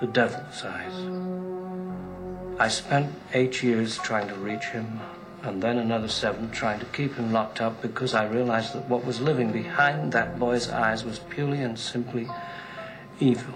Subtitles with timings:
[0.00, 0.92] the devil's eyes.
[2.58, 5.00] I spent eight years trying to reach him,
[5.42, 9.04] and then another seven trying to keep him locked up because I realized that what
[9.04, 12.28] was living behind that boy's eyes was purely and simply
[13.20, 13.54] evil.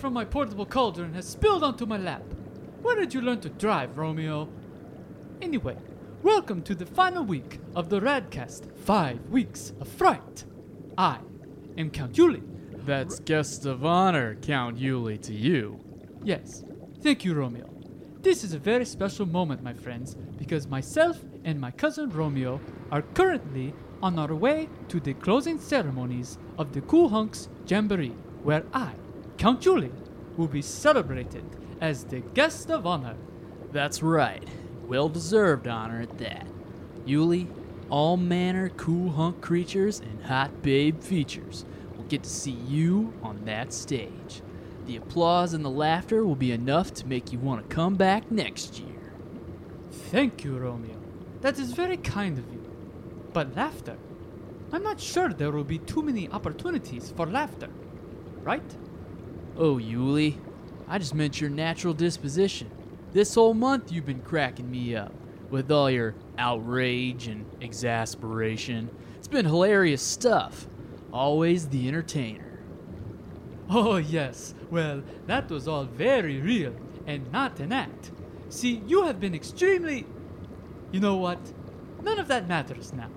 [0.00, 2.22] From my portable cauldron has spilled onto my lap.
[2.80, 4.48] Where did you learn to drive, Romeo?
[5.42, 5.76] Anyway,
[6.22, 10.46] welcome to the final week of the Radcast Five Weeks of Fright.
[10.96, 11.18] I
[11.76, 12.42] am Count Uli.
[12.86, 15.78] That's guest of honor, Count Uli, to you.
[16.24, 16.64] Yes,
[17.02, 17.68] thank you, Romeo.
[18.22, 22.58] This is a very special moment, my friends, because myself and my cousin Romeo
[22.90, 28.64] are currently on our way to the closing ceremonies of the Cool Hunks Jamboree, where
[28.72, 28.94] I,
[29.40, 29.90] Count Julie,
[30.36, 31.42] will be celebrated
[31.80, 33.16] as the guest of honor.
[33.72, 34.46] That's right.
[34.86, 36.46] Well deserved honor at that.
[37.06, 37.48] Uli,
[37.88, 41.64] all manner cool hunk creatures and hot babe features
[41.96, 44.42] will get to see you on that stage.
[44.84, 48.30] The applause and the laughter will be enough to make you want to come back
[48.30, 49.14] next year.
[49.90, 50.98] Thank you, Romeo.
[51.40, 52.62] That is very kind of you.
[53.32, 53.96] But laughter?
[54.70, 57.70] I'm not sure there will be too many opportunities for laughter.
[58.42, 58.76] Right?
[59.62, 60.38] Oh, Uli,
[60.88, 62.70] I just meant your natural disposition.
[63.12, 65.12] This whole month you've been cracking me up
[65.50, 68.88] with all your outrage and exasperation.
[69.18, 70.66] It's been hilarious stuff.
[71.12, 72.58] Always the entertainer.
[73.68, 74.54] Oh, yes.
[74.70, 76.74] Well, that was all very real
[77.06, 78.12] and not an act.
[78.48, 80.06] See, you have been extremely.
[80.90, 81.38] You know what?
[82.02, 83.10] None of that matters now.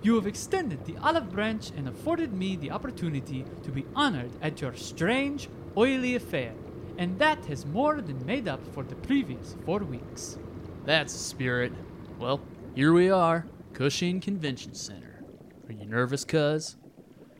[0.00, 4.62] You have extended the olive branch and afforded me the opportunity to be honored at
[4.62, 6.52] your strange, oily affair,
[6.98, 10.38] and that has more than made up for the previous four weeks.
[10.84, 11.72] That's the spirit.
[12.18, 12.40] Well,
[12.74, 15.24] here we are, Cushing Convention Center.
[15.68, 16.76] Are you nervous, cuz?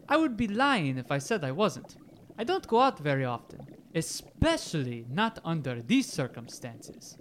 [0.09, 1.97] I would be lying if I said I wasn't.
[2.39, 3.61] I don't go out very often,
[3.95, 7.19] especially not under these circumstances.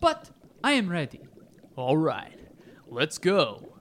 [0.00, 0.30] But
[0.62, 1.20] I am ready.
[1.76, 2.38] All right,
[2.88, 3.73] let's go.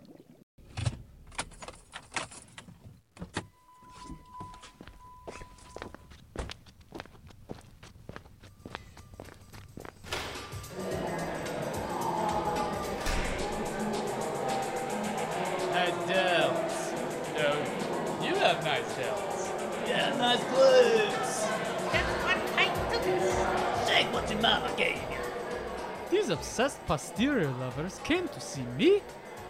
[26.86, 29.02] Posterior lovers came to see me?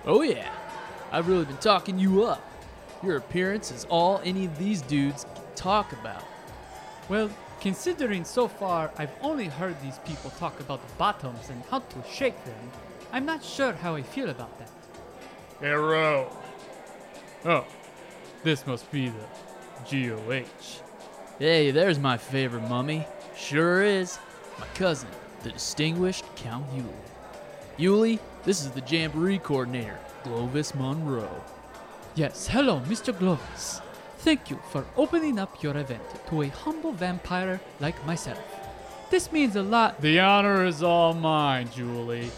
[0.06, 0.52] Oh, yeah.
[1.12, 2.44] I've really been talking you up.
[3.04, 6.24] Your appearance is all any of these dudes can talk about.
[7.10, 7.30] Well,
[7.60, 12.04] considering so far I've only heard these people talk about the bottoms and how to
[12.12, 12.72] shake them,
[13.12, 14.70] I'm not sure how I feel about that.
[15.62, 16.36] Arrow.
[17.46, 17.66] Oh,
[18.44, 20.82] this must be the GOH.
[21.40, 23.06] Hey, there's my favorite mummy.
[23.36, 24.18] Sure is.
[24.60, 25.10] My cousin,
[25.42, 26.90] the distinguished Count Uli.
[27.78, 31.44] Uli, this is the Jamboree coordinator, Glovis Monroe.
[32.14, 33.18] Yes, hello, Mr.
[33.18, 33.82] Glovis.
[34.20, 38.40] Thank you for opening up your event to a humble vampire like myself.
[39.10, 40.00] This means a lot.
[40.02, 42.30] The honor is all mine, Julie.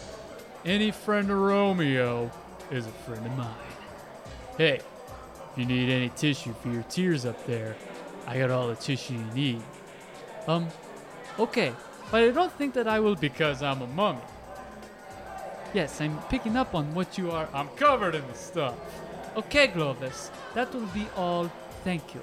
[0.64, 2.30] Any friend of Romeo
[2.70, 3.54] is a friend of mine.
[4.56, 7.76] Hey, if you need any tissue for your tears up there,
[8.26, 9.62] I got all the tissue you need.
[10.48, 10.68] Um,
[11.38, 11.72] okay,
[12.10, 13.16] but I don't think that I will.
[13.16, 14.20] Because I'm a mummy.
[15.74, 17.48] Yes, I'm picking up on what you are.
[17.52, 18.74] I'm covered in the stuff.
[19.36, 21.50] Okay, Glovis, that will be all.
[21.84, 22.22] Thank you.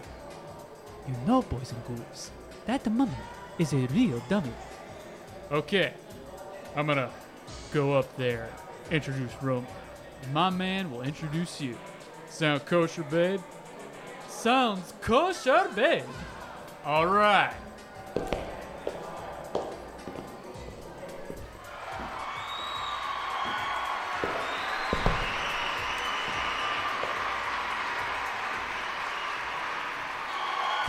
[1.08, 2.32] You know, boys and ghouls,
[2.66, 3.12] that mummy
[3.60, 4.54] is a real dummy.
[5.52, 5.94] Okay,
[6.76, 7.12] I'm gonna
[7.74, 8.50] go up there,
[8.90, 9.68] introduce Romeo.
[10.24, 11.78] and my man will introduce you.
[12.30, 13.42] Sound kosher, babe?
[14.28, 16.04] Sounds kosher, babe.
[16.86, 17.54] All right.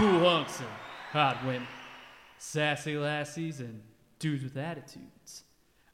[0.05, 0.69] Cool hunks and
[1.13, 1.67] hot women,
[2.37, 3.81] sassy lassies and
[4.19, 5.45] dudes with attitudes.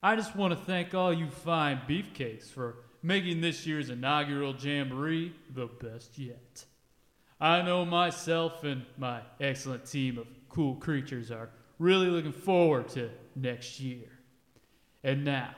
[0.03, 5.33] I just want to thank all you fine beefcakes for making this year's inaugural jamboree
[5.55, 6.65] the best yet.
[7.41, 13.11] I know myself and my excellent team of cool creatures are really looking forward to
[13.37, 14.11] next year.
[15.05, 15.55] And now,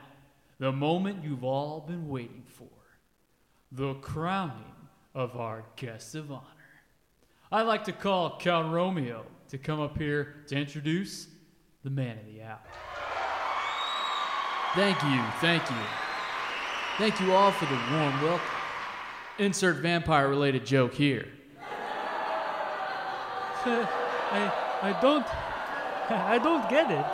[0.59, 2.69] the moment you've all been waiting for
[3.71, 4.75] the crowning
[5.15, 6.52] of our guest of honor.
[7.53, 11.27] I'd like to call Count Romeo to come up here to introduce
[11.83, 12.57] the man of the hour.
[14.73, 15.75] Thank you, thank you.
[16.97, 18.47] Thank you all for the warm welcome.
[19.37, 21.27] Insert vampire related joke here.
[23.65, 24.51] I,
[24.81, 25.27] I don't,
[26.09, 27.05] I don't get it.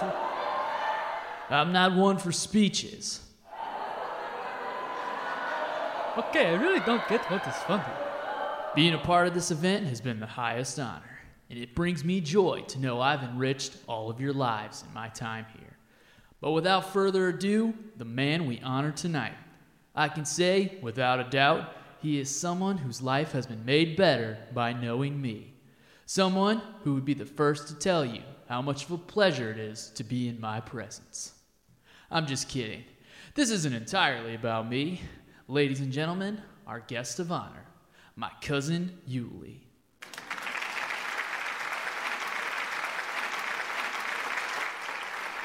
[1.53, 3.19] I'm not one for speeches.
[6.17, 7.83] Okay, I really don't get what is funny.
[8.75, 11.19] Being a part of this event has been the highest honor,
[11.49, 15.09] and it brings me joy to know I've enriched all of your lives in my
[15.09, 15.77] time here.
[16.39, 19.33] But without further ado, the man we honor tonight.
[19.95, 24.37] I can say, without a doubt, he is someone whose life has been made better
[24.53, 25.53] by knowing me.
[26.05, 29.57] Someone who would be the first to tell you how much of a pleasure it
[29.57, 31.33] is to be in my presence.
[32.11, 32.83] I'm just kidding.
[33.33, 35.01] This isn't entirely about me.
[35.47, 37.65] Ladies and gentlemen, our guest of honor,
[38.19, 39.61] my cousin Uli.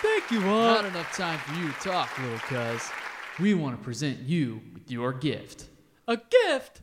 [0.03, 0.75] Thank you all.
[0.75, 2.91] Not enough time for you to talk, little cuz.
[3.39, 5.69] We want to present you with your gift.
[6.09, 6.83] A gift?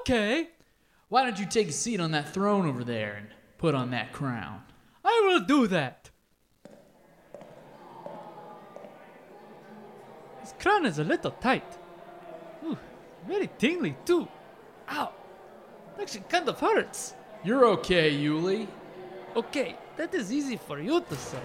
[0.00, 0.48] Okay,
[1.08, 3.28] Why don't you take a seat on that throne over there and
[3.58, 4.62] put on that crown?
[5.04, 6.10] I will do that.
[10.40, 11.78] This crown is a little tight.
[12.64, 12.76] Ooh,
[13.26, 14.26] very tingly too.
[14.90, 15.12] Ow,
[16.00, 17.14] actually kind of hurts.
[17.44, 18.68] You're okay, Uli.
[19.34, 21.42] Okay, that is easy for you to say.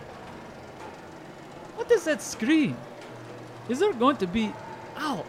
[1.76, 2.76] What is that screen?
[3.70, 4.54] Is there going to be,
[4.98, 5.26] ow,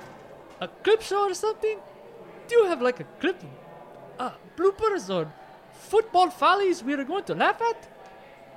[0.60, 1.78] a clip show or something?
[2.48, 3.42] Do you have like a clip,
[4.18, 5.32] uh, bloopers or
[5.72, 7.88] football follies we are going to laugh at?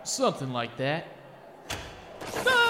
[0.03, 1.05] Something like that.
[2.43, 2.64] No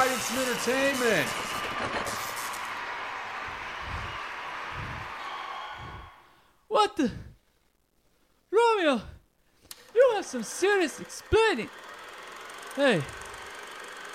[0.00, 1.28] providing some entertainment.
[6.68, 7.10] What the?
[8.50, 9.02] Romeo,
[9.94, 11.68] you have some serious explaining.
[12.76, 13.02] Hey,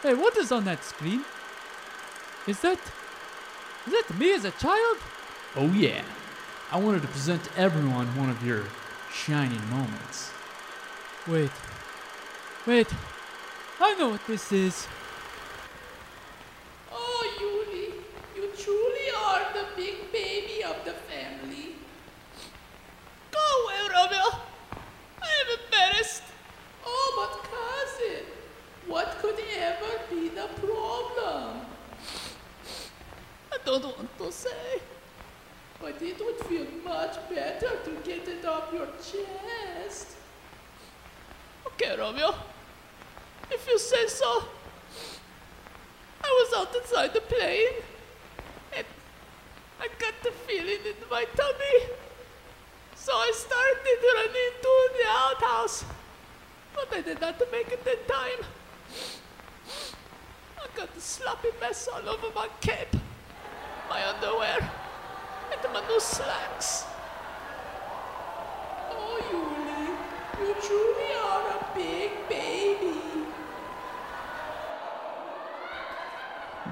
[0.02, 1.24] hey, what is on that screen?
[2.48, 2.80] Is that,
[3.86, 4.98] is that me as a child?
[5.56, 6.02] Oh, yeah.
[6.72, 8.64] I wanted to present to everyone one of your
[9.14, 10.32] shining moments.
[11.28, 11.52] Wait,
[12.66, 12.88] wait,
[13.80, 14.88] I know what this is.
[16.92, 17.94] Oh, Uli,
[18.36, 21.75] you truly are the big baby of the family.
[23.32, 24.39] Go away, Romeo.
[25.22, 26.24] I am embarrassed.
[26.86, 28.25] Oh, but cousin,
[28.88, 31.66] what could ever be the problem?
[33.51, 34.80] I don't want to say,
[35.82, 40.16] but it would feel much better to get it off your chest.
[41.68, 42.36] Okay, Romeo.
[43.51, 44.46] If you say so.
[46.24, 47.84] I was out inside the plane,
[48.75, 48.86] and
[49.80, 51.77] I got the feeling in my tummy.
[52.96, 55.86] So I started running to the outhouse,
[56.74, 58.46] but I did not make it in time.
[60.58, 62.96] I got a sloppy mess all over my cape,
[63.90, 64.60] my underwear,
[65.52, 66.86] and my new slacks.
[68.92, 69.84] Oh, Uli,
[70.42, 73.00] you truly are a big baby.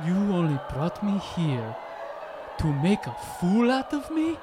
[0.05, 1.75] You only brought me here
[2.59, 4.37] to make a fool out of me?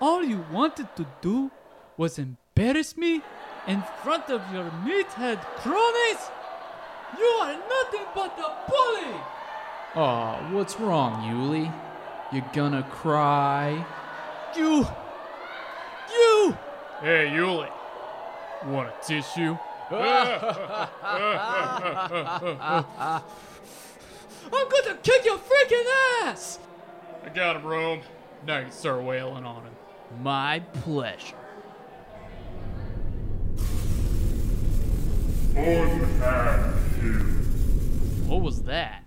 [0.00, 1.50] All you wanted to do
[1.96, 3.22] was embarrass me
[3.66, 6.22] in front of your meathead cronies?
[7.18, 9.31] You are nothing but a bully!
[9.94, 11.70] Aw, what's wrong, Uli?
[12.32, 13.84] You gonna cry?
[14.56, 14.86] You!
[16.10, 16.56] You!
[17.02, 17.68] Hey, Uli.
[18.64, 19.58] Want a tissue?
[19.90, 20.08] I'm
[24.50, 25.84] gonna kick your freaking
[26.22, 26.58] ass!
[27.26, 28.00] I got him, Rome.
[28.46, 29.72] Now you can start wailing on him.
[30.22, 31.36] My pleasure.
[38.26, 39.01] What was that?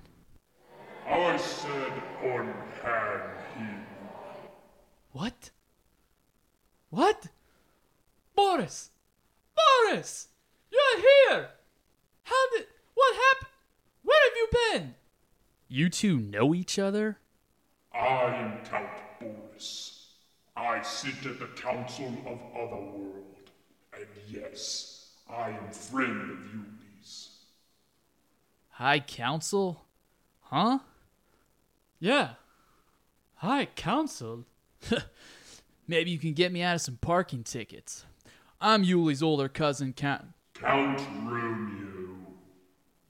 [1.35, 1.91] I said
[2.23, 3.21] unhand
[3.57, 3.85] him.
[5.11, 5.51] What?
[6.89, 7.27] What?
[8.33, 8.91] Boris!
[9.53, 10.29] Boris!
[10.71, 11.49] You're here!
[12.23, 12.67] How did.
[12.93, 13.51] What happened?
[14.03, 14.47] Where have you
[14.79, 14.95] been?
[15.67, 17.17] You two know each other?
[17.93, 18.87] I am Count
[19.19, 20.11] Boris.
[20.55, 23.49] I sit at the Council of Otherworld.
[23.93, 27.31] And yes, I am friend of Uli's.
[28.69, 29.83] High Council?
[30.39, 30.79] Huh?
[31.99, 32.31] Yeah.
[33.35, 34.45] High Council?
[35.87, 38.05] Maybe you can get me out of some parking tickets.
[38.59, 40.25] I'm Uli's older cousin, Count.
[40.53, 42.15] Count Romeo.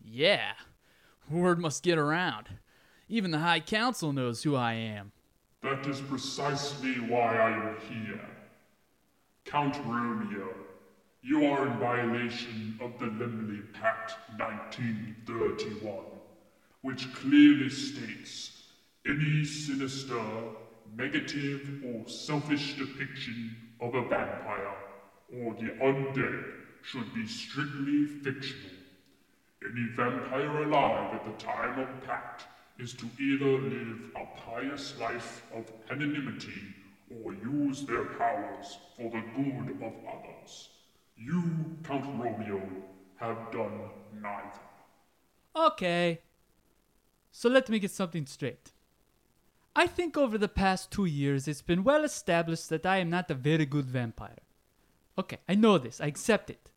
[0.04, 0.54] Yeah.
[1.30, 2.48] Word must get around.
[3.08, 5.12] Even the High Council knows who I am.
[5.62, 8.22] That is precisely why I am here.
[9.46, 10.54] Count Romeo,
[11.22, 15.98] you are in violation of the Limley Pact 1931,
[16.82, 18.55] which clearly states
[19.08, 20.22] any sinister,
[20.96, 24.76] negative, or selfish depiction of a vampire
[25.34, 26.44] or the undead
[26.82, 28.72] should be strictly fictional.
[29.64, 32.46] Any vampire alive at the time of pact
[32.80, 36.62] is to either live a pious life of anonymity
[37.24, 40.70] or use their powers for the good of others.
[41.18, 41.44] You,
[41.84, 42.62] Count Romeo,
[43.16, 44.60] have done neither.
[45.56, 46.20] Okay.
[47.32, 48.75] So let me get something straight.
[49.76, 53.30] I think over the past two years it's been well established that I am not
[53.30, 54.40] a very good vampire.
[55.18, 56.72] Okay, I know this, I accept it.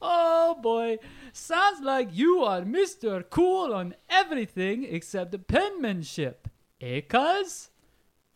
[0.00, 0.98] Oh boy,
[1.32, 3.24] sounds like you are Mr.
[3.28, 6.46] Cool on everything except the penmanship.
[6.80, 7.70] Eh, cuz?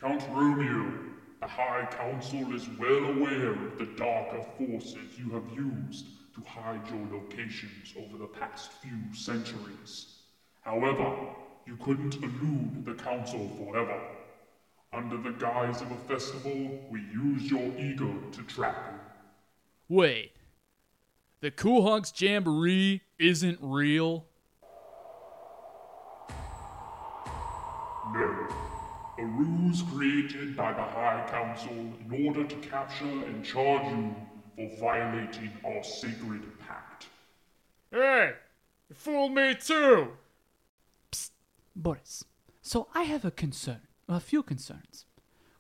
[0.03, 0.93] Count Romeo,
[1.41, 6.81] the High Council is well aware of the darker forces you have used to hide
[6.91, 10.23] your locations over the past few centuries.
[10.63, 11.15] However,
[11.69, 14.01] you couldn't elude the Council forever.
[14.93, 18.77] Under the guise of a festival, we used your ego to trap
[19.89, 19.97] you.
[19.97, 20.33] Wait.
[21.43, 24.27] The Cool Hunks Jamboree isn't real?
[28.13, 28.49] No.
[29.23, 34.17] A ruse created by the High Council in order to capture and charge you
[34.57, 37.07] for violating our sacred pact.
[37.93, 38.33] Hey,
[38.89, 40.09] you fooled me too.
[41.13, 41.31] Psst,
[41.77, 42.25] Boris,
[42.63, 45.07] so I have a concern, a few concerns.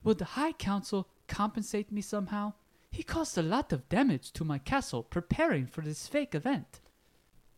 [0.03, 2.55] Will the High Council compensate me somehow?
[2.91, 6.81] He caused a lot of damage to my castle preparing for this fake event.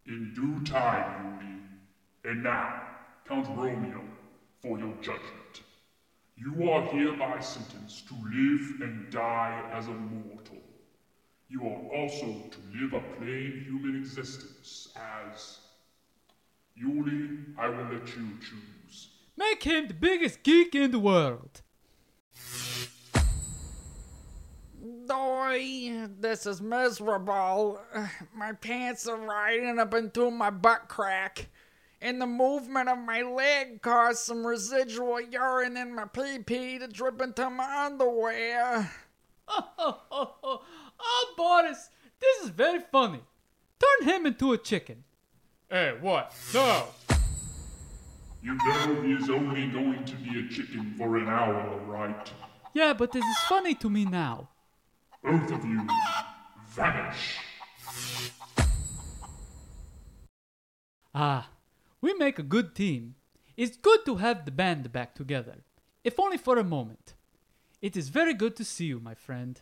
[0.07, 2.35] In due time, Uli.
[2.35, 2.83] And now,
[3.27, 4.03] Count Romeo,
[4.61, 5.44] for your judgment.
[6.37, 10.59] You are hereby sentenced to live and die as a mortal.
[11.49, 15.59] You are also to live a plain human existence as.
[16.77, 19.11] Uli, I will let you choose.
[19.37, 21.63] Make him the biggest geek in the world.
[25.07, 27.81] Doy, this is miserable.
[28.35, 31.49] My pants are riding up into my butt crack.
[32.05, 36.87] And the movement of my leg caused some residual urine in my pee pee to
[36.87, 38.93] drip into my underwear.
[39.47, 40.63] Oh, oh, oh, oh,
[41.01, 43.21] oh, Boris, this is very funny.
[43.79, 45.05] Turn him into a chicken.
[45.69, 46.33] Hey, what?
[46.55, 46.87] No.
[48.43, 52.33] You know he is only going to be a chicken for an hour, right?
[52.73, 54.49] Yeah, but this is funny to me now.
[55.23, 55.87] Both of you,
[56.71, 57.37] vanish.
[61.15, 61.51] Ah,
[62.05, 63.15] we make a good team.
[63.57, 65.65] It's good to have the band back together,
[66.05, 67.15] if only for a moment.
[67.81, 69.59] It is very good to see you, my friend.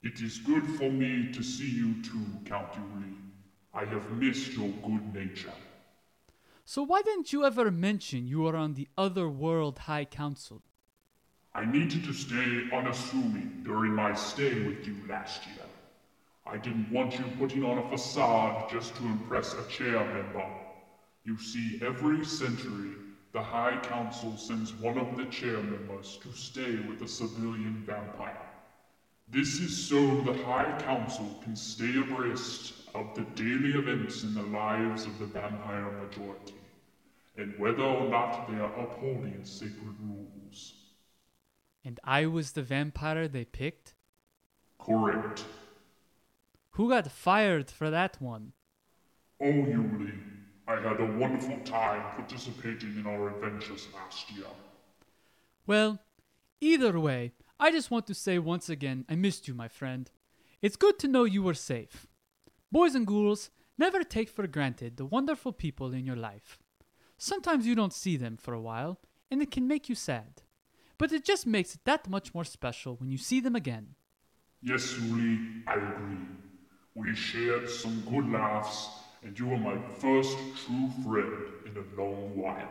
[0.00, 3.14] It is good for me to see you too, Count Uli.
[3.74, 5.56] I have missed your good nature.
[6.64, 10.62] So why didn't you ever mention you were on the Other World High Council?
[11.52, 15.66] I needed to stay unassuming during my stay with you last year.
[16.46, 20.46] I didn't want you putting on a facade just to impress a chair member.
[21.26, 22.92] You see, every century,
[23.32, 28.46] the High Council sends one of the chair members to stay with a civilian vampire.
[29.28, 34.42] This is so the High Council can stay abreast of the daily events in the
[34.42, 36.54] lives of the vampire majority,
[37.36, 40.74] and whether or not they are upholding sacred rules.
[41.84, 43.94] And I was the vampire they picked?
[44.78, 45.44] Correct.
[46.70, 48.52] Who got fired for that one?
[49.40, 50.12] Oh, Uli,
[50.68, 54.46] I had a wonderful time participating in our adventures last year.
[55.66, 56.00] Well,
[56.60, 60.10] either way, I just want to say once again I missed you, my friend.
[60.60, 62.06] It's good to know you were safe.
[62.72, 66.58] Boys and ghouls, never take for granted the wonderful people in your life.
[67.16, 68.98] Sometimes you don't see them for a while,
[69.30, 70.42] and it can make you sad.
[70.98, 73.94] But it just makes it that much more special when you see them again.
[74.62, 76.26] Yes, Uli, I agree.
[76.94, 78.88] We shared some good laughs,
[79.26, 81.34] and you were my first true friend
[81.66, 82.70] in a long while.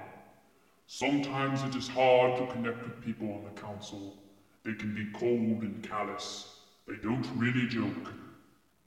[0.88, 4.16] Sometimes it is hard to connect with people on the council.
[4.64, 6.60] They can be cold and callous.
[6.88, 8.14] They don't really joke.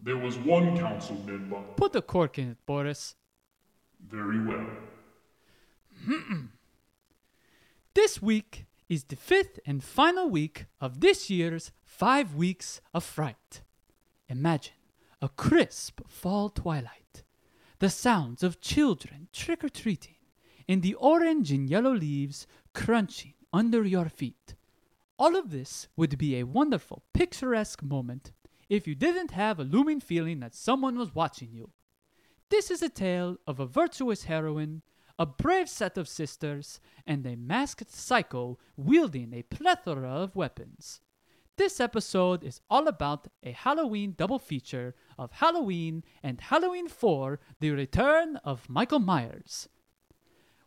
[0.03, 1.61] There was one council member.
[1.77, 3.17] Put the cork in it, Boris.
[4.01, 4.67] Very well.
[7.95, 13.63] This week is the fifth and final week of this year's Five Weeks of Fright.
[14.29, 14.75] Imagine
[15.21, 17.25] a crisp fall twilight,
[17.81, 20.17] the sounds of children trick or treating,
[20.69, 24.55] and the orange and yellow leaves crunching under your feet.
[25.19, 28.33] All of this would be a wonderful, picturesque moment
[28.69, 31.71] if you didn't have a looming feeling that someone was watching you.
[32.51, 34.83] This is a tale of a virtuous heroine,
[35.19, 41.01] a brave set of sisters, and a masked psycho wielding a plethora of weapons.
[41.59, 47.73] This episode is all about a Halloween double feature of Halloween and Halloween 4 The
[47.73, 49.69] Return of Michael Myers.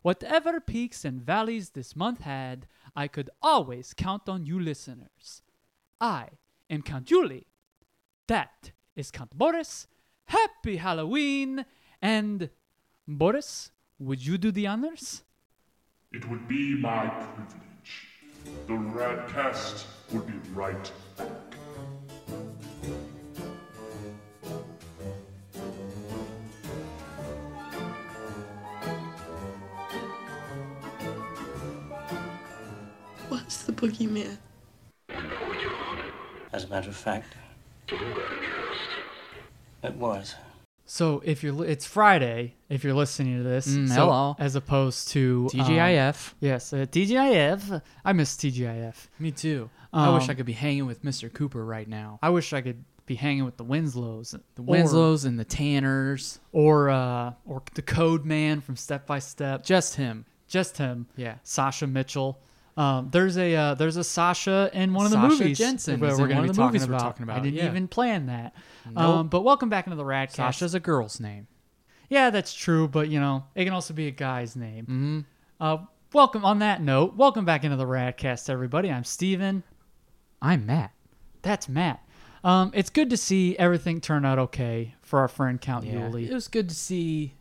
[0.02, 5.40] Whatever peaks and valleys this month had, I could always count on you listeners.
[5.98, 6.28] I
[6.68, 7.46] am Count Julie.
[8.28, 9.86] That is Count Boris.
[10.26, 11.64] Happy Halloween!
[12.02, 12.50] And
[13.08, 15.24] Boris, would you do the honors?
[16.12, 17.71] It would be my privilege.
[18.66, 21.28] The Radcast would be right back.
[33.28, 34.38] What's the boogeyman?
[36.52, 37.34] As a matter of fact,
[39.82, 40.34] it was.
[40.92, 42.52] So if you're, it's Friday.
[42.68, 44.36] If you're listening to this, Mm, so- hello.
[44.38, 46.34] as opposed to um, TGIF.
[46.38, 47.80] yes, uh, TGIF.
[48.04, 49.08] I miss TGIF.
[49.18, 49.70] Me too.
[49.90, 51.32] I wish Um, I could be hanging with Mr.
[51.32, 52.18] Cooper right now.
[52.22, 56.40] I wish I could be hanging with the Winslows, The Winslows and the Tanners.
[56.52, 59.64] or uh, or the Code Man from Step by Step.
[59.64, 60.26] Just him.
[60.46, 61.06] Just him.
[61.16, 61.36] Yeah.
[61.42, 62.38] Sasha Mitchell.
[62.76, 66.00] Um, there's a uh, there's a Sasha in one of the Sasha movies Jensen is
[66.00, 67.36] we're in going one to of be the talking movies we're about.
[67.36, 67.66] I didn't yeah.
[67.66, 68.54] even plan that.
[68.96, 70.32] Um, but welcome back into the Radcast.
[70.32, 71.46] Sasha's a girl's name.
[72.08, 74.84] Yeah, that's true, but you know, it can also be a guy's name.
[74.84, 75.20] Mm-hmm.
[75.60, 75.78] Uh,
[76.12, 77.14] welcome on that note.
[77.16, 78.90] Welcome back into the Radcast, everybody.
[78.90, 79.62] I'm Steven.
[80.40, 80.92] I'm Matt.
[81.42, 82.02] That's Matt.
[82.44, 86.08] Um, it's good to see everything turn out okay for our friend Count Yeah.
[86.08, 86.28] Uli.
[86.30, 87.34] It was good to see.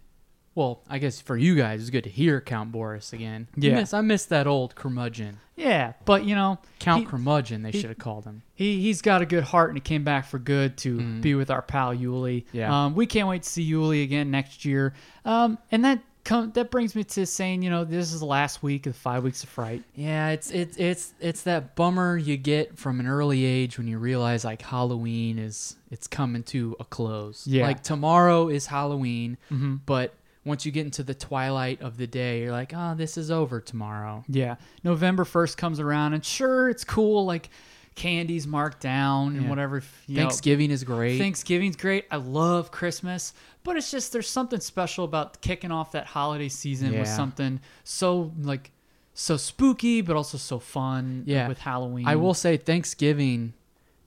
[0.54, 3.48] Well, I guess for you guys, it's good to hear Count Boris again.
[3.56, 3.72] Yeah.
[3.72, 5.38] I miss, I miss that old curmudgeon.
[5.56, 8.42] Yeah, but you know, Count he, Curmudgeon, they he- should have called him.
[8.56, 11.22] he he's got a good heart and he came back for good to Mhm.
[11.22, 12.46] be with our pal Uli.
[12.52, 12.86] Yeah.
[12.86, 14.94] Um, we can't wait to see Uli again next year.
[15.24, 18.64] Um, and that com- that brings me to saying, you know, this is the last
[18.64, 19.84] week of five weeks of fright.
[19.96, 24.00] Yeah, it's it's it's it's that bummer you get from an early age when you
[24.00, 27.46] realize like Halloween is it's coming to a close.
[27.46, 27.68] Yeah.
[27.68, 29.82] Like tomorrow is Halloween, Mhm.
[29.86, 33.30] but once you get into the twilight of the day, you're like, oh, this is
[33.30, 34.23] over tomorrow.
[34.27, 34.56] Yeah.
[34.84, 37.25] November 1st comes around, and sure, it's cool.
[37.25, 37.49] Like,
[37.93, 39.49] candy's marked down and Yeah.
[39.49, 39.84] whatever.
[40.08, 41.17] you know, Thanksgiving is great.
[41.19, 42.06] Thanksgiving's great.
[42.10, 46.97] I love Christmas, but it's just there's something special about kicking off that holiday season
[46.97, 48.71] with something so like
[49.13, 51.23] so spooky, but also so fun.
[51.27, 51.49] Yeah.
[51.49, 52.08] with Halloween.
[52.08, 53.54] I will say Thanksgiving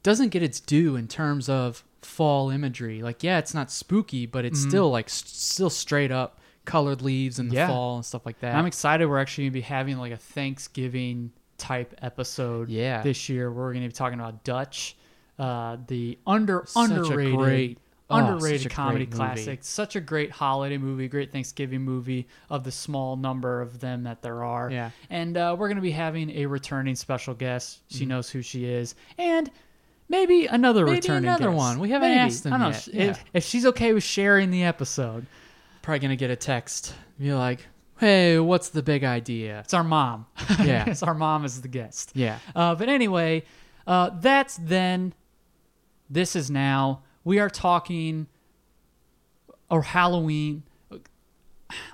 [0.03, 3.03] doesn't get its due in terms of fall imagery.
[3.03, 4.69] Like, yeah, it's not spooky, but it's Mhm.
[4.69, 7.67] still like s- still straight up colored leaves in the Yeah.
[7.69, 8.55] fall and stuff like that.
[8.57, 9.07] I'm excited.
[9.07, 12.69] We're actually gonna be having like a Thanksgiving type episode.
[12.69, 13.03] Yeah.
[13.03, 14.97] this year we're gonna be talking about Dutch,
[15.39, 17.79] uh, the under Such underrated, great
[18.11, 19.35] Oh, underrated a comedy great movie.
[19.35, 19.59] classic.
[19.65, 24.21] Such a great holiday movie, great Thanksgiving movie of the small number of them that
[24.21, 24.71] there are.
[24.71, 24.91] Yeah.
[25.09, 27.81] And uh, we're going to be having a returning special guest.
[27.89, 28.95] She knows who she is.
[29.17, 29.51] And
[30.09, 30.85] maybe another.
[30.85, 31.57] Maybe returning another guest.
[31.57, 31.79] one.
[31.81, 32.21] We haven't Maybe.
[32.21, 32.95] asked them I don't yet.
[32.95, 33.01] know.
[33.11, 33.23] If, Yeah.
[33.33, 35.27] if she's okay with sharing the episode,
[35.83, 36.95] Probably gonna get a text.
[37.19, 37.67] Be like,
[37.99, 40.25] "Hey, what's the big idea?" it's our mom.
[40.65, 40.89] Yeah.
[40.89, 42.13] it's our mom is the guest.
[42.15, 42.39] Yeah.
[42.57, 43.45] Uh, but anyway,
[43.87, 45.13] uh, that's then.
[46.09, 47.03] This is now.
[47.25, 48.27] We are talking.
[49.71, 50.63] Or Halloween.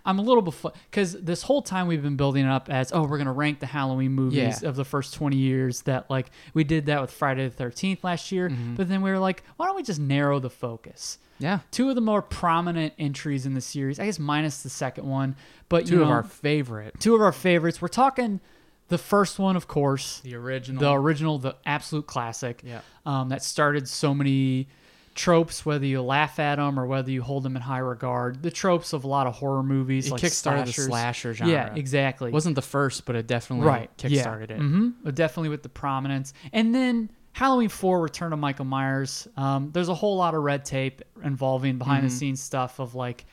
[0.05, 3.03] I'm a little before because this whole time we've been building it up as oh
[3.05, 4.69] we're gonna rank the Halloween movies Yeah.
[4.69, 8.33] of the first 20 years that like we did that with Friday the 13th last
[8.33, 8.75] year Mm-hmm.
[8.77, 11.61] but then we were like why don't we just narrow the focus Yeah.
[11.71, 15.37] two of the more prominent entries in the series I guess minus the second one
[15.69, 16.95] but Two you of our favorite.
[17.01, 18.41] two of our favorites we're talking
[18.89, 20.81] the first one of course The original.
[20.81, 22.61] the original, the absolute classic.
[22.67, 22.81] Yeah.
[23.07, 24.67] Um, that started so many
[25.15, 28.43] tropes, whether you laugh at them or whether you hold them in high regard.
[28.43, 30.87] The tropes of a lot of horror movies, It like kickstarted the slashers.
[30.87, 31.53] slasher genre.
[31.53, 32.31] Yeah, exactly.
[32.31, 33.91] wasn't the first, but it definitely right.
[33.99, 34.59] kickstarted it.
[34.59, 37.11] hmm Definitely with the prominence, and then.
[37.33, 39.29] Halloween 4 Return of Michael Myers.
[39.37, 42.09] Um, there's a whole lot of red tape involving behind Mm-hmm.
[42.09, 43.25] the scenes stuff of like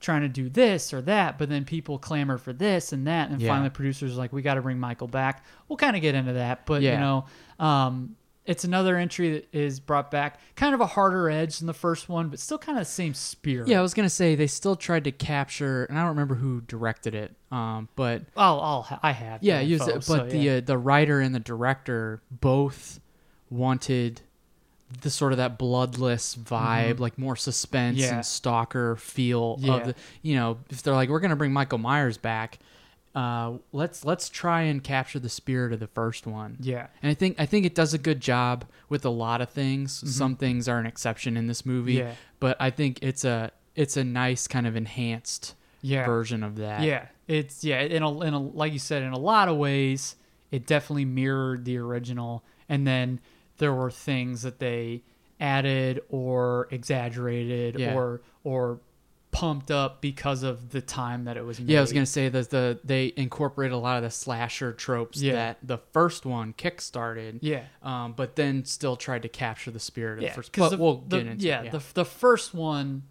[0.00, 3.40] trying to do this or that, but then people clamor for this and that, and
[3.40, 3.50] Yeah.
[3.50, 5.44] finally the producers are like, we got to bring Michael back.
[5.68, 7.26] We'll kind of get into that, but you know,
[7.60, 8.16] um,
[8.46, 12.08] it's another entry that is brought back, kind of a harder edge than the first
[12.10, 13.68] one, but still kind of the same spirit.
[13.68, 16.60] Yeah, I was gonna say they still tried to capture, and I don't remember who
[16.62, 17.34] directed it.
[17.50, 19.42] Um, but I'll, I'll I have.
[19.42, 20.56] yeah, info, it, so, but the yeah.
[20.56, 23.00] uh, the writer and the director both
[23.50, 24.20] wanted
[25.00, 28.04] the sort of that bloodless vibe, like more suspense Mm-hmm.
[28.10, 28.14] Yeah.
[28.16, 29.74] and stalker feel Yeah.
[29.76, 29.94] of the.
[30.22, 32.58] You know, if they're like, we're gonna bring Michael Myers back,
[33.14, 36.56] uh, let's let's try and capture the spirit of the first one.
[36.60, 39.50] yeah, And I think I think it does a good job with a lot of
[39.50, 40.02] things.
[40.16, 42.08] Some things are an exception in this movie, Mm-hmm.
[42.08, 42.14] Yeah.
[42.40, 46.82] but I think it's a it's a nice kind of enhanced yeah, version of that.
[46.82, 47.80] Yeah, it's yeah.
[47.82, 50.16] In a, in a like you said, in a lot of ways,
[50.50, 53.20] it definitely mirrored the original, and then
[53.58, 55.02] there were things that they
[55.40, 57.94] added or exaggerated Yeah.
[57.94, 58.80] or or
[59.34, 61.68] pumped up because of the time that it was made.
[61.70, 65.20] Yeah, I was gonna say that the they incorporate a lot of the slasher tropes
[65.20, 65.32] Yeah.
[65.32, 67.40] that the first one kickstarted.
[67.42, 67.64] Yeah.
[67.82, 70.52] Um, but then still tried to capture the spirit of yeah, the first.
[70.56, 71.72] But the- we'll the- get into yeah, it.
[71.72, 73.02] the the first one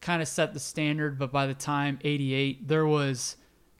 [0.00, 3.36] kind of set the standard, but by the time '88, there was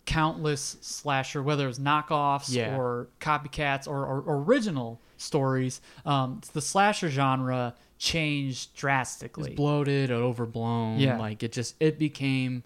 [0.06, 2.76] countless slasher, whether it was knockoffs Yeah.
[2.78, 5.81] or copycats or, or, original stories.
[6.07, 9.50] Um, the slasher genre changed drastically.
[9.50, 10.98] it's bloated overblown.
[10.98, 11.18] Yeah.
[11.18, 12.64] like it just it became.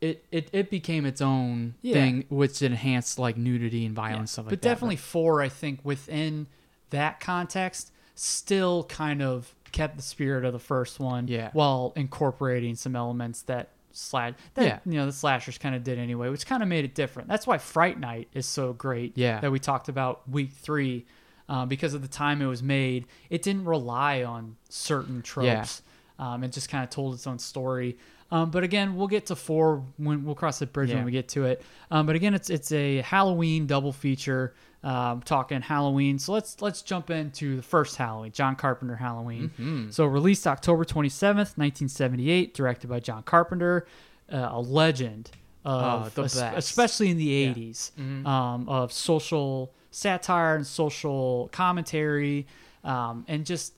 [0.00, 1.92] It, it, it became its own Yeah.
[1.94, 4.68] thing, which enhanced like nudity and Yeah, violence stuff like but that.
[4.68, 6.48] definitely four, I think, within
[6.90, 11.50] that context, still kind of kept the spirit of the first one, Yeah.
[11.52, 14.78] while incorporating some elements that slide that Yeah.
[14.84, 17.28] you know the slashers kind of did anyway, which kind of made it different.
[17.28, 19.16] That's why Fright Night is so great.
[19.16, 19.38] Yeah.
[19.40, 21.06] that we talked about week three,
[21.52, 25.82] um, because of the time it was made, it didn't rely on certain tropes.
[26.18, 27.98] Um, it just kind of told its own story.
[28.30, 30.96] Um, but again, we'll get to four when we'll cross the bridge Yeah.
[30.96, 31.62] when we get to it.
[31.90, 34.54] Um, but again, it's it's a Halloween double feature.
[34.84, 39.50] Um, talking Halloween, so let's let's jump into the first Halloween, John Carpenter Halloween.
[39.50, 39.90] Mm-hmm.
[39.90, 43.86] So released October twenty seventh, nineteen seventy eight, directed by John Carpenter,
[44.32, 45.30] uh, a legend
[45.64, 46.58] of Oh, the es- best.
[46.58, 48.26] especially in the 80s Mm-hmm.
[48.26, 52.46] um, of social satire and social commentary
[52.82, 53.74] um, and just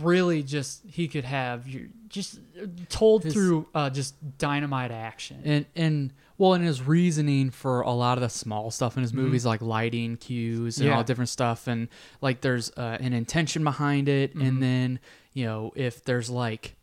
[0.00, 2.40] really just he could have you just
[2.88, 7.90] told His- through uh, just dynamite action and and well and his reasoning for a
[7.92, 10.92] lot of the small stuff in his movies like lighting cues and Mm-hmm.
[10.92, 10.96] Yeah.
[10.96, 11.88] all different stuff and
[12.22, 14.46] like there's uh, an intention behind it Mm-hmm.
[14.46, 14.98] and then
[15.34, 16.74] you know if there's like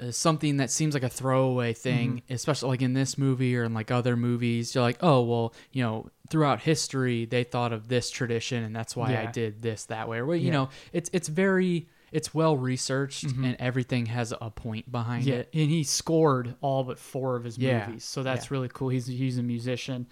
[0.00, 2.32] uh, something that seems like a throwaway thing Mm-hmm.
[2.34, 5.82] especially like in this movie or in like other movies you're like oh well you
[5.82, 10.08] know throughout history they thought of this tradition and that's why i did this that
[10.08, 10.52] way or well, you Yeah.
[10.52, 10.62] Mm-hmm.
[10.64, 15.48] know it's it's very it's well researched and everything has a point behind yeah it
[15.54, 17.86] and he scored all but four of his Yeah.
[17.86, 18.46] movies so that's Yeah.
[18.46, 18.54] Mm-hmm.
[18.54, 20.06] really cool he's, he's a musician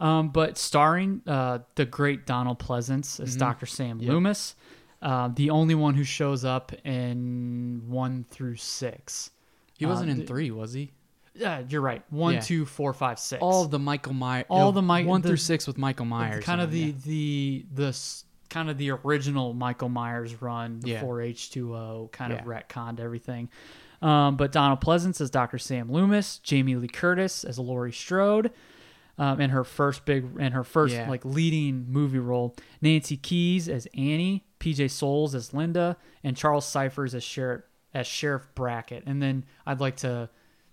[0.00, 4.10] um, but starring uh, the great donald pleasence as dr sam Yep.
[4.10, 4.56] loomis
[5.02, 9.30] uh, the only one who shows up in one through six
[9.76, 10.90] he wasn't Uh, in three was he
[11.34, 12.02] Yeah, you're right.
[12.10, 12.40] One, Yeah.
[12.40, 13.40] two, four, five, six.
[13.40, 16.60] all the Michael Myers, All the Mi- one the- through six with Michael Myers, kind
[16.60, 20.94] of the the the s- kind of the original Michael Myers run Yeah.
[21.00, 22.44] before H two O kind of Yeah.
[22.44, 23.50] retconned everything.
[24.02, 25.58] Um, but Donald Pleasence as Dr.
[25.58, 28.50] Sam Loomis, Jamie Lee Curtis as Laurie Strode,
[29.18, 31.08] um, in her first big in her first Yeah.
[31.08, 32.54] like leading movie role.
[32.80, 37.62] Nancy Kyes as Annie, PJ Soles as Lynda, and Charles Cyphers as Sheriff
[37.94, 40.28] as Sheriff Brackett, and then I'd like to,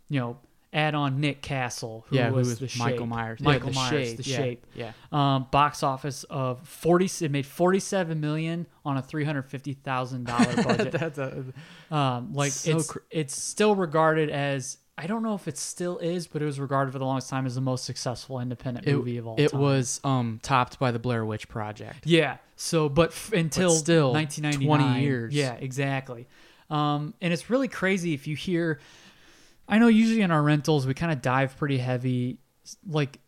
[0.10, 0.38] you know,
[0.74, 3.08] add on Nick Castle, who yeah, was, who was the Michael Shape.
[3.08, 3.40] Myers.
[3.40, 4.66] Yeah, Michael the Myers, Shape, the yeah, Shape.
[4.76, 4.92] yeah.
[5.14, 7.06] Um, box office of forty.
[7.22, 10.92] It made forty-seven million on a three hundred fifty thousand dollar budget.
[10.92, 11.46] That's a,
[11.90, 15.98] um, like So it's cr- it's still regarded as I don't know if it still
[15.98, 18.96] is, but it was regarded for the longest time as the most successful independent it,
[18.96, 19.60] movie of all it time.
[19.60, 22.06] It was um topped by the Blair Witch Project.
[22.06, 22.38] Yeah.
[22.56, 25.34] So, but f- until still, 1999, 20 years.
[25.34, 26.28] Yeah, exactly.
[26.70, 28.80] Um, and it's really crazy if you hear.
[29.68, 32.38] I know usually in our rentals we kind of dive pretty heavy,
[32.88, 33.20] like,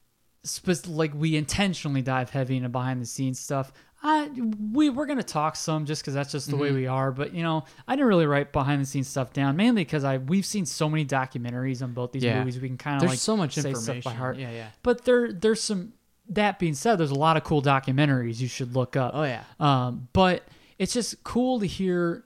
[0.43, 3.73] spe- like we intentionally dive heavy into behind the scenes stuff.
[4.03, 4.29] I
[4.71, 6.61] we we're gonna talk some just because that's just the Mm-hmm.
[6.61, 7.11] way we are.
[7.11, 10.17] But you know, I didn't really write behind the scenes stuff down mainly because I
[10.17, 12.39] we've seen so many documentaries on both these Yeah.
[12.39, 12.59] movies.
[12.59, 14.01] We can kind of like so much say information.
[14.01, 14.37] stuff by heart.
[14.37, 14.67] Yeah, yeah.
[14.83, 15.93] But there there's some.
[16.29, 19.11] That being said, there's a lot of cool documentaries you should look up.
[19.15, 19.43] Oh yeah.
[19.59, 20.43] Um, but
[20.77, 22.25] it's just cool to hear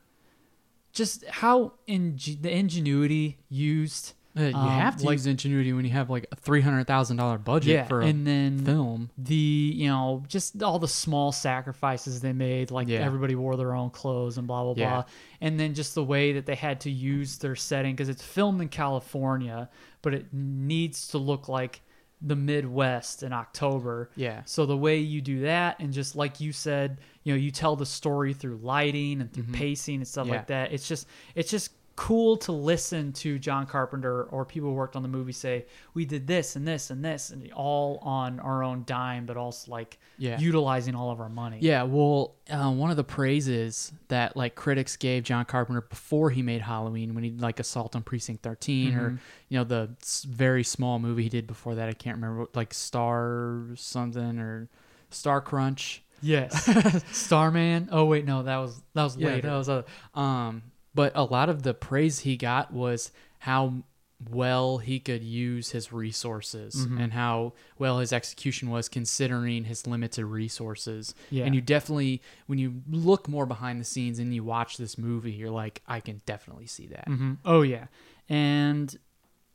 [0.91, 4.13] just how in the ingenuity used.
[4.37, 6.87] Uh, you um, have to like- use ingenuity when you have like a three hundred
[6.87, 9.09] thousand dollar budget Yeah, for a and then film.
[9.17, 12.99] the you know just all the small sacrifices they made, like Yeah.
[12.99, 14.89] everybody wore their own clothes and blah blah Yeah.
[14.89, 15.03] blah,
[15.41, 18.61] and then just the way that they had to use their setting because it's filmed
[18.61, 19.69] in California,
[20.01, 21.81] but it needs to look like
[22.21, 24.11] the Midwest in October.
[24.15, 24.43] Yeah.
[24.45, 27.75] So the way you do that, and just like you said, you know, you tell
[27.75, 30.35] the story through lighting and through pacing and stuff Mm-hmm.
[30.35, 30.71] Like that.
[30.71, 35.03] It's just, it's just cool to listen to John Carpenter or people who worked on
[35.03, 38.83] the movie say, we did this and this and this, and all on our own
[38.87, 40.39] dime, but also like Yeah.
[40.39, 41.59] utilizing all of our money.
[41.61, 46.41] Yeah, well, uh, one of the praises that like critics gave John Carpenter before he
[46.41, 49.89] made Halloween, when he did like Assault on Precinct 13, or you know the
[50.27, 54.69] very small movie he did before that, I can't remember, like Star something or
[55.09, 56.03] Star Crunch.
[56.23, 57.03] Yes.
[57.11, 57.89] Starman.
[57.91, 59.49] Oh wait, no, that was that was Yeah, later.
[59.49, 60.63] that was a um.
[60.93, 63.83] But a lot of the praise he got was how
[64.29, 66.97] well he could use his resources Mm-hmm.
[67.01, 71.15] and how well his execution was considering his limited resources.
[71.31, 71.45] Yeah.
[71.45, 75.31] And you definitely, when you look more behind the scenes and you watch this movie,
[75.31, 77.07] you're like, I can definitely see that.
[77.07, 77.37] Mhm.
[77.45, 77.87] Oh yeah,
[78.29, 78.95] and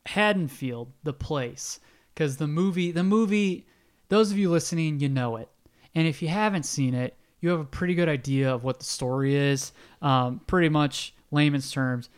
[0.07, 1.81] Haddonfield, the place,
[2.14, 3.66] because the movie, the movie,
[4.09, 5.49] those of you listening, you know it,
[5.94, 8.85] and if you haven't seen it, you have a pretty good idea of what the
[8.85, 9.72] story is.
[10.03, 12.09] Um, pretty much layman's terms,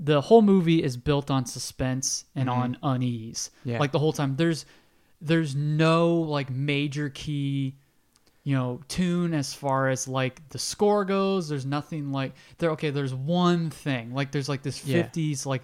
[0.00, 3.50] the whole movie is built on suspense and on unease.
[3.64, 3.78] Yeah.
[3.78, 4.66] Like the whole time, there's
[5.20, 7.76] there's no like major key
[8.44, 12.90] you know tune as far as like the score goes there's nothing like there okay
[12.90, 15.02] there's one thing like there's like this Yeah.
[15.04, 15.62] 50s like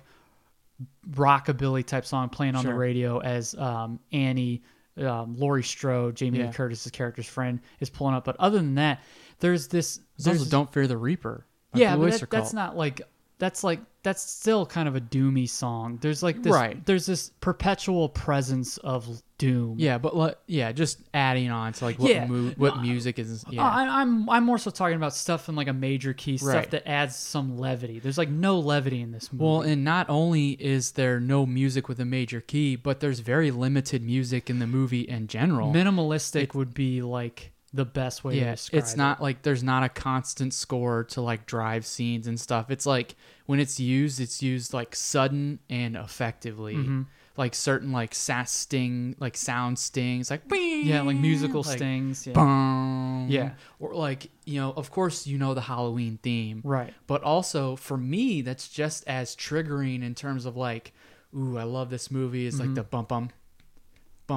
[1.10, 4.62] rockabilly type song playing on the radio as um, annie
[4.98, 6.52] um, Laurie Strode, Jamie Lee Yeah.
[6.52, 8.24] Curtis's character's friend, is pulling up.
[8.26, 9.00] But other than that,
[9.38, 9.96] there's this.
[10.18, 11.46] There's There's also Don't Fear the Reaper.
[11.74, 13.00] Yeah, but that, that's not like
[13.38, 15.98] that's like that's still kind of a doomy song.
[16.00, 16.84] There's like this Right.
[16.86, 19.76] there's this perpetual presence of doom.
[19.78, 22.26] Yeah, but like, yeah, just adding on to like what Yeah.
[22.26, 23.44] mu- what music is.
[23.50, 26.36] Yeah, Uh, I, I'm I'm more so talking about stuff in like a major key
[26.36, 26.70] stuff Right.
[26.70, 27.98] that adds some levity.
[28.00, 29.44] There's like no levity in this movie.
[29.44, 33.50] Well, and not only is there no music with a major key, but there's very
[33.50, 35.72] limited music in the movie in general.
[35.72, 38.96] minimalistic would be like the best way to yeah, it's it.
[38.96, 42.70] not like there's not a constant score to like drive scenes and stuff.
[42.70, 46.74] It's like when it's used, it's used like sudden and effectively.
[46.74, 47.02] Mm-hmm.
[47.34, 52.26] Like certain like sass sting, like sound stings, like yeah, like musical like, stings.
[52.26, 52.34] Yeah.
[52.34, 53.28] Bong.
[53.30, 53.52] Yeah.
[53.80, 56.60] Or like, you know, of course you know the Halloween theme.
[56.62, 56.92] Right.
[57.06, 60.92] But also for me, that's just as triggering in terms of like,
[61.34, 62.46] ooh, I love this movie.
[62.46, 63.24] It's like the bump bum.
[63.24, 63.32] Bump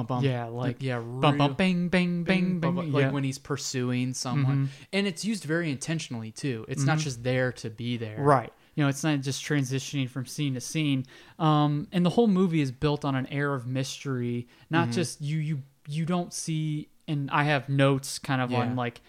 [0.04, 0.18] bum.
[0.22, 0.26] Mm-hmm.
[0.32, 2.84] Yeah, like yeah, Bum real- bum bang bang bang bum, bang.
[2.86, 3.10] bum, like yeah.
[3.10, 4.66] when he's pursuing someone.
[4.66, 4.68] Mhm.
[4.92, 6.64] And it's used very intentionally too.
[6.68, 8.16] It's not just there to be there.
[8.18, 8.52] Right.
[8.74, 11.06] You know, it's not just transitioning from scene to scene.
[11.38, 14.48] Um, and the whole movie is built on an air of mystery.
[14.70, 18.60] Not just you you you don't see and I have notes kind of Yeah.
[18.62, 19.00] on like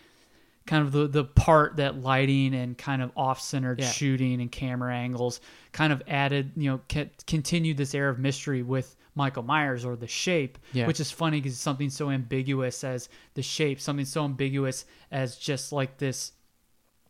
[0.67, 3.89] kind of the the part that lighting and kind of off-centered Yeah.
[3.89, 5.39] shooting and camera angles
[5.71, 9.95] kind of added, you know, ca- continued this air of mystery with Michael Myers or
[9.97, 10.87] the shape, Yeah.
[10.87, 15.71] which is funny because something so ambiguous as the shape, something so ambiguous as just
[15.73, 16.31] like this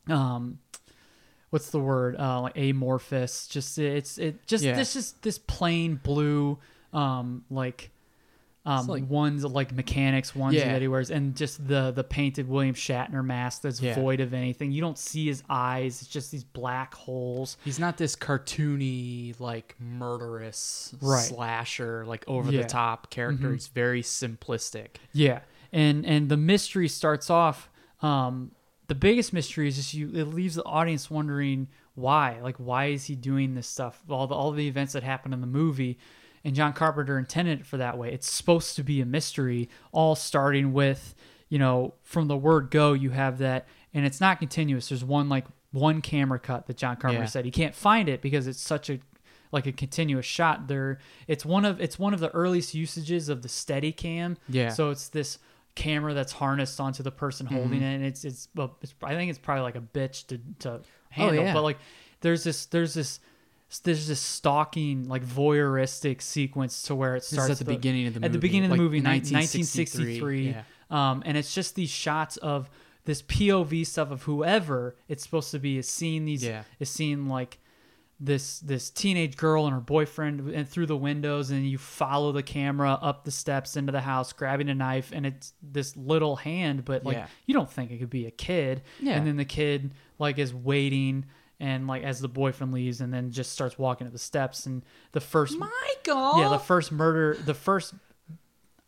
[0.09, 0.57] um
[1.49, 4.75] what's the word uh like amorphous just it's it just Yeah.
[4.75, 6.57] this just this plain blue
[6.93, 7.91] um like
[8.67, 10.73] um like- ones like mechanics ones Yeah.
[10.73, 13.95] that he wears and just the the painted William Shatner mask that's Yeah.
[13.95, 17.97] void of anything you don't see his eyes it's just these black holes He's not
[17.97, 21.23] this cartoony, like murderous Right.
[21.23, 22.63] slasher, like over Yeah.
[22.63, 23.49] the top character.
[23.49, 23.53] Mhm.
[23.53, 24.97] He's very simplistic.
[25.13, 25.39] Yeah,
[25.71, 27.69] and and the mystery starts off.
[28.01, 28.51] Um,
[28.88, 30.12] the biggest mystery is just you.
[30.13, 32.39] It leaves the audience wondering why?
[32.41, 34.03] Like, why is he doing this stuff?
[34.10, 35.97] All the all the events that happen in the movie,
[36.47, 38.12] and John Carpenter intended it for that way.
[38.12, 41.13] It's supposed to be a mystery, all starting with,
[41.49, 44.89] you know, from the word go, you have that, and it's not continuous.
[44.89, 47.27] There's one like one camera cut that John Carpenter Yeah.
[47.27, 48.99] said he can't find it because it's such a
[49.51, 53.41] like a continuous shot there it's one of it's one of the earliest usages of
[53.43, 54.69] the Steadicam Yeah.
[54.69, 55.39] so it's this
[55.75, 57.83] camera that's harnessed onto the person holding Mm-hmm.
[57.83, 60.81] it and it's it's, well, it's i think it's probably like a bitch to to
[61.10, 61.53] handle Oh, yeah.
[61.53, 61.77] but like
[62.21, 63.19] there's this there's this
[63.84, 68.23] there's this stalking like voyeuristic sequence to where it starts at the beginning of the
[68.25, 70.56] at the beginning of the like movie 1963, 1963
[70.89, 72.69] um and it's just these shots of
[73.06, 76.63] this pov stuff of whoever it's supposed to be is seeing these Yeah.
[76.80, 77.60] is seeing like
[78.19, 82.41] this this teenage girl and her boyfriend and through the windows and you follow the
[82.41, 86.84] camera up the steps into the house grabbing a knife and it's this little hand
[86.84, 87.27] but like Yeah.
[87.45, 89.13] you don't think it could be a kid Yeah.
[89.17, 91.25] and then the kid like is waiting
[91.59, 94.83] and like as the boyfriend leaves and then just starts walking up the steps and
[95.11, 96.39] the first Michael.
[96.39, 97.93] yeah the first murder the first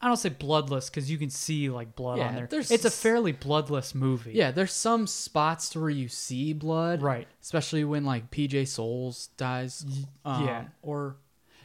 [0.01, 2.47] I don't say bloodless because you can see like blood Yeah, on there.
[2.47, 4.31] there's It's a fairly bloodless movie.
[4.33, 7.27] Yeah, there's some spots to where you see blood, Right.
[7.41, 9.85] Especially when like PJ Soles dies.
[10.23, 10.65] um, yeah.
[10.81, 11.17] or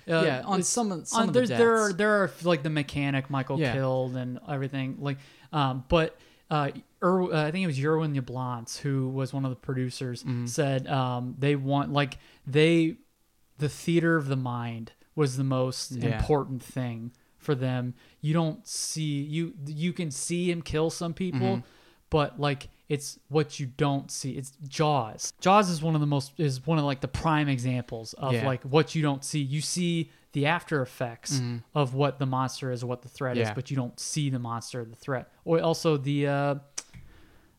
[0.08, 1.98] Uh, yeah, on it's- some of- some on- of the there's, there are deaths.
[1.98, 3.72] there are like the mechanic Michael Yeah.
[3.72, 5.18] killed and everything like,
[5.52, 6.18] um, but
[6.50, 6.70] uh,
[7.02, 10.46] Ir- uh, I think it was Irwin Yablans who was one of the producers Mm-hmm.
[10.46, 12.96] said um, they want like they
[13.59, 16.16] the theater of the mind was the most Yeah.
[16.16, 17.94] important thing for them.
[18.20, 21.66] You don't see you you can see him kill some people, Mm-hmm.
[22.11, 24.33] but like it's what you don't see.
[24.33, 25.33] It's Jaws.
[25.40, 28.46] Jaws is one of the most is one of like the prime examples of Yeah.
[28.46, 29.40] like what you don't see.
[29.40, 31.40] You see the after effects
[31.75, 33.55] of what the monster is what the threat is, Mm-hmm.
[33.55, 35.31] But you don't see the monster or the threat.
[35.47, 36.55] Or also the uh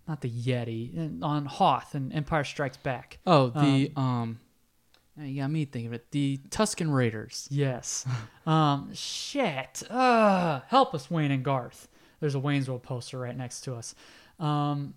[0.07, 3.17] not the Yeti on Hoth and Empire Strikes Back.
[3.25, 4.39] oh the um,
[5.17, 6.11] now you got me thinking of it.
[6.11, 7.47] The Tusken Raiders.
[7.49, 8.05] Yes.
[8.45, 9.81] um shit.
[9.89, 11.87] Uh help us, Wayne and Garth.
[12.19, 13.95] There's a Wayne's World poster right next to us.
[14.39, 14.93] Um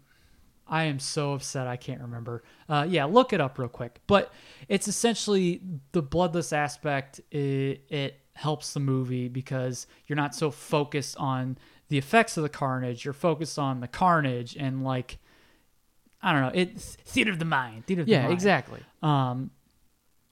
[0.68, 2.42] I am so upset I can't remember.
[2.68, 4.00] Uh, yeah, look it up real quick.
[4.06, 4.32] But
[4.68, 7.20] it's essentially the bloodless aspect.
[7.30, 11.56] It, it helps the movie because you're not so focused on
[11.88, 13.04] the effects of the carnage.
[13.04, 15.18] You're focused on the carnage and like
[16.20, 16.50] I don't know.
[16.52, 17.86] It's theater of the mind.
[17.86, 18.32] Theater of the Yeah, mind.
[18.34, 18.80] exactly.
[19.02, 19.50] Um,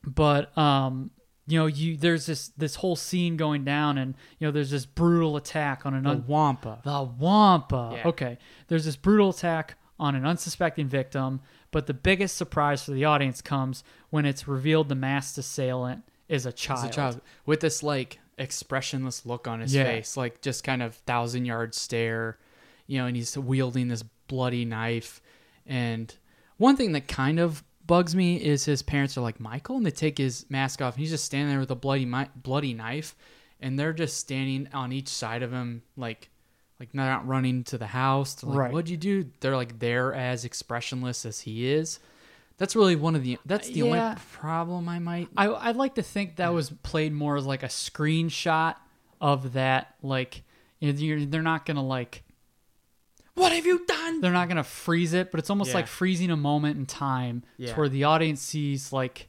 [0.05, 1.11] but um,
[1.47, 4.85] you know, you there's this this whole scene going down, and you know, there's this
[4.85, 6.81] brutal attack on an The Wampa.
[6.85, 7.93] the Wampa.
[7.95, 8.09] Yeah.
[8.09, 8.39] Okay.
[8.69, 13.41] There's this brutal attack on an unsuspecting victim, but the biggest surprise for the audience
[13.41, 16.91] comes when it's revealed the masked assailant is a child.
[16.91, 19.85] A child with this like expressionless look on his Yeah.
[19.85, 22.39] face, like just kind of thousand yard stare,
[22.87, 25.21] you know, and he's wielding this bloody knife.
[25.67, 26.15] And
[26.59, 29.91] one thing that kind of bugs me is his parents are like Michael, and they
[29.91, 33.15] take his mask off, and he's just standing there with a bloody mi- bloody knife,
[33.61, 36.29] and they're just standing on each side of him, like.
[36.79, 38.35] Like not running to the house.
[38.37, 38.73] To like, Right.
[38.73, 39.31] What'd you do?
[39.41, 41.99] They're like there as expressionless as he is.
[42.59, 43.39] That's really one of the.
[43.47, 43.85] That's the Yeah.
[44.11, 45.29] only problem I might.
[45.37, 48.77] I I'd like to think that was played more as like a screenshot
[49.21, 49.95] of that.
[50.03, 50.43] Like,
[50.81, 52.23] you know, you're, they're not gonna like
[53.35, 54.21] What have you done?
[54.21, 55.77] they're not gonna freeze it, but it's almost Yeah.
[55.77, 57.73] like freezing a moment in time Yeah.
[57.73, 59.29] to where the audience sees like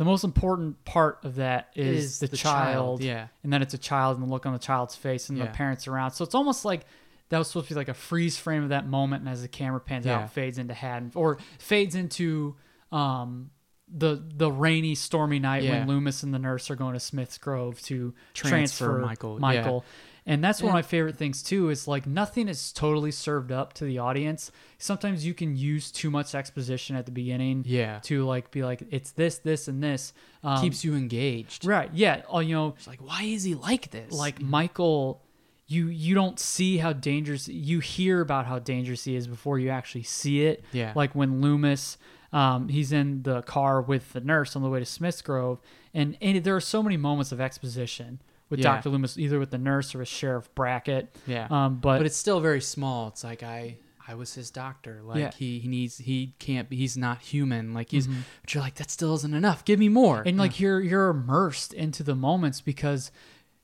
[0.00, 3.26] the most important part of that is, Is the, the child, child, yeah.
[3.44, 5.86] and then it's a child and the look on the child's face and the parents
[5.86, 6.12] around.
[6.12, 6.86] So it's almost like
[7.28, 9.48] that was supposed to be like a freeze frame of that moment, and as the
[9.48, 10.20] camera pans Yeah.
[10.20, 12.56] out, fades into Haddon or fades into
[12.90, 13.50] um
[13.94, 15.80] the the rainy, stormy night Yeah.
[15.80, 18.48] when Loomis and the nurse are going to Smith's Grove to Transfer
[18.86, 19.38] transfer, Michael, yeah.
[19.40, 19.84] Michael.
[20.30, 21.70] And that's one of my favorite things too.
[21.70, 24.52] Is like nothing is totally served up to the audience.
[24.78, 27.64] Sometimes you can use too much exposition at the beginning.
[27.66, 27.98] Yeah.
[28.04, 30.12] To like be like it's this, this, and this.
[30.44, 31.64] Um, Keeps you engaged.
[31.64, 31.90] right.
[31.92, 32.22] Yeah.
[32.28, 34.12] Oh, you know, It's like, why is he like this?
[34.12, 35.20] like Michael,
[35.66, 37.48] you you don't see how dangerous.
[37.48, 40.64] You hear about how dangerous he is before you actually see it.
[40.72, 40.92] Yeah.
[40.94, 41.98] Like when Loomis,
[42.32, 45.60] um, he's in the car with the nurse on the way to Smith's Grove,
[45.92, 48.64] and and there are so many moments of exposition with Yeah.
[48.74, 51.16] Doctor Loomis, either with the nurse or with Sheriff Brackett.
[51.26, 51.46] yeah.
[51.50, 53.08] Um, but, but it's still very small.
[53.08, 55.00] It's like I I was his doctor.
[55.04, 55.30] Like Yeah.
[55.36, 57.72] he, he needs he can't be he's not human.
[57.72, 59.64] Like he's but you're like that still isn't enough.
[59.64, 60.18] Give me more.
[60.18, 60.28] Mm-hmm.
[60.28, 63.10] and like you're you're immersed into the moments because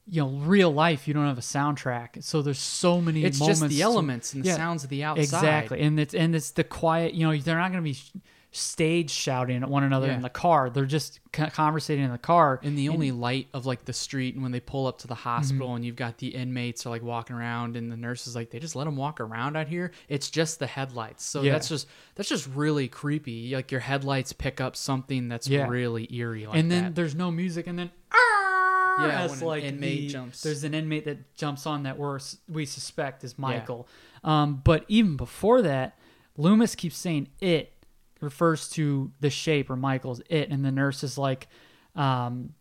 [0.08, 3.58] you know real life you don't have a soundtrack so there's so many it's moments
[3.60, 5.22] just the to- elements and the Yeah, sounds of the outside.
[5.24, 7.98] exactly and it's and it's the quiet you know they're not going to be
[8.56, 10.14] stage shouting at one another Yeah.
[10.14, 10.70] in the car.
[10.70, 12.58] They're just co- conversating in the car.
[12.62, 15.14] in the only light of like the street and when they pull up to the
[15.14, 15.76] hospital Mm-hmm.
[15.76, 18.58] and you've got the inmates are like walking around and the nurse is like they
[18.58, 21.52] just let them walk around out here it's just the headlights so Yeah.
[21.52, 25.68] that's just that's just really creepy like your headlights pick up something that's Yeah.
[25.68, 26.94] really eerie like and then that.
[26.94, 27.90] there's no music, and then
[28.98, 30.42] Yeah, as an like inmate the- jumps.
[30.42, 33.86] There's an inmate that jumps on that we're, we suspect is Michael.
[34.24, 35.98] Um, but even before that,
[36.38, 37.72] Loomis keeps saying it
[38.20, 41.48] refers to the shape or Michael's it, and the nurse is like,
[41.94, 42.54] um,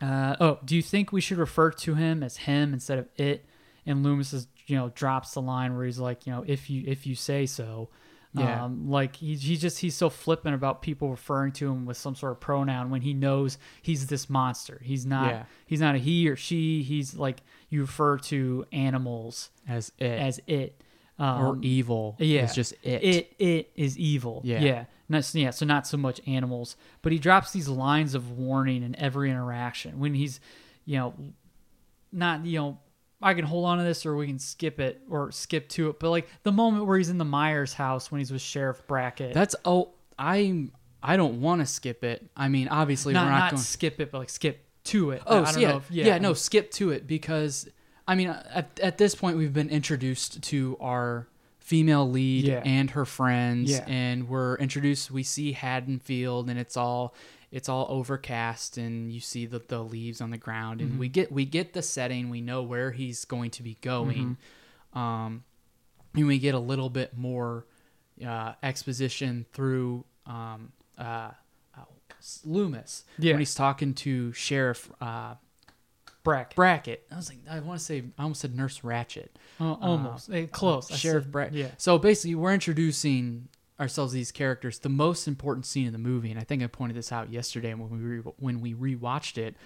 [0.00, 3.44] uh, "Oh, do you think we should refer to him as him instead of it?"
[3.86, 6.84] And Loomis is you know drops the line where he's like, you know, if you
[6.86, 7.90] if you say so.
[8.34, 8.64] Yeah.
[8.64, 12.14] Um, like he, he just he's so flippant about people referring to him with some
[12.14, 14.80] sort of pronoun when he knows he's this monster.
[14.82, 15.44] He's not Yeah.
[15.66, 16.82] he's not a he or she.
[16.82, 20.80] He's like you refer to animals as it as it.
[21.22, 24.40] Um, or evil yeah, is just it It it is evil.
[24.44, 24.60] Yeah.
[24.60, 24.84] yeah.
[25.08, 25.50] Not, yeah.
[25.50, 30.00] So not so much animals, but he drops these lines of warning in every interaction
[30.00, 30.40] when he's,
[30.84, 31.14] you know,
[32.12, 32.78] not you know.
[33.24, 36.00] I can hold on to this, or we can skip it, or skip to it.
[36.00, 39.32] But like the moment where he's in the Myers house when he's with Sheriff Brackett,
[39.32, 40.70] that's oh i'm
[41.02, 43.98] i don't want to skip it i mean obviously not we're not, not, going skip
[43.98, 45.22] it, but like skip to it.
[45.26, 47.68] Oh, I, I yeah, know if, yeah, no, skip to it because
[48.06, 51.28] I mean, at, at this point, we've been introduced to our
[51.60, 52.62] female lead Yeah.
[52.64, 53.84] and her friends, Yeah.
[53.86, 55.10] and we're introduced.
[55.10, 57.14] We see Haddonfield, and it's all
[57.52, 60.98] it's all overcast, and you see the, the leaves on the ground, and Mm-hmm.
[60.98, 62.30] we get we get the setting.
[62.30, 64.36] We know where he's going to be going,
[64.94, 64.98] Mm-hmm.
[64.98, 65.44] um,
[66.14, 67.66] and we get a little bit more
[68.26, 71.30] uh, exposition through um, uh,
[71.76, 71.84] uh,
[72.44, 73.32] Loomis Yeah.
[73.32, 74.90] when he's talking to Sheriff.
[75.00, 75.34] Uh,
[76.24, 76.56] Brackett.
[76.56, 77.06] Brackett.
[77.10, 79.36] I was like, I want to say, I almost said Nurse Ratchet.
[79.60, 80.90] Uh, almost Eh, close.
[80.90, 81.54] I Sheriff Brackett.
[81.54, 81.68] Yeah.
[81.78, 83.48] So basically, we're introducing
[83.80, 84.78] ourselves these characters.
[84.78, 87.74] The most important scene in the movie, and I think I pointed this out yesterday
[87.74, 89.56] when we re- when we rewatched it,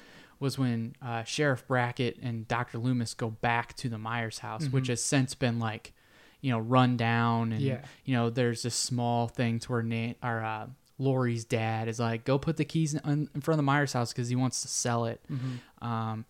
[0.41, 4.89] was when uh, Sheriff Brackett and Doctor Loomis go back to the Myers house, which
[4.89, 5.93] has since been like,
[6.41, 7.81] you know, run down, and Yeah.
[8.05, 10.67] you know, there's this small thing to where Nate, our uh,
[10.99, 14.13] Laurie's dad is like, go put the keys in, in front of the Myers house
[14.13, 15.21] because he wants to sell it.
[15.31, 15.87] Mm-hmm.
[15.87, 16.25] Um,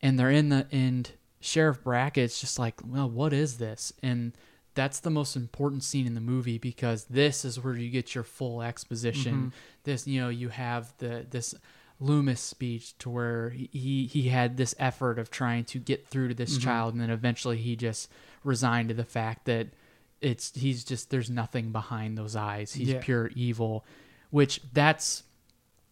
[0.00, 1.10] and they're in the and
[1.40, 3.92] Sheriff Brackett's just like, well, what is this?
[4.02, 4.32] And
[4.74, 8.24] that's the most important scene in the movie because this is where you get your
[8.24, 9.34] full exposition.
[9.34, 9.48] Mm-hmm.
[9.84, 11.54] This, you know, you have the this
[12.00, 16.34] Loomis speech to where he- he had this effort of trying to get through to
[16.34, 16.64] this mm-hmm.
[16.64, 18.10] child, and then eventually he just
[18.44, 19.68] resigned to the fact that
[20.20, 22.72] it's he's just there's nothing behind those eyes.
[22.72, 23.00] He's Yeah.
[23.00, 23.84] pure evil,
[24.32, 25.22] which that's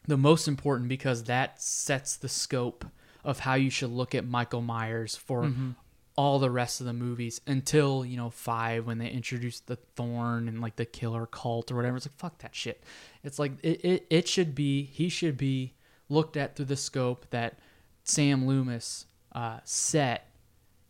[0.09, 2.85] the most important because that sets the scope
[3.23, 5.71] of how you should look at Michael Myers for Mm-hmm.
[6.17, 10.49] all the rest of the movies until you know five when they introduced the thorn
[10.49, 11.97] and like the killer cult or whatever.
[11.97, 12.83] It's like fuck that shit.
[13.23, 15.75] It's like it it, it should be he should be
[16.09, 17.59] looked at through the scope that
[18.05, 20.27] Sam Loomis uh, set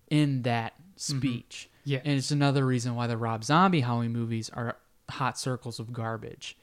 [0.08, 1.68] in that speech.
[1.84, 2.00] Yeah.
[2.04, 4.76] and it's another reason why the Rob Zombie Halloween movies are
[5.10, 6.56] hot circles of garbage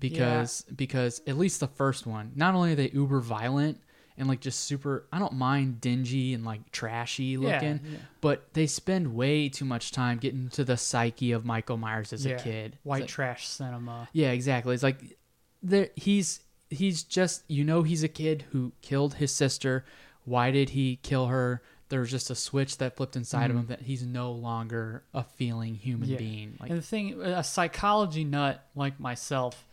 [0.00, 3.80] because because at least the first one, not only are they uber violent
[4.18, 7.98] and like just super, I don't mind dingy and like trashy looking, yeah.
[8.20, 12.26] but they spend way too much time getting to the psyche of Michael Myers as
[12.26, 12.34] yeah.
[12.34, 12.78] a kid.
[12.82, 14.08] White like- trash cinema.
[14.12, 14.74] yeah, exactly.
[14.74, 15.16] It's like
[15.62, 16.40] there he's
[16.70, 19.84] he's just you know he's a kid who killed his sister.
[20.24, 21.62] Why did he kill her?
[21.88, 25.24] There was just a switch that flipped inside of him that he's no longer a
[25.24, 26.12] feeling human Mm-hmm.
[26.12, 26.18] Yeah.
[26.18, 26.56] being.
[26.60, 29.66] Like and the thing, a psychology nut like myself,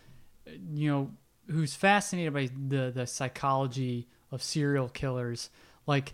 [0.74, 1.12] you know,
[1.50, 5.50] who's fascinated by the the psychology of serial killers,
[5.86, 6.14] like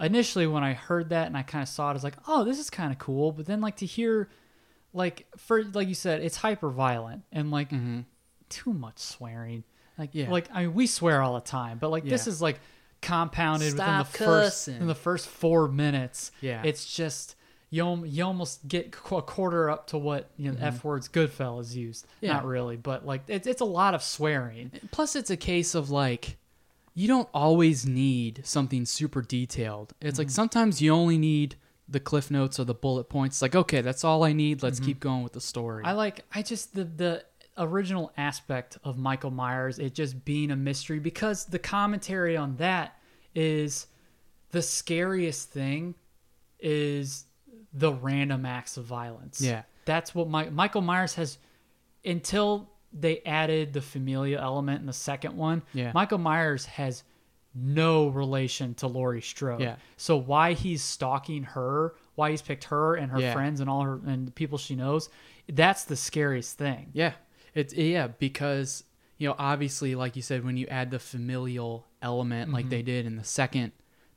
[0.00, 2.44] initially when I heard that and I kind of saw it, I was like, oh,
[2.44, 3.32] this is kind of cool.
[3.32, 4.28] But then like to hear,
[4.92, 8.00] like for like you said, it's hyper violent and like mm-hmm.
[8.48, 9.64] too much swearing.
[9.98, 10.30] Like Yeah.
[10.30, 12.60] like I mean we swear all the time, but like this is like
[13.00, 16.32] compounded within the Stop first in the first four minutes.
[16.40, 16.62] Yeah.
[16.64, 17.36] it's just
[17.74, 22.06] you you almost get a quarter up to what you know f words Goodfellas used.
[22.06, 22.26] Mm-hmm.
[22.26, 22.32] Yeah.
[22.34, 24.70] Not really, but like it's it's a lot of swearing.
[24.92, 26.36] plus it's a case of like
[26.94, 29.92] you don't always need something super detailed.
[30.00, 30.20] It's Mm-hmm.
[30.20, 31.56] like sometimes you only need
[31.88, 33.36] the cliff notes or the bullet points.
[33.36, 34.62] It's like okay, that's all I need.
[34.62, 35.82] Let's keep going with the story.
[35.82, 35.88] Mm-hmm.
[35.90, 37.24] I like I just the the
[37.58, 42.98] original aspect of Michael Myers it just being a mystery because the commentary on that
[43.34, 43.86] is
[44.50, 45.94] the scariest thing
[46.60, 47.24] is
[47.74, 49.40] the random acts of violence.
[49.40, 49.62] Yeah.
[49.84, 51.38] That's what my, Michael Myers has
[52.04, 55.62] until they added the familia element in the second one.
[55.72, 55.90] Yeah.
[55.92, 57.02] Michael Myers has
[57.54, 59.60] no relation to Laurie Strode.
[59.60, 59.76] Yeah.
[59.96, 63.32] So why he's stalking her, why he's picked her and her Yeah.
[63.32, 65.08] friends and all her and the people she knows,
[65.52, 66.90] that's the scariest thing.
[66.92, 67.12] Yeah.
[67.54, 68.84] It's yeah, because
[69.18, 72.70] you know, obviously, like you said, when you add the familial element, like Mm-hmm.
[72.70, 73.70] they did in the second,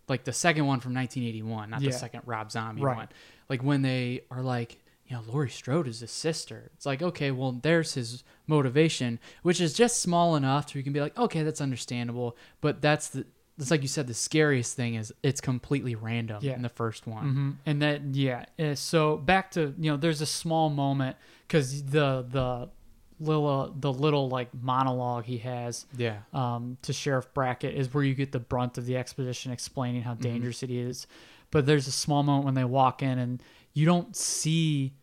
[0.07, 1.91] like the second one from 1981, not Yeah.
[1.91, 2.97] the second Rob Zombie Right.
[2.97, 3.09] one.
[3.49, 4.77] Like when they are like,
[5.07, 6.69] you know, Laurie Strode is his sister.
[6.75, 10.91] It's like, okay, well, there's his motivation, which is just small enough to you can
[10.93, 12.35] be like, okay, that's understandable.
[12.59, 13.25] But that's the,
[13.57, 16.55] it's like you said, the scariest thing is it's completely random Yeah.
[16.55, 17.23] in the first one.
[17.25, 18.45] hmm And that, yeah.
[18.59, 21.15] uh, So back to you know, there's a small moment
[21.47, 22.69] because the the
[23.19, 26.17] little the little like monologue he has Yeah.
[26.33, 30.13] um, to Sheriff Brackett is where you get the brunt of the exposition explaining how
[30.13, 31.07] dangerous it is.
[31.51, 33.41] But there's a small moment when they walk in and
[33.73, 34.93] you don't see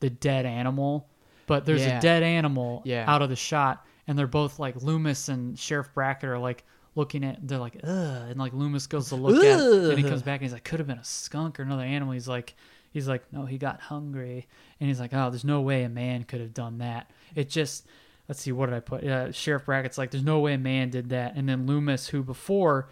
[0.00, 1.08] the dead animal,
[1.46, 1.98] but there's Yeah.
[1.98, 3.04] a dead animal Yeah.
[3.06, 6.64] out of the shot, and they're both like Loomis and Sheriff Brackett are like
[6.94, 7.46] looking at.
[7.46, 10.40] They're like, ugh, and like Loomis goes to look at, it, and he comes back
[10.40, 12.12] and he's like, could have been a skunk or another animal.
[12.14, 12.54] He's like.
[12.92, 14.46] He's like, no, he got hungry,
[14.80, 17.10] and he's like, oh, there's no way a man could have done that.
[17.34, 17.84] It just,
[18.26, 19.04] let's see, what did I put?
[19.04, 21.34] Uh, Sheriff Brackett's like, there's no way a man did that.
[21.36, 22.88] And then Loomis, who before,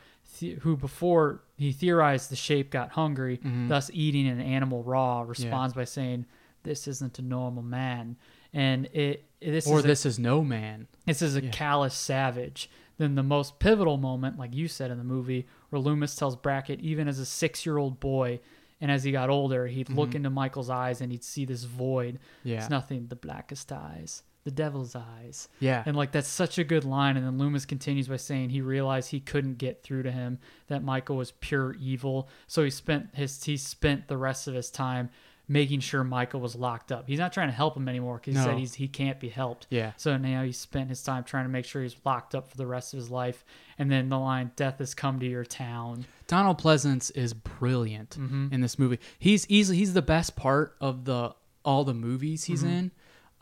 [0.61, 3.69] who before he theorized the shape got hungry, mm-hmm.
[3.69, 6.27] thus eating an animal raw, responds by saying,
[6.63, 8.17] "This isn't a normal man."
[8.53, 10.87] And it, this Or is a- this is no man.
[11.07, 12.71] this is a callous savage.
[12.97, 16.81] Then the most pivotal moment, like you said in the movie, where Loomis tells Brackett,
[16.81, 18.39] even as a six-year-old boy,
[18.81, 20.19] and as he got older, he'd look mm-hmm.
[20.19, 22.21] into Michael's eyes and he'd see this void.
[22.45, 22.59] Yeah.
[22.59, 25.49] It's nothing, the blackest eyes, the devil's eyes.
[25.59, 25.83] Yeah.
[25.87, 27.17] And like that's such a good line.
[27.17, 30.39] And then Loomis continues by saying he realized he couldn't get through to him
[30.69, 32.29] that Michael was pure evil.
[32.47, 35.09] So he spent his he spent the rest of his time
[35.47, 37.07] making sure Michael was locked up.
[37.07, 38.47] He's not trying to help him anymore because he No.
[38.47, 39.67] said he's he can't be helped.
[39.71, 39.93] Yeah.
[39.97, 42.67] So now he spent his time trying to make sure he's locked up for the
[42.67, 43.45] rest of his life.
[43.79, 48.61] And then the line, "Death has come to your town." Donald Pleasence is brilliant in
[48.61, 48.99] this movie.
[49.19, 51.35] He's easily he's the best part of the
[51.65, 52.91] all the movies he's in.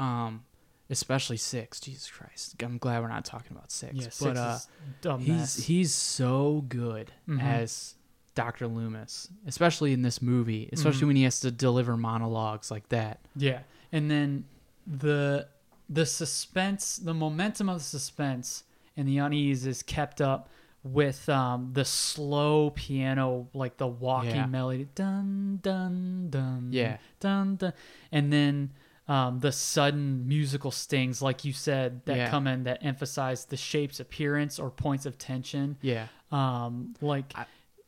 [0.00, 0.44] Um
[0.92, 1.80] especially 6.
[1.80, 2.54] Jesus Christ.
[2.62, 3.94] I'm glad we're not talking about 6.
[3.94, 4.58] Yeah, but six uh
[5.00, 5.56] is a he's mess.
[5.64, 7.94] he's so good as
[8.34, 8.66] Dr.
[8.68, 13.20] Loomis, especially in this movie, especially when he has to deliver monologues like that.
[13.36, 14.44] Yeah, and then
[14.86, 15.48] the
[15.90, 18.64] the suspense, the momentum of the suspense
[18.96, 20.48] and the unease is kept up
[20.84, 24.46] with um, the slow piano, like the walking Yeah.
[24.46, 26.96] melody, dun dun dun, Yeah.
[27.20, 27.72] dun dun,
[28.10, 28.70] and then
[29.08, 32.30] um, the sudden musical stings, like you said, that Yeah.
[32.30, 35.76] come in that emphasize the shape's appearance or points of tension.
[35.82, 36.06] Yeah.
[36.30, 37.32] Um, like,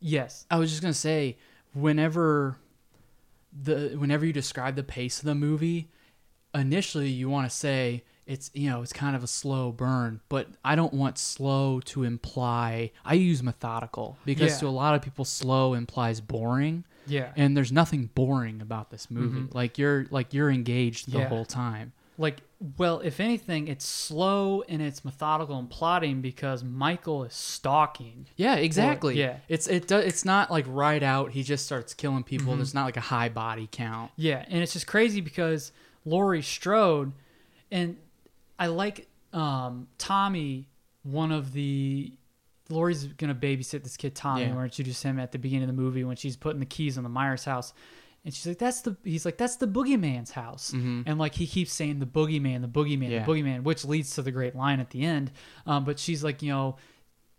[0.00, 1.36] yes, I was just gonna say,
[1.72, 2.56] whenever
[3.52, 5.88] the whenever you describe the pace of the movie,
[6.54, 10.48] initially you want to say it's you know it's kind of a slow burn, but
[10.64, 12.90] I don't want slow to imply.
[13.04, 14.58] I use methodical because Yeah.
[14.60, 19.10] to a lot of people, slow implies boring, yeah, and there's nothing boring about this
[19.10, 19.48] movie.
[19.52, 21.28] Like you're like you're engaged the Yeah.
[21.28, 21.92] whole time.
[22.16, 22.42] like
[22.78, 28.54] well if anything it's slow and it's methodical and plotting because michael is stalking Yeah,
[28.54, 29.18] exactly.
[29.18, 29.38] yeah.
[29.48, 29.88] it's it.
[29.88, 31.32] do- It's not like right out.
[31.32, 32.48] He just starts killing people.
[32.52, 32.58] Mm-hmm.
[32.58, 34.12] There's not like a high body count.
[34.16, 35.72] yeah and it's just crazy because
[36.04, 37.10] laurie strode
[37.72, 37.96] and
[38.60, 40.66] i like um tommy
[41.02, 42.12] one of the
[42.70, 44.42] Laurie's gonna babysit this kid Tommy.
[44.44, 44.54] Yeah.
[44.54, 47.04] We're introduced him at the beginning of the movie when she's putting the keys on
[47.04, 47.74] the Myers house,
[48.24, 51.72] and she's like, "That's the." He's like, "That's the boogeyman's house," and like he keeps
[51.74, 53.12] saying the boogeyman, the boogeyman, Mm-hmm.
[53.12, 53.24] Yeah.
[53.26, 55.30] the boogeyman, which leads to the great line at the end.
[55.66, 56.76] Um, but she's like, you know,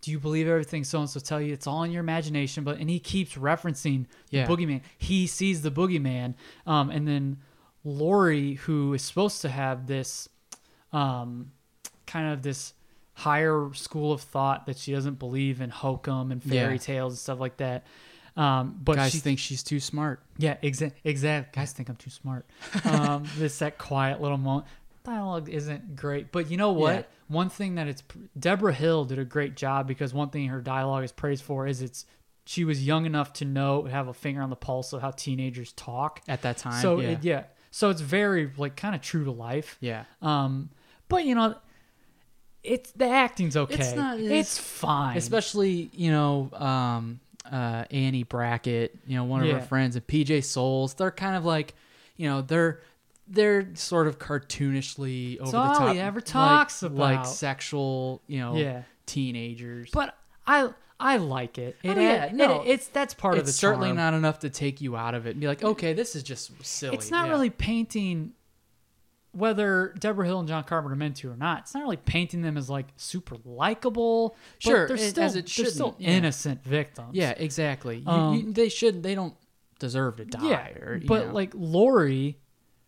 [0.01, 1.53] do you believe everything so and so tell you?
[1.53, 2.63] It's all in your imagination.
[2.63, 4.47] But and he keeps referencing the Yeah.
[4.47, 4.81] boogeyman.
[4.99, 6.35] He sees the boogeyman,
[6.67, 7.37] um, and then
[7.83, 10.29] Laurie, who is supposed to have this,
[10.93, 11.51] um,
[12.05, 12.73] kind of this
[13.15, 16.77] higher school of thought that she doesn't believe in hokum and fairy Yeah.
[16.79, 17.85] tales and stuff like that.
[18.37, 20.21] Um, but Guys she think she's too smart.
[20.37, 21.55] yeah, exact, exact.
[21.55, 22.45] Guys think I'm too smart.
[22.83, 24.67] Um, this that quiet little moment.
[25.05, 26.95] Dialogue isn't great, but you know what?
[26.95, 27.03] Yeah.
[27.27, 28.03] One thing that it's
[28.37, 31.81] Debra Hill did a great job because one thing her dialogue is praised for is
[31.81, 32.05] it's
[32.45, 35.71] she was young enough to know have a finger on the pulse of how teenagers
[35.73, 37.09] talk At that time, So yeah.
[37.11, 39.77] It, yeah, so it's very like kind of true to life.
[39.79, 40.03] Yeah.
[40.21, 40.69] Um,
[41.07, 41.55] but you know,
[42.65, 43.75] it's the acting's okay.
[43.75, 45.17] It's not- It's, it's- fine.
[45.17, 47.19] especially you know um,
[47.51, 49.55] uh, Annie Brackett, you know one of Yeah.
[49.59, 50.93] her friends, and PJ Soles.
[50.95, 51.73] They're kind of like,
[52.17, 52.81] you know, they're
[53.27, 55.93] they're sort of cartoonishly over the all top.
[55.93, 57.23] he ever like- talks like about.
[57.27, 58.83] sexual, you know, Yeah.
[59.05, 59.89] teenagers.
[59.93, 60.15] but
[60.47, 61.75] I I like it.
[61.83, 62.61] It Oh, yeah, no.
[62.61, 63.97] it- it's that's part of the it's certainly charm.
[63.97, 66.51] not enough to take you out of it and be like, okay, this is just
[66.63, 66.95] silly.
[66.95, 67.31] It's not Yeah.
[67.33, 68.31] really painting
[69.35, 71.59] whether Debra Hill and John Carpenter meant to or not.
[71.61, 74.29] It's not really painting them as like super likable.
[74.63, 76.09] but Sure, they're still as it they're still yeah.
[76.11, 77.09] innocent victims.
[77.13, 78.03] Yeah, exactly.
[78.05, 79.03] Um, you, they should.
[79.03, 79.35] They don't
[79.79, 80.47] deserve to die.
[80.47, 80.67] yeah.
[80.79, 81.33] or, but know.
[81.33, 82.39] like Laurie,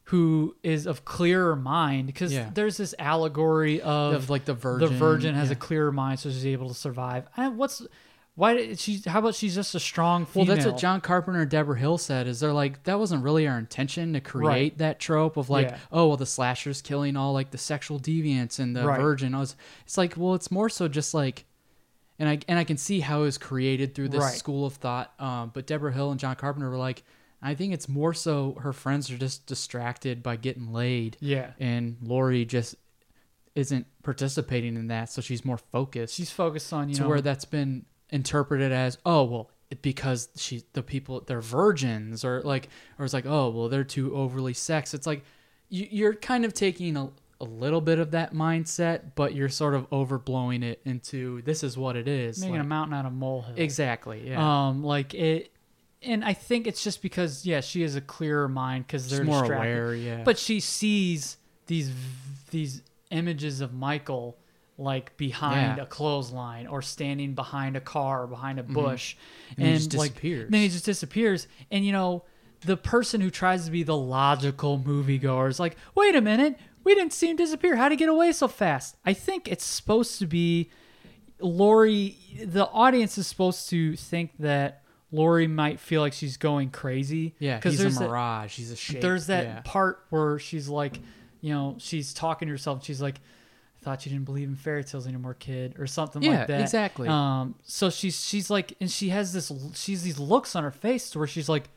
[0.05, 2.49] who is of clearer mind because Yeah.
[2.53, 5.53] there's this allegory of, Of, like, the virgin, The virgin has yeah.
[5.53, 7.27] a clearer mind, so she's able to survive.
[7.35, 7.81] I, what's
[8.37, 9.01] why did she?
[9.07, 12.27] How about she's just a strong Well, that's what John Carpenter and Debra Hill said.
[12.27, 14.77] Is they're like that wasn't really our intention to create Right.
[14.77, 15.77] that trope of like, Yeah.
[15.91, 19.01] oh well, the slasher's killing all like the sexual deviants and the Right.
[19.01, 19.33] virgin.
[19.33, 21.45] I was, it's like, well, it's more so just like,
[22.19, 24.35] and I and I can see how it was created through this Right.
[24.37, 25.13] school of thought.
[25.19, 27.03] Um, but Debra Hill and John Carpenter were like,
[27.41, 31.17] I think it's more so her friends are just distracted by getting laid.
[31.19, 31.53] Yeah.
[31.59, 32.75] and Laurie just
[33.55, 37.21] isn't participating in that, so she's more focused She's focused on you to know where
[37.21, 39.49] that's been interpreted as oh well
[39.81, 44.15] because she the people they're virgins or like or it's like oh well they're too
[44.15, 45.23] overly sex it's like
[45.69, 47.09] you, you're kind of taking a,
[47.41, 51.77] a little bit of that mindset but you're sort of overblowing it into this is
[51.77, 53.55] what it is making like- a mountain out of molehill.
[53.57, 55.51] exactly yeah Um, like it,
[56.01, 59.25] and I think it's just because yeah, she has a clearer mind because they're She's
[59.27, 59.71] more distracted.
[59.71, 60.21] aware, yeah.
[60.23, 61.91] But she sees these
[62.51, 64.37] these images of Michael
[64.77, 65.83] like behind Yeah.
[65.83, 69.15] a clothesline or standing behind a car or behind a bush,
[69.51, 69.61] Mm-hmm.
[69.61, 70.51] And just like, disappears.
[70.51, 72.23] Then he just disappears, and you know.
[72.61, 76.95] The person who tries to be the logical moviegoer is like, wait a minute, we
[76.95, 77.75] didn't see him disappear.
[77.75, 78.95] How'd he get away so fast?
[79.05, 80.71] I think it's supposed to be
[81.39, 87.35] Laurie, the audience is supposed to think that Laurie might feel like she's going crazy.
[87.39, 89.61] yeah because he's a there's that, mirage he's a shape there's that yeah.
[89.63, 90.97] part where she's like,
[91.41, 92.83] you know, she's talking to herself.
[92.83, 93.19] She's like, "I
[93.81, 96.61] thought you didn't believe in fairy tales anymore, kid," or something Yeah, like that.
[96.61, 97.07] exactly.
[97.07, 101.09] Um, so she's she's like, and she has this, she's these looks on her face
[101.11, 101.69] to where she's like,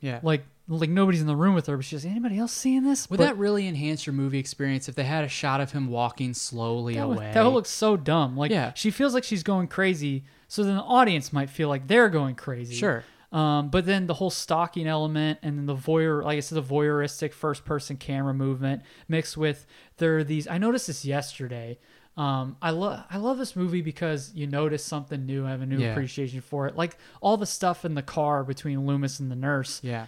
[0.00, 2.82] yeah like, like nobody's in the room with her, but she's like, anybody else seeing
[2.82, 3.08] this?
[3.08, 5.88] would But that really enhance your movie experience if they had a shot of him
[5.88, 8.36] walking slowly that would, away that would look so dumb.
[8.36, 8.72] Like, Yeah.
[8.74, 12.34] she feels like she's going crazy, so then the audience might feel like they're going
[12.34, 12.74] crazy.
[12.74, 13.04] Sure.
[13.32, 16.62] Um, but then the whole stalking element and then the voyeur, like I said, the
[16.62, 19.66] voyeuristic first person camera movement mixed with
[19.98, 20.46] there are these.
[20.46, 21.78] I noticed this yesterday.
[22.16, 25.44] Um, I love I love this movie because you notice something new.
[25.44, 25.90] I have a new Yeah.
[25.92, 26.76] appreciation for it.
[26.76, 29.80] Like all the stuff in the car between Loomis and the nurse.
[29.82, 30.06] yeah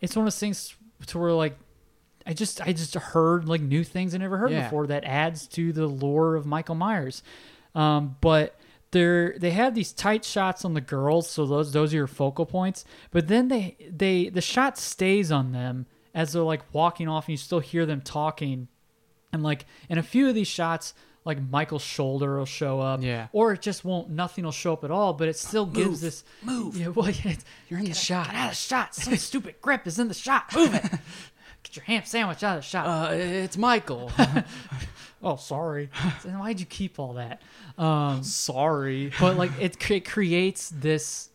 [0.00, 0.74] It's one of those things
[1.06, 1.58] to where like
[2.26, 4.62] I just I just heard like new things I never heard Yeah.
[4.64, 7.22] before that adds to the lore of Michael Myers.
[7.74, 8.54] Um, but
[8.92, 12.46] they're they have these tight shots on the girls, so those those are your focal
[12.46, 12.84] points.
[13.10, 17.32] But then they they the shot stays on them as they're like walking off, and
[17.32, 18.68] you still hear them talking.
[19.32, 20.92] And like in a few of these shots,
[21.24, 23.28] like Michael's shoulder will show up, Yeah.
[23.32, 24.10] or it just won't.
[24.10, 26.76] Nothing will show up at all, but it still gives this move.
[26.76, 27.34] Yeah, well, yeah,
[27.68, 28.26] You're in the shot.
[28.26, 28.94] Get out of the shot.
[28.96, 30.52] Some stupid grip is in the shot.
[30.54, 30.82] Move it.
[31.62, 32.86] Get your ham sandwich out of the shot.
[32.86, 34.10] uh, it's Michael
[35.22, 35.90] oh, sorry.
[36.24, 37.40] Then why'd you keep all that?
[37.78, 41.28] Um, sorry but like it, it creates this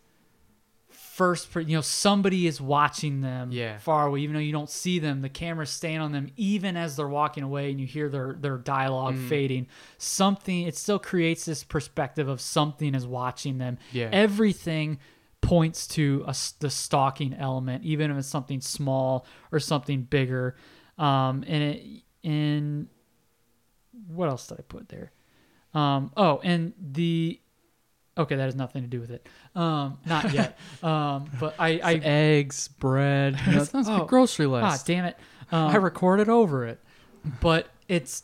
[0.90, 3.78] first you know somebody is watching them Yeah.
[3.78, 6.98] far away even though you don't see them the camera's staying on them even as
[6.98, 9.30] they're walking away and you hear their their dialogue Mm.
[9.30, 9.68] fading
[9.98, 14.10] something it still creates this perspective of something is watching them Yeah.
[14.12, 15.00] everything
[15.42, 20.56] points to a the stalking element even if it's something small or something bigger
[20.98, 21.86] um and it
[22.24, 22.90] in
[24.08, 25.12] what else did i put there
[25.74, 27.38] um, oh, and the
[28.18, 29.28] okay, that has nothing to do with it.
[29.56, 30.58] Um, not yet.
[30.82, 33.38] um, but I, I eggs, bread.
[33.46, 34.06] You know, that sounds like Oh.
[34.06, 34.88] a grocery ah, list.
[34.88, 35.18] damn it.
[35.52, 36.80] Um, I recorded over it.
[37.42, 38.24] but it's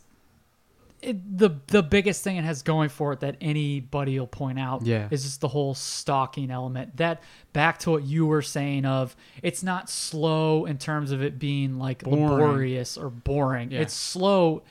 [1.01, 4.83] it, the the biggest thing it has going for it that anybody will point out
[4.85, 5.07] Yeah.
[5.11, 6.95] is just the whole stalking element.
[6.97, 7.21] That
[7.53, 11.77] back to what you were saying of it's not slow in terms of it being
[11.79, 12.23] like Boring.
[12.29, 13.71] laborious or boring.
[13.71, 13.81] Yeah.
[13.81, 14.63] It's slow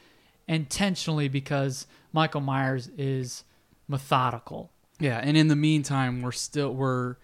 [0.51, 3.45] intentionally because Michael Myers is
[3.89, 4.73] methodical.
[4.99, 7.17] Yeah, and in the meantime, we're still we're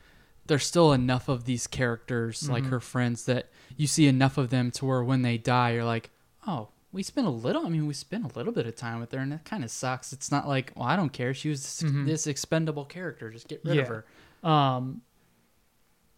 [0.47, 4.71] there's still enough of these characters like her friends that you see enough of them
[4.71, 6.11] to where when they die, you're like,
[6.47, 7.67] oh, we spent a little.
[7.67, 9.71] I mean, we spent a little bit of time with her, and that kind of
[9.71, 10.13] sucks.
[10.13, 11.35] It's not like, well, I don't care.
[11.35, 13.31] She was this, this expendable character.
[13.31, 14.49] Just get rid of her.
[14.49, 15.03] Um,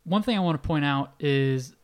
[0.04, 1.74] one thing I want to point out is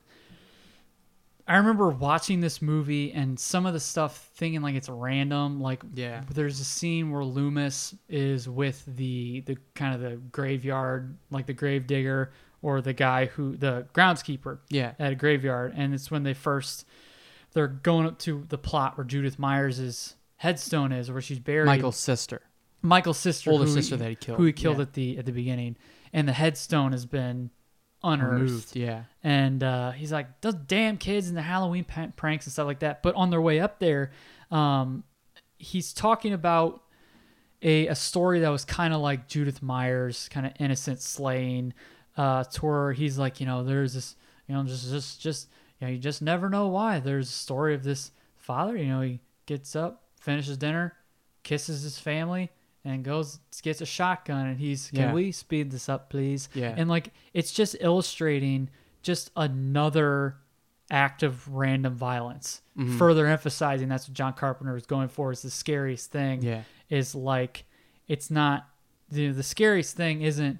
[1.46, 5.60] I remember watching this movie and some of the stuff thinking like it's random.
[5.60, 6.22] Like, Yeah.
[6.32, 11.52] there's a scene where Loomis is with the the kind of the graveyard, like the
[11.52, 12.32] grave digger
[12.62, 14.92] or the guy who the groundskeeper Yeah.
[14.98, 16.86] at a graveyard, and it's when they first
[17.52, 21.66] they're going up to the plot where Judith Myers' headstone is, where she's buried.
[21.66, 22.40] Michael's sister.
[22.82, 24.82] Michael's sister, Older sister that he killed, who he killed yeah.
[24.82, 25.76] at the at the beginning,
[26.12, 27.50] and the headstone has been
[28.04, 28.42] unearthed.
[28.42, 28.76] Removed.
[28.76, 29.04] Yeah.
[29.22, 33.02] And uh, he's like, those damn kids and the Halloween pranks and stuff like that.
[33.02, 34.12] But on their way up there,
[34.50, 35.02] um,
[35.58, 36.82] he's talking about
[37.62, 41.72] a, a story that was kind of like Judith Myers, kind of innocent slaying,
[42.16, 42.44] uh,
[42.92, 45.48] he's like, you know, there's this, you know, just, just, just,
[45.80, 47.00] you know, you just never know why.
[47.00, 50.94] There's a story of this father, you know, he gets up, finishes dinner,
[51.42, 52.50] kisses his family,
[52.84, 55.12] and goes gets a shotgun and he's can Yeah.
[55.12, 56.74] we speed this up please Yeah.
[56.76, 58.68] and like it's just illustrating
[59.02, 60.36] just another
[60.90, 62.98] act of random violence Mm-hmm.
[62.98, 66.62] further emphasizing that's what john carpenter is going for is the scariest thing Yeah.
[66.90, 67.64] is like
[68.08, 68.68] it's not
[69.10, 70.58] the the scariest thing isn't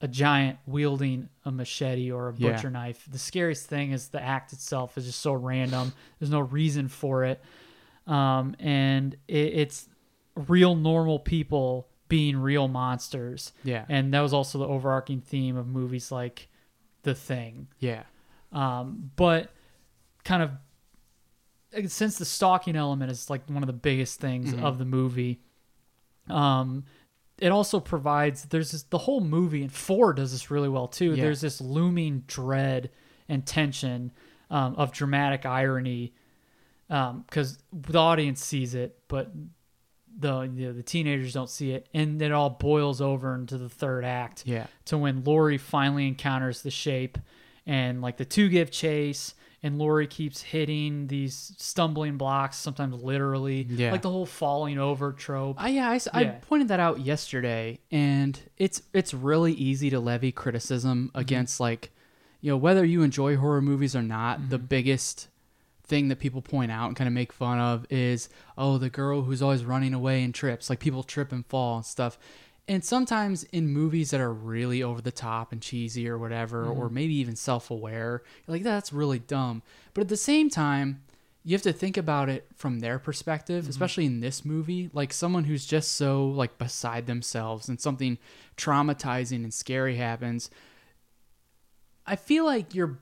[0.00, 2.52] a giant wielding a machete or a Yeah.
[2.52, 3.04] butcher knife.
[3.10, 5.92] The scariest thing is the act itself is just so random.
[6.20, 7.42] There's no reason for it,
[8.06, 9.88] um, and it, it's
[10.46, 13.52] real normal people being real monsters.
[13.64, 13.84] Yeah.
[13.88, 16.48] and that was also the overarching theme of movies like
[17.02, 17.68] The Thing.
[17.80, 18.04] Yeah.
[18.52, 19.50] Um, but
[20.24, 20.50] kind of
[21.90, 24.64] since the stalking element is like one of the biggest things Mm-hmm.
[24.64, 25.40] of the movie,
[26.30, 26.84] um,
[27.38, 31.12] it also provides there's this, the whole movie and four does this really well too.
[31.14, 31.24] Yeah.
[31.24, 32.90] There's this looming dread
[33.28, 34.12] and tension
[34.50, 36.14] um, of dramatic irony
[36.88, 39.30] because the audience sees it, but
[40.16, 43.68] the you know, the teenagers don't see it, and it all boils over into the
[43.68, 44.66] third act Yeah.
[44.86, 47.18] to when Laurie finally encounters the shape
[47.66, 53.66] and like the two give chase and Laurie keeps hitting these stumbling blocks, sometimes literally.
[53.68, 53.90] Yeah.
[53.90, 55.60] Like the whole falling over trope.
[55.60, 56.30] I, yeah, I, Yeah.
[56.42, 61.18] pointed that out yesterday, and it's it's really easy to levy criticism Mm-hmm.
[61.18, 61.90] against like,
[62.40, 64.48] you know, whether you enjoy horror movies or not.
[64.50, 64.66] The Mm-hmm.
[64.66, 65.28] biggest
[65.88, 69.22] thing that people point out and kind of make fun of is, oh, the girl
[69.22, 70.68] who's always running away and trips.
[70.70, 72.18] Like people trip and fall and stuff.
[72.68, 76.80] And sometimes in movies that are really over the top and cheesy or whatever, Mm-hmm.
[76.80, 79.62] or maybe even self aware, you're like, that's really dumb.
[79.94, 81.02] But at the same time,
[81.44, 84.90] you have to think about it from their perspective, especially in this movie.
[84.92, 88.18] Like someone who's just so like beside themselves and something
[88.58, 90.50] traumatizing and scary happens.
[92.06, 92.98] I feel like you're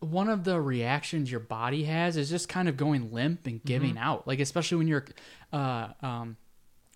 [0.00, 3.98] one of the reactions your body has is just kind of going limp and giving
[3.98, 4.26] out.
[4.26, 5.04] Like especially when you're
[5.52, 6.36] uh, um,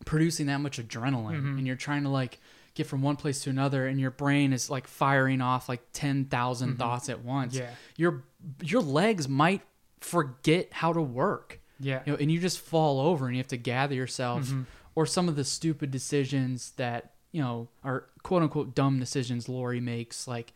[0.04, 2.38] producing that much adrenaline and you're trying to like
[2.74, 6.78] get from one place to another and your brain is like firing off like 10,000
[6.78, 7.56] thoughts at once.
[7.56, 7.70] Yeah.
[7.96, 8.24] Your
[8.62, 9.62] your legs might
[10.00, 11.60] forget how to work.
[11.80, 12.02] Yeah.
[12.06, 14.52] You know, and you just fall over and you have to gather yourself
[14.94, 19.80] or some of the stupid decisions that, you know, are quote unquote dumb decisions Laurie
[19.80, 20.52] makes like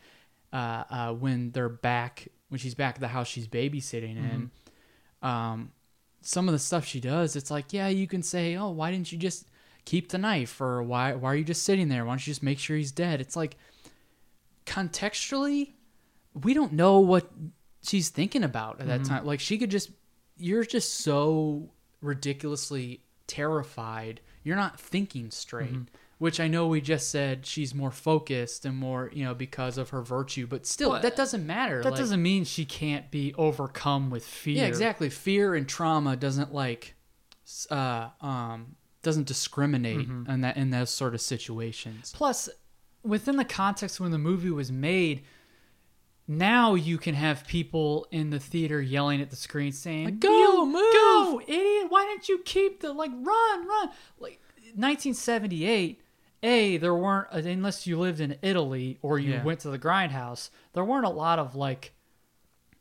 [0.52, 4.50] uh, uh, when they're back when she's back at the house she's babysitting in.
[5.22, 5.26] Mm-hmm.
[5.26, 5.72] Um,
[6.20, 9.12] some of the stuff she does, it's like, yeah, you can say, oh, why didn't
[9.12, 9.46] you just
[9.84, 12.04] keep the knife, or why why are you just sitting there?
[12.04, 13.20] Why don't you just make sure he's dead?
[13.20, 13.56] It's like,
[14.66, 15.72] contextually,
[16.34, 17.30] we don't know what
[17.82, 19.14] she's thinking about at that mm-hmm.
[19.14, 19.24] time.
[19.24, 19.90] Like she could just,
[20.36, 21.70] you're just so
[22.02, 24.20] ridiculously terrified.
[24.42, 25.72] You're not thinking straight.
[25.72, 25.82] Mm-hmm.
[26.18, 29.90] Which I know we just said she's more focused and more, you know, because of
[29.90, 31.82] her virtue, but still, Well, that doesn't matter.
[31.82, 34.56] that Like- doesn't mean she can't be overcome with fear.
[34.56, 35.10] yeah, exactly.
[35.10, 36.94] Fear and trauma doesn't like
[37.70, 42.12] uh um doesn't discriminate in that in those sort of situations.
[42.16, 42.48] Plus,
[43.04, 45.22] within the context when the movie was made,
[46.26, 50.30] now you can have people in the theater yelling at the screen saying, Like, "Go,
[50.30, 51.86] "You move!" go, idiot!
[51.90, 54.40] Why didn't you keep the like run, run?" Like
[54.74, 56.00] 1978.
[56.42, 59.42] A, there weren't unless you lived in Italy or you Yeah.
[59.44, 60.50] went to the grindhouse.
[60.74, 61.92] There weren't a lot of like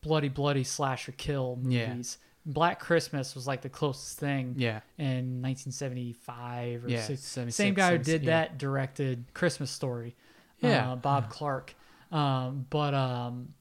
[0.02, 1.90] bloody, bloody slasher kill Yeah.
[1.90, 2.18] movies.
[2.46, 4.82] Black Christmas was like the closest thing Yeah.
[5.00, 8.30] in 1975 or Yeah, 76, same guy who did yeah.
[8.48, 10.16] that directed Christmas Story.
[10.60, 10.92] Yeah.
[10.92, 11.76] uh, Bob Clark.
[12.12, 13.54] Um, but um,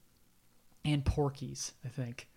[0.85, 2.29] and Porky's, I think.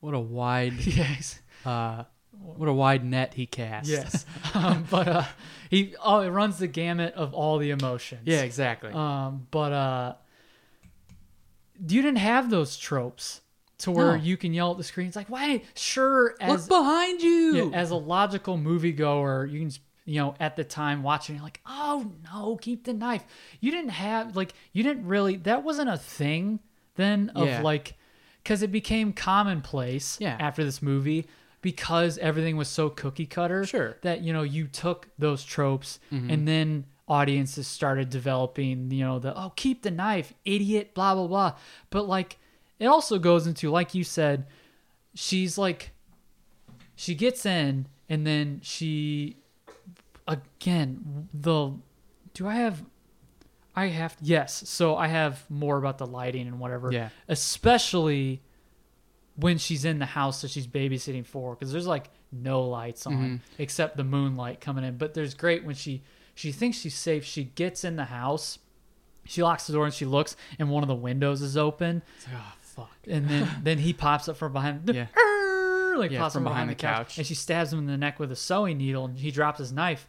[0.00, 2.04] What a wide yes, uh
[2.38, 3.88] what a wide net he cast.
[3.88, 4.26] yes.
[4.54, 5.24] um, but uh,
[5.72, 8.22] he oh, it runs the gamut of all the emotions.
[8.26, 8.92] yeah, exactly.
[8.92, 10.14] Um, but uh,
[11.88, 13.40] you didn't have those tropes
[13.78, 14.22] to where No.
[14.22, 15.06] you can yell at the screen.
[15.08, 15.62] It's like, why?
[15.74, 17.70] Sure, as Look behind you.
[17.70, 21.42] Yeah, as a logical moviegoer, you can, just, you know, at the time watching, you're
[21.44, 23.24] like, oh no, keep the knife.
[23.60, 26.60] You didn't have, like, you didn't really, that wasn't a thing
[26.96, 27.62] then of Yeah.
[27.62, 27.94] like,
[28.42, 30.36] because it became commonplace Yeah.
[30.38, 31.26] after this movie
[31.62, 33.96] because everything was so cookie cutter Sure.
[34.02, 36.28] that, you know, you took those tropes mm-hmm.
[36.30, 41.26] and then audiences started developing, you know, the, oh, keep the knife, idiot, blah, blah,
[41.26, 41.54] blah.
[41.90, 42.38] But like,
[42.78, 44.46] it also goes into, like you said,
[45.14, 45.92] she's like,
[46.96, 49.36] she gets in and then she
[50.28, 51.72] again the
[52.34, 52.84] do i have
[53.74, 57.08] i have yes so i have more about the lighting and whatever Yeah.
[57.28, 58.42] especially
[59.36, 63.12] when she's in the house that she's babysitting for because there's like no lights on
[63.14, 63.36] Mm-hmm.
[63.58, 66.02] except the moonlight coming in but there's great when she
[66.34, 68.58] she thinks she's safe she gets in the house
[69.24, 72.02] she locks the door and she looks and one of the windows is open
[72.34, 72.90] Oh fuck.
[73.08, 74.88] and then then he pops up from behind.
[74.94, 75.06] Yeah.
[75.96, 77.18] Like Yeah, pops from behind, behind the, the couch, couch.
[77.18, 79.72] and she stabs him in the neck with a sewing needle, and he drops his
[79.72, 80.08] knife.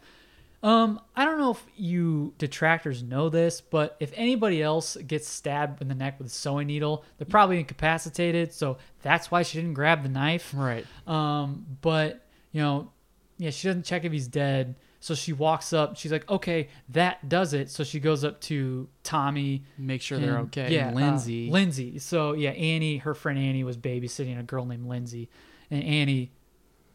[0.64, 5.82] Um, I don't know if you detractors know this, but if anybody else gets stabbed
[5.82, 8.50] in the neck with a sewing needle, they're probably incapacitated.
[8.54, 10.54] So that's why she didn't grab the knife.
[10.56, 10.86] Right.
[11.06, 12.90] Um, but you know,
[13.36, 14.76] yeah, she doesn't check if he's dead.
[15.00, 15.98] So she walks up.
[15.98, 19.64] She's like, "Okay, that does it." So she goes up to Tommy.
[19.76, 20.72] Make sure they're okay.
[20.72, 21.50] Yeah, And uh, Lindsay.
[21.50, 21.98] Lindsay.
[21.98, 25.28] So yeah, Annie, her friend Annie was babysitting a girl named Lindsay,
[25.70, 26.32] and Annie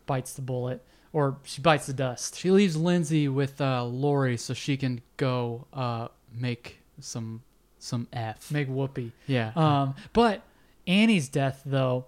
[0.08, 0.84] bites the bullet,
[1.14, 2.38] or she bites the dust.
[2.38, 7.42] She leaves Lindsay with uh, Laurie so she can go uh, make some
[7.80, 8.52] some f.
[8.52, 9.12] Make whoopee.
[9.26, 9.52] yeah.
[9.56, 10.42] Um, but
[10.86, 12.06] Annie's death, though,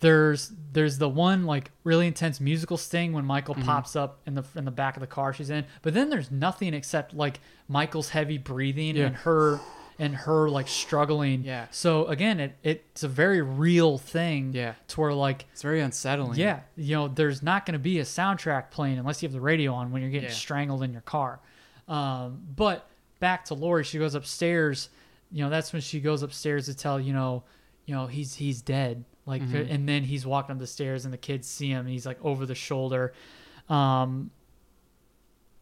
[0.00, 3.64] there's there's the one like really intense musical sting when Michael Mm-hmm.
[3.64, 5.64] pops up in the in the back of the car she's in.
[5.82, 9.06] But then there's nothing except like Michael's heavy breathing Yeah.
[9.06, 9.60] and her
[9.98, 11.42] and her like struggling.
[11.44, 11.66] Yeah.
[11.70, 14.52] So again, it it's a very real thing.
[14.52, 14.74] Yeah.
[14.88, 16.38] To where like it's very unsettling.
[16.38, 19.40] yeah, you know, there's not going to be a soundtrack playing unless you have the
[19.40, 20.34] radio on when you're getting Yeah.
[20.34, 21.40] strangled in your car.
[21.88, 22.88] Um, but
[23.20, 24.88] back to Laurie, she goes upstairs.
[25.30, 27.44] You know, that's when she goes upstairs to tell you know,
[27.86, 29.04] you know, he's he's dead.
[29.26, 29.72] Like, Mm-hmm.
[29.72, 32.18] and then he's walking up the stairs, and the kids see him, and he's like
[32.22, 33.14] over the shoulder.
[33.70, 34.30] Um,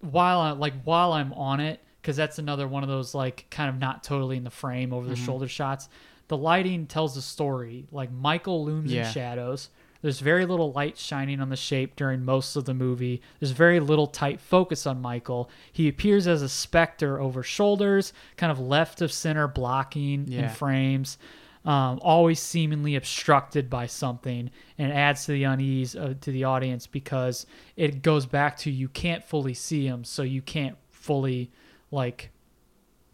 [0.01, 3.71] while I like while I'm on it, because that's another one of those like kind
[3.71, 5.25] of not totally in the frame over the Mm-hmm.
[5.25, 5.89] shoulder shots.
[6.29, 7.87] The lighting tells the story.
[7.93, 9.07] Like Michael looms Yeah.
[9.07, 9.69] in shadows.
[10.01, 13.23] There's very little light shining on the shape during most of the movie.
[13.39, 15.49] There's very little tight focus on Michael.
[15.73, 21.19] He appears as a specter over shoulders, kind of left of center blocking in frames,
[21.65, 26.89] um, always seemingly obstructed by something, and adds to the unease uh, to the audience
[26.89, 27.47] because
[27.77, 31.53] it goes back to you can't fully see him, so you can't fully
[31.93, 32.31] like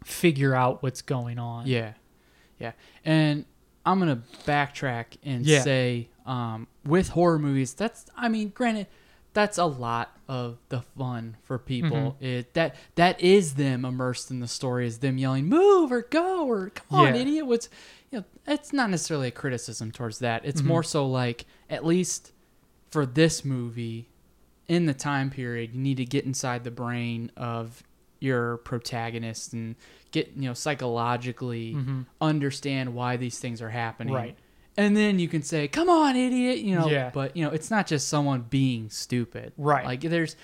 [0.03, 1.67] figure out what's going on.
[1.67, 1.93] Yeah.
[2.57, 2.71] Yeah.
[3.05, 3.45] And
[3.85, 5.61] I'm going to backtrack and Yeah.
[5.61, 8.87] say um, with horror movies, that's, I mean, granted,
[9.33, 12.15] that's a lot of the fun for people.
[12.19, 12.25] Mm-hmm.
[12.25, 16.47] It that that is them immersed in the story, is them yelling "move" or "go"
[16.47, 17.21] or "come on, Yeah.
[17.21, 17.69] idiot." What's
[18.11, 20.45] you know, it's not necessarily a criticism towards that.
[20.45, 20.67] It's Mm-hmm.
[20.67, 22.31] more so like at least
[22.89, 24.09] for this movie
[24.67, 27.83] in the time period, you need to get inside the brain of
[28.19, 29.75] your protagonist and
[30.11, 31.77] get you know psychologically
[32.19, 34.13] understand why these things are happening.
[34.13, 34.23] Mm-hmm.
[34.23, 34.37] Right.
[34.77, 36.87] And then you can say, "Come on, idiot," you know.
[36.87, 37.11] Yeah.
[37.13, 39.51] But you know, it's not just someone being stupid.
[39.57, 39.85] Right.
[39.85, 40.35] Like there's,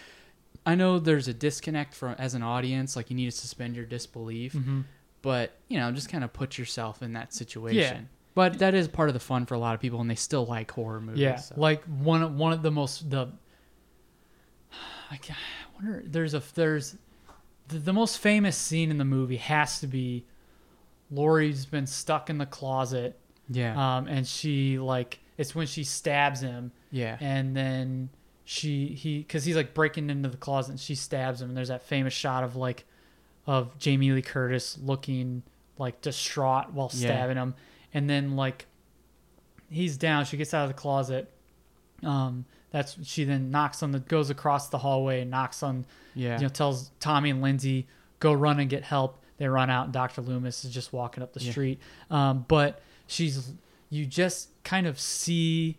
[0.65, 2.95] I know there's a disconnect from as an audience.
[2.95, 4.53] Like you need to suspend your disbelief.
[4.53, 4.82] Mm-hmm.
[5.21, 7.78] But you know, just kind of put yourself in that situation.
[7.78, 8.01] Yeah.
[8.36, 10.45] But that is part of the fun for a lot of people, and they still
[10.45, 11.21] like horror movies.
[11.21, 11.55] Yeah, so.
[11.57, 13.30] like one one of the most the.
[15.11, 15.17] I
[15.76, 16.03] wonder.
[16.05, 16.97] There's a there's
[17.68, 20.26] the, the most famous scene in the movie has to be
[21.11, 23.18] Laurie's been stuck in the closet,
[23.49, 23.97] yeah.
[23.97, 27.18] um, and she like it's when she stabs him, yeah.
[27.20, 28.09] and then
[28.43, 31.68] she he because he's like breaking into the closet and she stabs him, and there's
[31.70, 32.86] that famous shot of like
[33.47, 35.43] of Jamie Lee Curtis looking
[35.78, 37.07] like distraught while Yeah.
[37.07, 37.53] stabbing him,
[37.93, 38.66] and then like
[39.70, 40.26] he's down.
[40.26, 41.32] She gets out of the closet.
[42.03, 42.45] Um,
[42.76, 45.86] that's she then knocks on the goes across the hallway and knocks on.
[46.13, 46.36] yeah.
[46.36, 47.88] You know, tells Tommy and Lindsay
[48.19, 49.21] go run and get help.
[49.38, 51.51] They run out, and Doctor Loomis is just walking up the Yeah.
[51.51, 51.80] street.
[52.11, 53.53] Um, but she's
[53.89, 55.78] you just kind of see.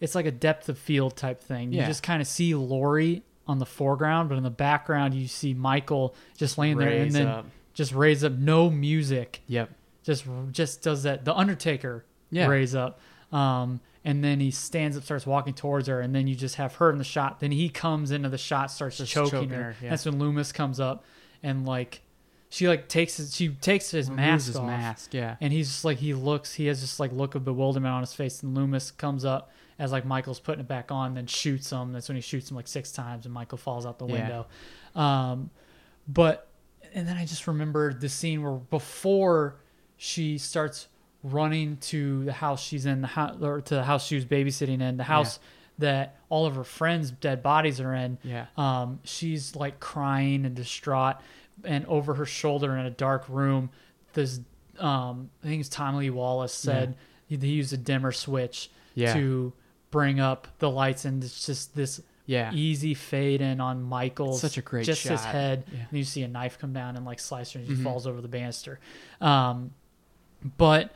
[0.00, 1.72] It's like a depth of field type thing.
[1.72, 1.82] yeah.
[1.82, 5.52] You just kind of see Laurie on the foreground, but in the background you see
[5.54, 7.46] Michael just laying there, and then up.
[7.74, 9.70] just raise up, no music Yep.
[10.02, 11.24] just just does that.
[11.26, 12.46] The Undertaker Yeah.
[12.48, 13.00] raise up,
[13.32, 16.76] um, and then he stands up, starts walking towards her, and then you just have
[16.76, 17.40] her in the shot.
[17.40, 19.62] Then he comes into the shot, starts Just choking, choking her.
[19.64, 19.90] her, yeah.
[19.90, 21.04] That's when Loomis comes up,
[21.42, 22.02] and like
[22.48, 25.12] she like takes his, she takes his Removes mask his off, mask.
[25.12, 25.34] Yeah.
[25.40, 28.14] and he's just like he looks, he has this like look of bewilderment on his
[28.14, 31.92] face, and Loomis comes up as like Michael's putting it back on, then shoots him.
[31.92, 34.46] That's when he shoots him like six times, and Michael falls out the window.
[34.94, 35.30] Yeah.
[35.32, 35.50] Um,
[36.06, 36.46] but
[36.94, 39.56] and then I just remembered the scene where before
[39.96, 40.86] she starts
[41.32, 44.80] running to the house she's in, the house or to the house she was babysitting
[44.80, 45.38] in, the house
[45.78, 48.18] that all of her friends' dead bodies are in.
[48.22, 48.46] Yeah.
[48.56, 51.16] Um, she's like crying and distraught,
[51.64, 53.70] and over her shoulder in a dark room,
[54.14, 54.40] this
[54.78, 56.96] um, I think it's Tommy Lee Wallace said
[57.26, 59.14] he, he used a dimmer switch Yeah.
[59.14, 59.52] to
[59.90, 62.52] bring up the lights, and it's just this Yeah.
[62.52, 65.64] easy fade in on Michael's Such a great just his head.
[65.72, 65.78] Yeah.
[65.88, 67.84] And you see a knife come down and like slice her, and she Mhm.
[67.84, 68.80] falls over the banister.
[69.20, 69.72] Um,
[70.58, 70.92] but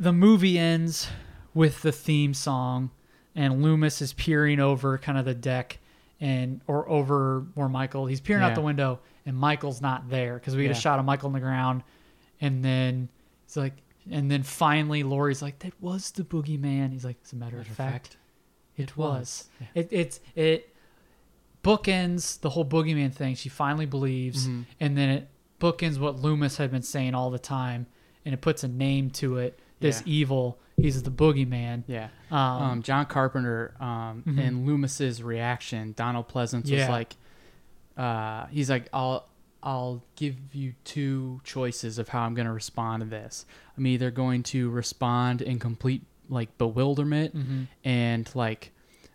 [0.00, 1.08] the movie ends
[1.54, 2.90] with the theme song,
[3.36, 5.78] and Loomis is peering over kind of the deck
[6.20, 10.56] and or over where Michael he's peering out the window, and Michael's not there because
[10.56, 10.76] we get Yeah.
[10.76, 11.82] a shot of Michael on the ground,
[12.40, 13.08] and then
[13.44, 13.74] it's like
[14.10, 17.66] And then finally, Laurie's like, "That was the boogeyman." He's like, "As a matter, of
[17.66, 18.16] fact,
[18.76, 20.74] it was." It it's it
[21.62, 23.34] bookends the whole boogeyman thing.
[23.34, 24.62] She finally believes, Mm-hmm.
[24.80, 25.28] and then it
[25.60, 27.86] bookends what Loomis had been saying all the time,
[28.24, 29.58] and it puts a name to it.
[29.80, 30.12] This Yeah.
[30.12, 31.84] evil, he's the boogeyman.
[31.86, 32.08] Yeah.
[32.30, 34.38] Um, Um, John Carpenter um, Mhm.
[34.38, 37.16] and Loomis's reaction, Donald Pleasence was like,
[37.96, 39.26] uh, he's like, I'll
[39.62, 43.44] I'll give you two choices of how I'm going to respond to this.
[43.76, 47.62] I'm either going to respond in complete like bewilderment Mm-hmm.
[47.84, 48.72] and like,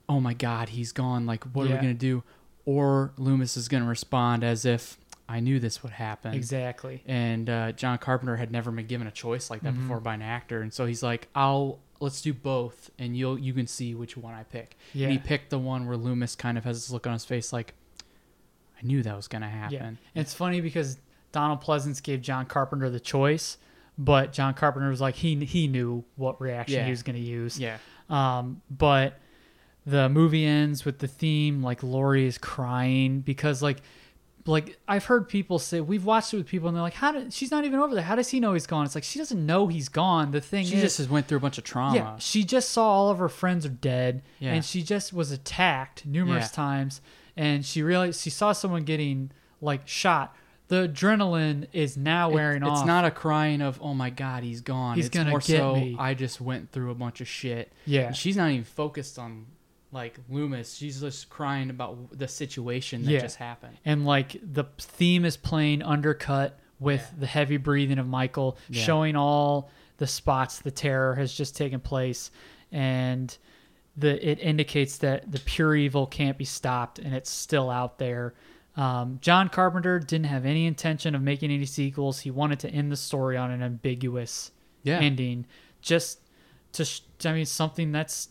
[0.08, 1.26] oh my god, he's gone.
[1.26, 2.24] Like, what are we going to do?
[2.66, 6.34] Or Loomis is going to respond as if I knew this would happen.
[6.34, 7.02] exactly.
[7.08, 9.82] and uh, John Carpenter had never been given a choice like that Mm-hmm.
[9.84, 13.54] before by an actor, and so he's like, "I'll let's do both, and you'll you
[13.54, 15.06] can see which one I pick." Yeah.
[15.08, 17.52] And he picked the one where Loomis kind of has this look on his face
[17.52, 17.74] like,
[18.82, 20.98] "I knew that was gonna Yeah, happen." and it's funny because
[21.32, 23.58] Donald Pleasence gave John Carpenter the choice,
[23.98, 26.86] but John Carpenter was like he he knew what reaction Yeah.
[26.86, 27.60] he was going to use.
[27.60, 27.78] Yeah,
[28.10, 29.20] Um, but
[29.86, 33.82] the movie ends with the theme like Laurie is crying because like
[34.48, 37.34] like I've heard people say we've watched it with people and they're like how did
[37.34, 39.44] she's not even over there how does he know he's gone it's like she doesn't
[39.46, 41.96] know he's gone the thing she is just has went through a bunch of trauma.
[41.96, 44.54] yeah she just saw all of her friends are dead Yeah.
[44.54, 46.56] and she just was attacked numerous Yeah.
[46.56, 47.02] times
[47.36, 49.32] and she realized she saw someone getting
[49.62, 50.36] like shot
[50.68, 54.10] the adrenaline is now It- wearing it's off It's not a crying of "Oh my
[54.10, 55.96] God, he's gone." He's it's gonna more get so me.
[56.00, 57.72] I just went through a bunch of shit.
[57.86, 58.08] Yeah.
[58.08, 59.46] and she's not even focused on
[59.92, 60.76] like Loomis.
[60.76, 63.20] She's just crying about the situation that Yeah.
[63.22, 63.78] just happened.
[63.86, 68.84] and like the theme is playing undercut with the heavy breathing of Michael, Yeah.
[68.84, 72.32] showing all the spots the terror has just taken place,
[72.72, 73.38] and
[73.98, 78.34] the it indicates that the pure evil can't be stopped and it's still out there.
[78.76, 82.20] Um, John Carpenter didn't have any intention of making any sequels.
[82.20, 84.52] He wanted to end the story on an ambiguous
[84.84, 85.00] Yeah.
[85.00, 85.46] ending,
[85.82, 86.20] just
[86.74, 88.28] to sh- I mean something that's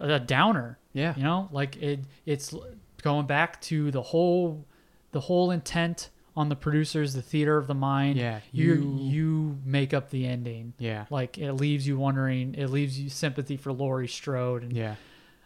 [0.00, 0.78] a downer.
[0.92, 1.14] Yeah.
[1.16, 2.54] You know, like it it's
[3.02, 4.66] going back to the whole
[5.12, 8.16] the whole intent on the producers, the theater of the mind.
[8.16, 10.72] Yeah, You you- you make up the ending.
[10.78, 11.06] Yeah.
[11.10, 14.94] Like it leaves you wondering, it leaves you sympathy for Laurie Strode and Yeah.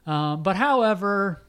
[0.07, 1.43] um, but however,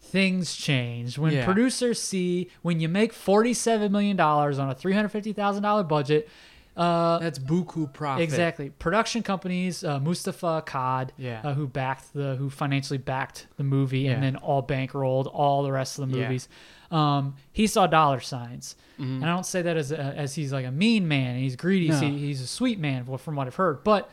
[0.00, 1.44] things change when Yeah.
[1.44, 5.82] producers see when you make forty-seven million dollars on a three hundred fifty thousand dollar
[5.84, 6.28] budget.
[6.76, 8.22] Uh, That's buku profit.
[8.22, 8.68] exactly.
[8.70, 11.40] Production companies, uh, Moustapha Akkad, Yeah.
[11.42, 15.72] uh, who backed the, who financially backed the movie, and then all bankrolled all the
[15.72, 16.24] rest of the Yeah.
[16.24, 16.48] movies.
[16.90, 19.22] Um, he saw dollar signs, Mm-hmm.
[19.22, 21.56] and I don't say that as a, as he's like a mean man and he's
[21.56, 21.88] greedy.
[21.88, 21.98] No.
[21.98, 23.82] He, he's a sweet man, from what I've heard.
[23.82, 24.10] But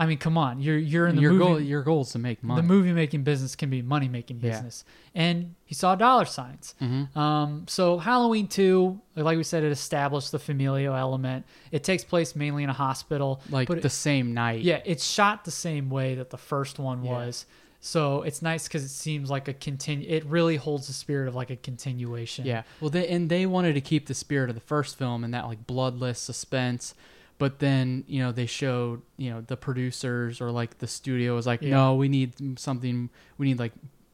[0.00, 1.44] I mean, come on, you're you're in the your movie.
[1.44, 2.62] goal your goal is to make money.
[2.62, 4.52] The movie making business can be money making Yeah.
[4.52, 4.84] business.
[5.14, 6.74] And he saw dollar signs.
[6.80, 7.18] Mm-hmm.
[7.18, 11.44] Um, so Halloween 2, like we said, it established the familial element.
[11.70, 13.42] It takes place mainly in a hospital.
[13.50, 14.62] like but it- the same night.
[14.62, 17.10] yeah, it's shot the same way that the first one Yeah.
[17.12, 17.44] was.
[17.82, 20.06] So it's nice because it seems like a continue.
[20.08, 22.44] It really holds the spirit of like a continuation.
[22.46, 22.62] Yeah.
[22.80, 25.46] Well, they and they wanted to keep the spirit of the first film and that
[25.46, 26.94] like bloodless suspense,
[27.40, 31.46] but then you know they showed you know the producers or like the studio was
[31.46, 31.70] like, Yeah.
[31.70, 33.10] no, we need something.
[33.38, 33.72] We need like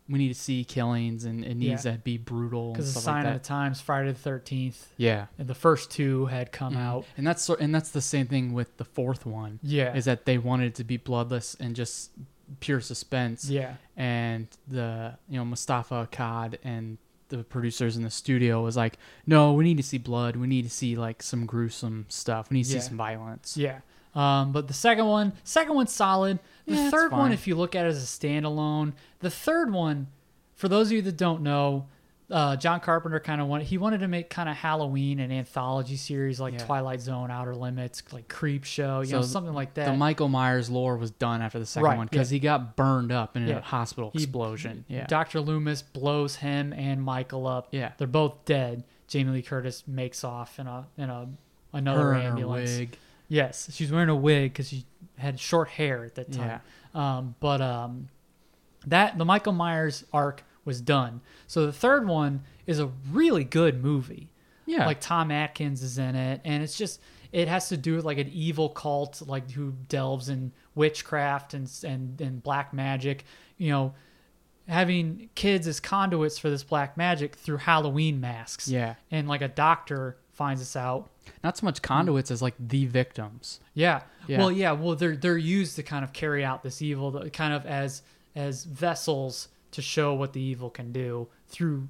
[0.09, 1.93] we need to see killings and it needs Yeah.
[1.95, 5.27] to be brutal because the sign like of the times, Friday the Thirteenth, yeah.
[5.39, 6.79] and the first two had come Mhm.
[6.81, 7.05] out.
[7.17, 9.59] And that's and that's the same thing with the fourth one.
[9.63, 9.95] Yeah.
[9.97, 12.13] Is that they wanted it to be bloodless and just
[12.61, 13.51] pure suspense.
[13.51, 16.99] Yeah, and the you know Moustapha Akkad and
[17.29, 20.37] the producers in the studio was like, no, we need to see blood.
[20.37, 22.51] We need to see like some gruesome stuff.
[22.51, 22.81] We need to Yeah.
[22.81, 23.57] see some violence.
[23.57, 23.81] Yeah.
[24.15, 26.39] Um, but the second one, second one's solid.
[26.67, 27.33] The Yeah, it's third one, fine.
[27.33, 30.07] if you look at it as a standalone, the third one,
[30.55, 31.87] for those of you that don't know,
[32.31, 35.97] uh, John Carpenter kind of wanted he wanted to make kind of Halloween an anthology
[35.97, 36.65] series like Yeah.
[36.67, 39.87] Twilight Zone, Outer Limits, like Creep Show, you know, something like that.
[39.87, 42.37] The Michael Myers lore was done after the second Right, one because yeah.
[42.37, 43.59] he got burned up in Yeah.
[43.59, 44.85] a hospital He- explosion.
[44.89, 45.07] Yeah.
[45.07, 45.41] Dr.
[45.41, 47.69] Loomis blows him and Michael up.
[47.71, 47.93] Yeah.
[47.97, 48.83] They're both dead.
[49.07, 51.29] Jamie Lee Curtis makes off in a in a
[51.73, 52.77] another Her and ambulance.
[52.77, 52.99] wig.
[53.29, 54.85] Yes, she's wearing a wig because she
[55.19, 56.61] had short hair at that time.
[56.95, 58.09] Um, but um,
[58.87, 61.21] that the Michael Myers arc was done.
[61.47, 64.29] So the third one is a really good movie.
[64.67, 64.85] Yeah.
[64.85, 67.01] Like Tom Atkins is in it, and it's just
[67.33, 71.71] it has to do with like an evil cult, like who delves in witchcraft and
[71.85, 73.25] and and black magic.
[73.59, 73.95] You know,
[74.69, 78.69] having kids as conduits for this black magic through Halloween masks.
[78.69, 78.95] Yeah.
[79.11, 81.09] and like a doctor finds this out.
[81.43, 83.61] Not so much conduits as like the victims.
[83.75, 84.03] Yeah.
[84.27, 84.39] Yeah.
[84.39, 84.73] Well, yeah.
[84.73, 88.03] Well, they're they're used to kind of carry out this evil, kind of as
[88.35, 91.89] as vessels to show what the evil can do through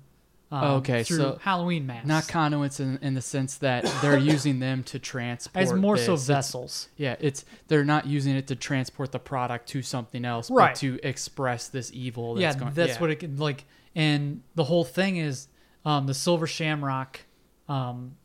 [0.51, 2.07] Um, okay, through so Halloween masks.
[2.07, 5.63] Not conduits in, in the sense that they're using them to transport.
[5.63, 6.23] as more so this.
[6.23, 6.89] It's- vessels.
[6.97, 10.69] Yeah, it's they're not using it to transport the product to something else, Right.
[10.69, 12.41] but to express this evil.
[12.41, 13.01] yeah, That's going, that's yeah.
[13.01, 13.65] what it can like.
[13.95, 15.49] And the whole thing is
[15.85, 17.21] um, the Silver Shamrock
[17.69, 18.17] um,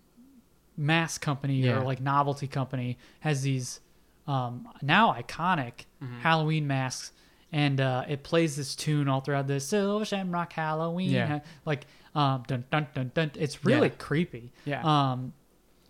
[0.77, 1.79] mask company Yeah.
[1.79, 3.79] or like novelty company has these
[4.27, 6.19] um, now iconic Mm-hmm.
[6.21, 7.11] Halloween masks,
[7.51, 11.11] and uh, it plays this tune all throughout the Silver Shamrock Halloween.
[11.11, 11.39] Yeah.
[11.65, 11.85] like
[12.15, 13.31] um, dun dun dun dun.
[13.35, 13.93] It's really Yeah.
[13.97, 14.51] creepy.
[14.65, 14.81] Yeah.
[15.11, 15.33] Um,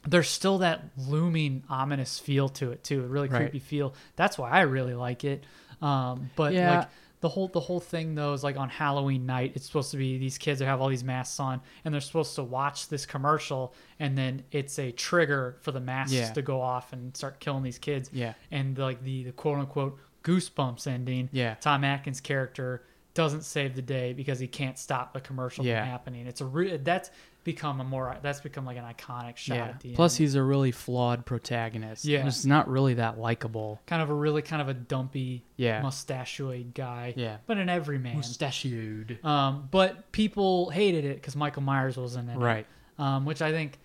[0.08, 3.04] there's still that looming ominous feel to it too.
[3.04, 3.42] A really Right.
[3.42, 3.94] creepy feel.
[4.16, 5.44] That's why I really like it.
[5.82, 6.80] Um, but Yeah.
[6.80, 6.90] like
[7.22, 10.18] the whole the whole thing though is like on Halloween night, it's supposed to be
[10.18, 13.74] these kids that have all these masks on, and they're supposed to watch this commercial,
[14.00, 16.32] and then it's a trigger for the masks Yeah.
[16.34, 18.10] to go off and start killing these kids.
[18.12, 18.34] Yeah.
[18.50, 21.30] And like the, the quote unquote goosebumps ending.
[21.32, 21.56] Yeah.
[21.62, 25.82] Tom Atkins' character doesn't save the day because he can't stop the commercial Yeah.
[25.82, 26.28] from happening.
[26.28, 27.12] It's a re- that's
[27.44, 29.66] become a more that's become like an iconic shot yeah.
[29.66, 30.20] at the Plus, end.
[30.20, 32.06] he's a really flawed protagonist.
[32.06, 32.24] Yeah.
[32.24, 33.82] he's not really that likable.
[33.88, 35.82] kind of a really kind of a dumpy Yeah.
[35.82, 37.14] mustachioed guy.
[37.18, 37.38] Yeah.
[37.48, 38.16] But an everyman.
[38.16, 39.24] Mustachioed.
[39.26, 42.38] Um, but people hated it because Michael Myers was in it.
[42.38, 42.66] Right.
[43.00, 43.80] Um, which I think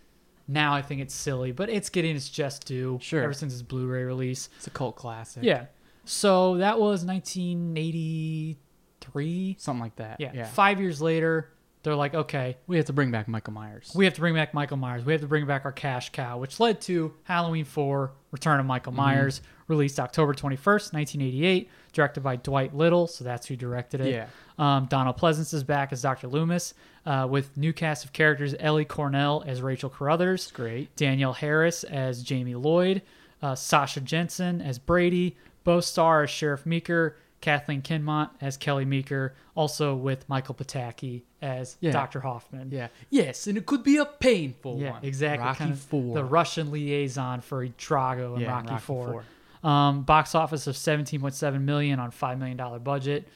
[0.47, 2.99] now I think it's silly, but it's getting its just due.
[3.03, 3.23] Sure.
[3.23, 4.51] Ever since its Blu-ray release.
[4.59, 5.43] It's a cult classic.
[5.43, 5.67] Yeah.
[6.07, 9.57] So that was 1983.
[9.59, 10.21] something like that.
[10.21, 10.33] Yeah.
[10.35, 10.45] yeah.
[10.47, 11.51] Five years later,
[11.83, 13.93] they're like, okay, We have to bring back Michael Myers.
[13.95, 15.05] we have to bring back Michael Myers.
[15.05, 18.67] We have to bring back our cash cow, which led to Halloween 4, Return of
[18.67, 19.03] Michael Mm-hmm.
[19.03, 23.07] Myers, released October 21st, 1988, directed by Dwight Little.
[23.07, 24.13] So that's who directed it.
[24.13, 24.27] Yeah.
[24.59, 26.29] Um, Donald Pleasence is back as Dr.
[26.29, 30.95] Loomis, uh, with new cast of characters Ellie Cornell as Rachel Carruthers, great.
[30.97, 33.03] Danielle Harris as Jamie Lloyd,
[33.43, 35.37] uh, Sasha Jenson as Brady,
[35.67, 41.77] Beau Starr as Sheriff Meeker, Kathleen Kinmont as Kelly Meeker, also with Michael Pataki as
[41.81, 41.91] Yeah.
[41.93, 42.21] Dr.
[42.21, 42.71] Hoffman.
[42.71, 42.89] Yeah.
[43.11, 45.05] Yes, and it could be a painful Yeah, one.
[45.05, 45.45] exactly.
[45.45, 46.15] Rocky kind of Four.
[46.15, 49.25] The Russian liaison for Drago in Yeah, Rocky, Rocky Four.
[49.63, 53.27] Um, box office of 17.7 million on five million dollar budget.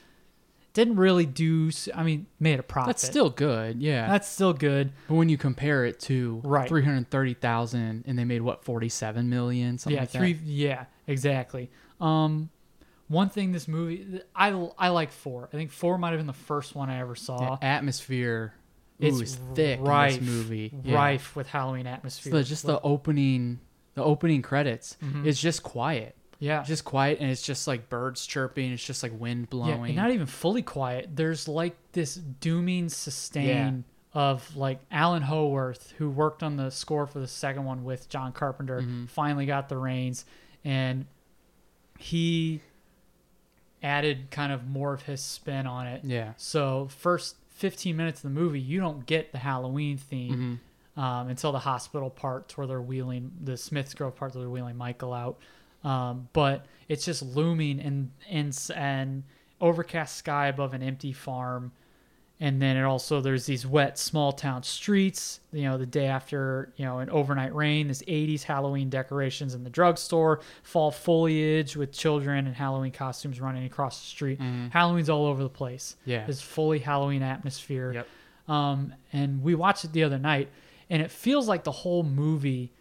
[0.72, 1.70] Didn't really do.
[1.96, 2.86] I mean, made a profit.
[2.90, 3.82] That's still good.
[3.82, 4.06] Yeah.
[4.06, 4.92] that's still good.
[5.08, 6.68] but when you compare it to Right.
[6.68, 10.32] 330,000 and they made what 47 million something yeah, like three.
[10.34, 10.44] that.
[10.44, 11.70] Yeah, exactly.
[12.00, 12.50] Um,
[13.08, 15.48] one thing this movie, I I like four.
[15.52, 17.58] I think four might have been the first one I ever saw.
[17.60, 18.54] Yeah, atmosphere
[19.02, 20.72] ooh, it's thick rife, in this movie.
[20.84, 20.94] Yeah.
[20.94, 22.32] rife with Halloween atmosphere.
[22.32, 23.58] So just the opening
[23.94, 25.26] the opening credits Mm-hmm.
[25.26, 26.14] is just quiet.
[26.38, 29.86] yeah, Just quiet and it's just like birds chirping, it's just like wind Yeah, blowing.
[29.86, 31.08] and not even fully quiet.
[31.16, 33.84] There's like this dooming sustain
[34.14, 38.32] of like Alan Howarth, who worked on the score for the second one with John
[38.32, 39.06] Carpenter, Mm-hmm.
[39.06, 40.24] finally got the reins,
[40.64, 41.06] and
[42.02, 42.60] he
[43.82, 46.02] added kind of more of his spin on it.
[46.04, 46.32] yeah.
[46.36, 50.60] So first 15 minutes of the movie, you don't get the Halloween theme
[50.96, 51.00] Mm-hmm.
[51.00, 54.76] um, until the hospital parts where they're wheeling the Smiths Grove part where they're wheeling
[54.76, 55.38] Michael out.
[55.82, 59.22] Um, but it's just looming and and and
[59.62, 61.72] overcast sky above an empty farm,
[62.42, 65.40] and then it also there's these wet small town streets.
[65.52, 69.62] You know, the day after you know an overnight rain, this 80s Halloween decorations in
[69.62, 74.40] the drugstore, fall foliage with children and Halloween costumes running across the street.
[74.70, 75.96] Halloween's all over the place.
[76.06, 76.26] Yeah.
[76.26, 77.92] this fully Halloween atmosphere.
[77.92, 78.08] Yep.
[78.48, 80.48] Um, and we watched it the other night,
[80.88, 82.72] and it feels like the whole movie,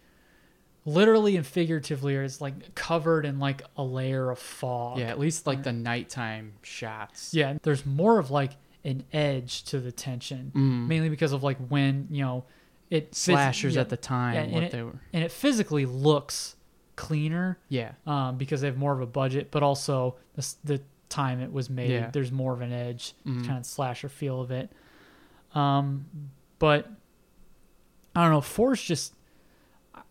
[0.84, 4.98] literally and figuratively, is like covered in like a layer of fog.
[4.98, 7.34] Yeah, at least like the nighttime shots.
[7.34, 8.52] Yeah, there's more of like
[8.84, 12.44] an edge to the tension, mainly because of like when you know
[12.90, 15.00] it phys- Slashers yeah, at the time, yeah, and what it, they were.
[15.12, 16.56] and it physically looks
[16.96, 17.92] cleaner Yeah.
[18.06, 21.70] um, because they have more of a budget, but also the, the time it was
[21.70, 22.10] made, Yeah.
[22.12, 24.70] There's more of an edge, kind of slasher feel of it.
[25.54, 26.06] Um,
[26.58, 26.88] but
[28.14, 28.40] I don't know.
[28.40, 29.14] Four's just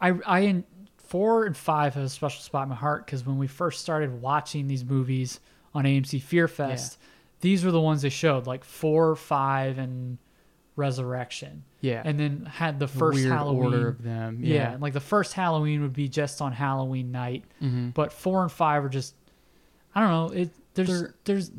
[0.01, 0.63] I I in
[0.97, 4.21] four and five have a special spot in my heart because when we first started
[4.21, 5.39] watching these movies
[5.73, 6.97] on AMC Fear Fest,
[7.41, 10.17] these were the ones they showed like four, five, and
[10.75, 11.63] Resurrection.
[11.81, 12.01] Yeah.
[12.05, 14.39] and then had the first weird Halloween order of them.
[14.41, 14.71] yeah.
[14.71, 14.77] Yeah.
[14.79, 17.93] like the first Halloween would be just on Halloween night, Mhm.
[17.93, 19.13] but four and five are just
[19.95, 20.37] I don't know.
[20.41, 21.51] It there's They're- there's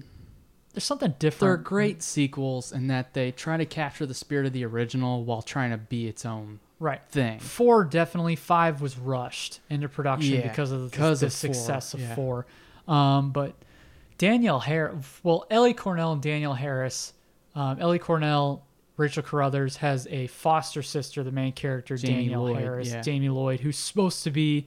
[0.73, 1.41] there's something different.
[1.41, 5.43] They're great sequels in that they try to capture the spirit of the original while
[5.43, 7.01] trying to be its own right?
[7.11, 7.41] thing.
[7.41, 8.37] Four definitely.
[8.37, 12.15] Five was rushed into production Yeah, because of the, the of four, success of yeah.
[12.15, 12.47] four.
[12.89, 13.55] Um, but
[14.21, 17.15] Danielle Harris, well, Ellie Cornell and Danielle Harris.
[17.55, 18.67] Um, Ellie Cornell,
[18.99, 23.01] Rachel Carruthers has a foster sister, the main character Jamie Danielle Lloyd, Harris, yeah.
[23.01, 24.67] Jamie Lloyd, who's supposed to be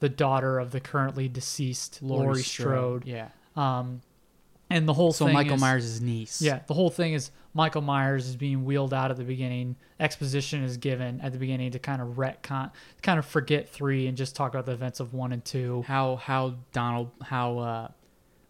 [0.00, 3.04] the daughter of the currently deceased Laurie, Strode.
[3.04, 3.28] Yeah.
[3.54, 4.00] Um,
[4.70, 6.40] and the whole So Michael is- Myers' niece.
[6.40, 9.76] Yeah, the whole thing is Michael Myers is being wheeled out at the beginning.
[10.00, 12.70] Exposition is given at the beginning to kind of retcon,
[13.02, 15.84] kind of forget three and just talk about the events of one and two.
[15.86, 17.88] How how Donald how uh,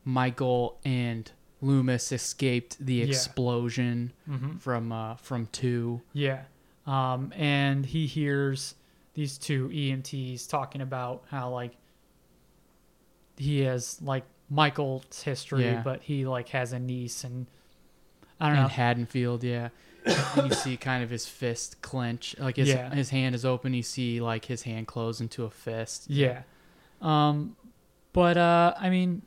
[0.06, 1.30] Michael and
[1.60, 3.06] Loomis escaped the Yeah.
[3.06, 4.58] explosion Mhm.
[4.60, 6.00] from uh, from two.
[6.14, 6.44] Yeah.
[6.86, 8.76] Um, and he hears
[9.14, 11.72] these two EMTs talking about how like
[13.36, 15.82] he has like Michael's history, Yeah.
[15.82, 17.46] but he like has a niece and
[18.38, 18.68] I don't in know.
[18.68, 19.70] Haddonfield, yeah.
[20.36, 22.94] and you see kind of his fist clench, like his Yeah.
[22.94, 23.74] his hand is open.
[23.74, 26.08] You see like his hand close into a fist.
[26.08, 26.42] Yeah.
[27.02, 27.56] Um,
[28.12, 29.22] but uh, I mean,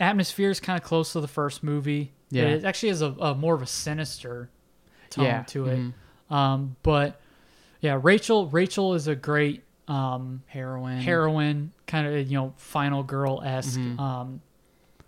[0.00, 2.12] atmosphere is kind of close to the first movie.
[2.30, 2.44] Yeah.
[2.44, 4.50] It actually has a, a more of a sinister
[5.10, 5.78] tone Yeah, to it.
[5.78, 6.34] mhm.
[6.34, 7.20] Um, but
[7.80, 10.98] yeah, Rachel Rachel is a great um Heroine.
[10.98, 13.78] heroine, kind of you know final girl esque.
[13.78, 13.98] Mhm.
[14.00, 14.40] Um,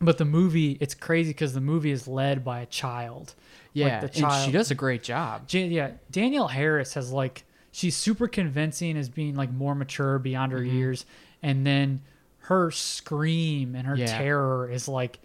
[0.01, 3.35] but the movie it's crazy because the movie is led by a child.
[3.73, 5.45] Yeah, like the and she does a great job.
[5.51, 10.61] Yeah, Danielle Harris has like she's super convincing as being like more mature beyond her
[10.61, 10.73] Mhm.
[10.73, 11.07] years,
[11.43, 12.03] and then
[12.47, 14.07] her scream and her Yeah.
[14.19, 15.19] terror is like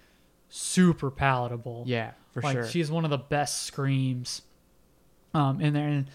[0.49, 1.83] super palatable.
[1.87, 2.67] Yeah, for like sure.
[2.67, 4.41] she's one of the best screams.
[5.33, 5.87] Um, in there.
[5.87, 6.13] and then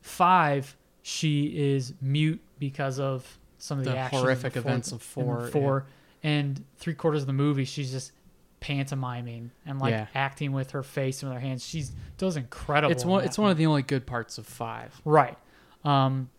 [0.00, 5.40] five, she is mute because of some of the, The horrific events of in four,
[5.44, 5.50] yeah.
[5.50, 5.86] Four,
[6.22, 8.12] and three quarters of the movie, she's just
[8.60, 10.06] pantomiming and like Yeah.
[10.14, 11.64] acting with her face and with her hands.
[11.64, 12.90] She's does incredible.
[12.90, 13.24] it's one.
[13.24, 15.00] It's one of the only good parts of five.
[15.04, 15.36] Right.
[15.84, 16.30] Um,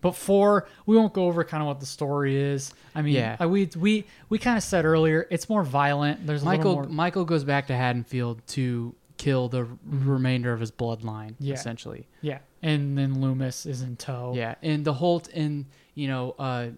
[0.00, 2.72] but four, we won't go over kind of what the story is.
[2.94, 3.36] I mean, Yeah.
[3.40, 6.26] I, we we we kind of said earlier, it's more violent.
[6.26, 6.84] There's a Michael more.
[6.84, 10.08] Michael goes back to Haddonfield to kill the mm-hmm.
[10.08, 11.54] remainder of his bloodline, Yeah.
[11.54, 12.06] essentially.
[12.22, 14.32] Yeah, and then Loomis is in tow.
[14.34, 16.68] Yeah, and the Holt and you know, uh,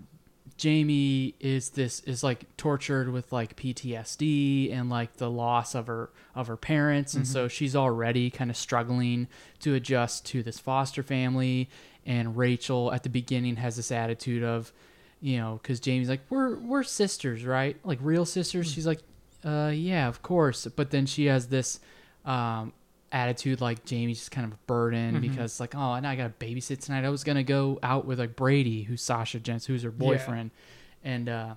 [0.56, 6.10] Jamie is this is like tortured with like PTSD and like the loss of her
[6.34, 7.48] of her parents, and so mm-hmm.
[7.48, 9.28] she's already kind of struggling
[9.60, 11.70] to adjust to this foster family.
[12.06, 14.72] And Rachel at the beginning has this attitude of,
[15.20, 17.77] you know, because Jamie's like, we're we're sisters, right?
[17.85, 18.70] Like real sisters.
[18.72, 19.01] She's like,
[19.44, 20.66] uh, yeah, of course.
[20.74, 21.78] But then she has this
[22.24, 22.72] um,
[23.12, 25.20] attitude like Jamie's just kind of a burden Mhm.
[25.20, 27.05] because like, oh, and I got to babysit tonight.
[27.05, 30.51] I was gonna go out with like Brady, who's Sasha Jens, who's her boyfriend,
[31.05, 31.55] and uh,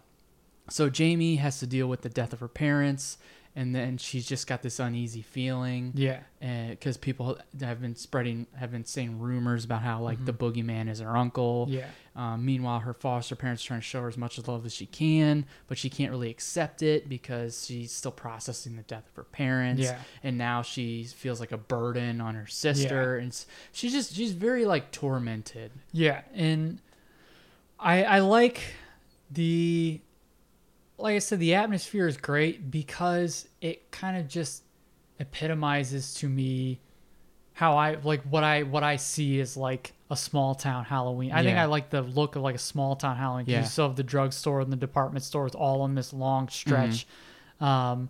[0.70, 3.18] so Jamie has to deal with the death of her parents,
[3.56, 5.92] and then she's just got this uneasy feeling.
[5.96, 6.22] Yeah.
[6.70, 11.00] because people have been spreading, have been saying rumors about how like the boogeyman is
[11.00, 11.68] her uncle.
[11.68, 11.76] Mm-hmm.
[11.76, 11.88] Yeah.
[12.16, 14.86] Um, meanwhile, her foster parents are trying to show her as much love as she
[14.86, 19.24] can, but she can't really accept it because she's still processing the death of her
[19.24, 19.82] parents.
[19.84, 20.00] Yeah.
[20.24, 23.36] And now she feels like a burden on her sister, and
[23.72, 25.72] she's just she's very like tormented.
[25.92, 26.80] Yeah, and
[27.80, 28.62] I I like
[29.32, 30.00] the
[30.98, 34.64] like I said, the atmosphere is great because it kind of just
[35.20, 36.80] epitomizes to me
[37.54, 41.32] how I like what I what I see is like a small town Halloween.
[41.32, 43.46] I think I like the look of like a small town Halloween.
[43.48, 43.62] Yeah.
[43.62, 47.08] You still have the drugstore and the department stores all in this long stretch.
[47.60, 48.10] Um,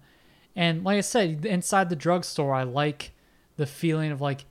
[0.55, 3.11] and like I said, inside the drugstore, I like
[3.57, 4.45] the feeling of like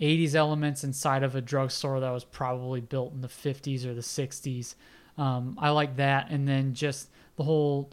[0.00, 4.00] 80s elements inside of a drugstore that was probably built in the 50s or the
[4.00, 4.74] 60s.
[5.16, 6.30] Um, I like that.
[6.30, 7.90] And then just the whole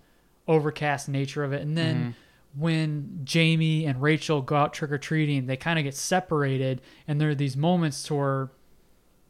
[0.47, 1.61] overcast nature of it.
[1.61, 2.15] And then
[2.55, 6.81] when Jamie and Rachel go out trick or treating, they kind of get separated.
[7.07, 8.51] And there are these moments to where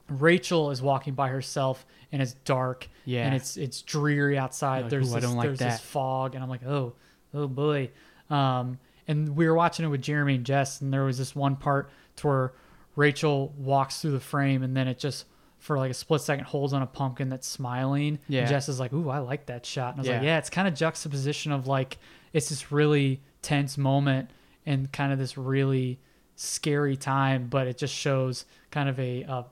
[0.10, 3.26] Rachel is walking by herself and it's dark Yeah.
[3.26, 4.82] and it's it's dreary outside.
[4.84, 6.94] Like, there's this, like there's that." this fog and I'm like, oh,
[7.34, 7.92] oh boy.
[8.30, 11.56] Um, and we were watching it with Jeremy and Jess, and there was this one
[11.56, 12.54] part to where
[12.96, 15.26] Rachel walks through the frame, and then it just
[15.62, 18.20] for like a split second holds on a pumpkin that's smiling.
[18.28, 18.42] Yeah.
[18.42, 19.94] And Jess is like, ooh, I like that shot.
[19.94, 20.28] And I was like, Yeah.
[20.34, 21.98] yeah, it's kind of juxtaposition of like
[22.34, 24.30] it's this really tense moment
[24.66, 25.98] and kind of this really
[26.36, 29.46] scary time, but it just shows kind of a, a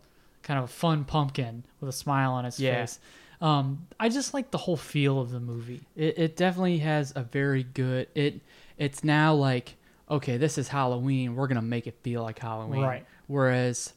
[0.43, 2.81] kind of a fun pumpkin with a smile on its Yeah.
[2.81, 2.99] face.
[3.41, 5.81] Um, I just like the whole feel of the movie.
[5.95, 8.41] It, it definitely has a very good it
[8.77, 9.75] it's now like
[10.09, 13.05] okay this is halloween we're gonna make it feel like halloween Right.
[13.27, 13.93] whereas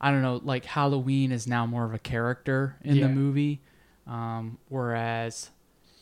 [0.00, 3.06] i don't know like halloween is now more of a character in Yeah.
[3.08, 3.60] the movie
[4.06, 5.50] um, whereas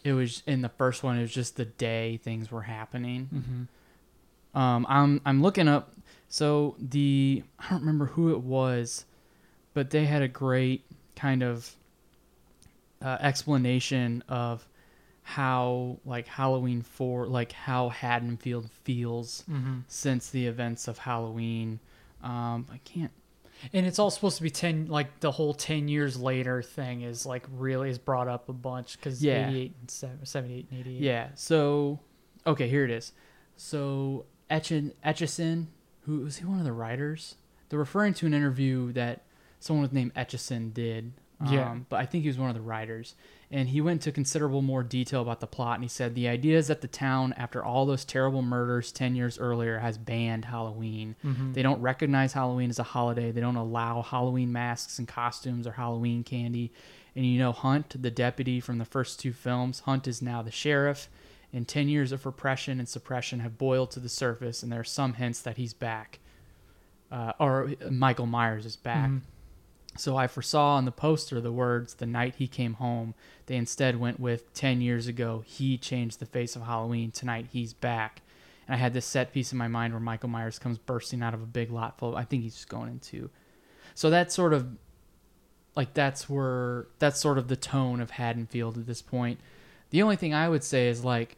[0.05, 4.59] it was in the first one it was just the day things were happening Mm-hmm.
[4.59, 5.93] um, I'm I'm looking up.
[6.31, 9.05] So the I don't remember who it was,
[9.75, 10.85] but they had a great
[11.17, 11.75] kind of
[13.03, 14.67] uh, explanation of
[15.23, 19.79] how like Halloween four, like how Haddonfield feels Mm-hmm.
[19.89, 21.81] since the events of Halloween.
[22.23, 23.13] Um, I can't.
[23.73, 27.27] And it's all supposed to be 10, like the whole 10 years later thing is
[27.27, 29.49] like really is brought up a bunch because Yeah.
[29.49, 31.01] 88 and 7, 78 and 88.
[31.03, 31.29] Yeah.
[31.35, 32.01] So
[32.47, 33.13] okay, here it is.
[33.57, 35.67] So Etchin Etchison,
[36.03, 37.35] who was he one of the writers?
[37.69, 39.23] They're referring to an interview that
[39.61, 41.13] someone with name Etchison did.
[41.51, 41.71] Yeah.
[41.71, 43.15] Um, but I think he was one of the writers.
[43.51, 45.77] And he went into considerable more detail about the plot.
[45.77, 49.17] And he said the idea is that the town, after all those terrible murders 10
[49.17, 51.17] years earlier, has banned Halloween.
[51.55, 53.31] They don't recognize Halloween as a holiday.
[53.31, 56.73] They don't allow Halloween masks and costumes or Halloween candy.
[57.17, 60.51] And you know, Hunt, the deputy from the first two films, Hunt is now the
[60.51, 61.09] sheriff.
[61.51, 64.63] And 10 years of repression and suppression have boiled to the surface.
[64.63, 66.19] And there are some hints that he's back.
[67.11, 69.09] Uh, or Michael Myers is back.
[69.99, 73.15] So I foresaw on the poster the words "the night he came home."
[73.47, 77.11] They instead went with 10 years ago he changed the face of Halloween.
[77.11, 78.23] Tonight he's back.
[78.67, 81.33] And I had this set piece in my mind where Michael Myers comes bursting out
[81.33, 82.11] of a big lot full.
[82.11, 83.31] Of, I think he's just going into.
[83.95, 84.69] So that's sort of
[85.75, 89.41] like that's where that's sort of the tone of Haddonfield at this point.
[89.91, 91.37] The only thing I would say is like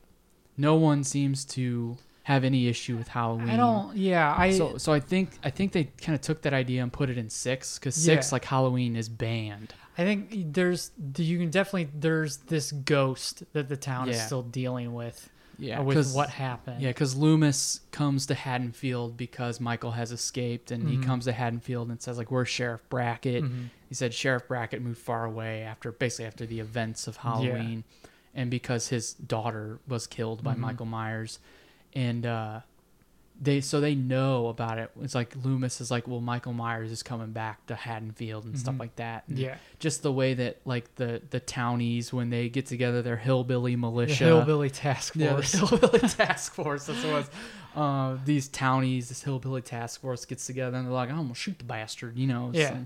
[0.57, 3.51] no one seems to have any issue with Halloween.
[3.51, 3.97] I don't.
[3.97, 4.52] Yeah, I.
[4.52, 7.18] So, so I think I think they kind of took that idea and put it
[7.18, 8.34] in six because six, Yeah.
[8.34, 9.74] like Halloween, is banned.
[9.98, 14.94] I think there's you can definitely there's this ghost that the town is still dealing
[14.94, 15.28] with.
[15.59, 16.80] Yeah, uh, with what happened.
[16.80, 21.05] Yeah, because Loomis comes to Haddonfield because Michael has escaped, and he mm-hmm.
[21.05, 23.64] comes to Haddonfield and says like, "Where's Sheriff Brackett?" Mm-hmm.
[23.90, 27.84] He said Sheriff Brackett moved far away after basically after the events of Halloween,
[28.34, 30.62] and because his daughter was killed by mm-hmm.
[30.62, 31.38] Michael Myers,
[31.95, 32.61] and uh,
[33.43, 34.91] they so they know about it.
[35.01, 38.75] It's like Loomis is like, "Well, Michael Myers is coming back to Haddonfield and stuff
[38.79, 39.57] like that." And Yeah.
[39.79, 43.79] just the way that like the the townies when they get together, their hillbilly The
[43.79, 45.53] militia, hillbilly task yeah, force.
[45.53, 46.87] the hillbilly task force.
[46.87, 47.31] That's what it was.
[47.75, 51.59] Uh, these townies, this hillbilly task force gets together and they're like, "I'm gonna shoot
[51.59, 52.51] the bastard," you know?
[52.53, 52.79] yeah,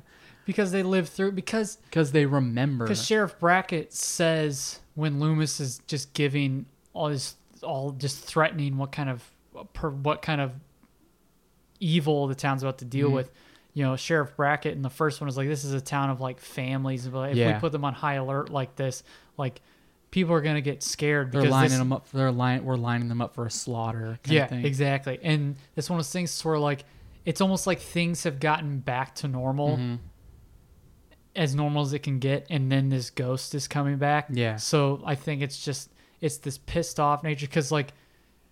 [0.44, 2.84] because they lived through because because they remember.
[2.84, 8.92] because Sheriff Brackett says when Loomis is just giving all his all just threatening what
[8.92, 9.22] kind of
[9.72, 10.52] per, what kind of
[11.80, 13.16] evil the town's about to deal Mm-hmm.
[13.16, 13.30] with.
[13.76, 16.20] You know, Sheriff Brackett in the first one is like, "This is a town of
[16.20, 17.08] like families.
[17.08, 19.02] But if we put them on high alert like this,
[19.36, 19.60] like
[20.12, 22.08] people are gonna get scared they're lining this, them up.
[22.12, 22.64] They're line.
[22.64, 24.20] We're lining them up for a slaughter.
[24.22, 24.64] Kind yeah, of thing.
[24.64, 25.18] exactly.
[25.24, 26.84] And it's one of those things where like
[27.24, 29.94] it's almost like things have gotten back to normal, Mm-hmm.
[31.34, 34.28] as normal as it can get, and then this ghost is coming back.
[34.30, 34.54] Yeah.
[34.54, 37.92] So I think it's just it's this pissed off nature because like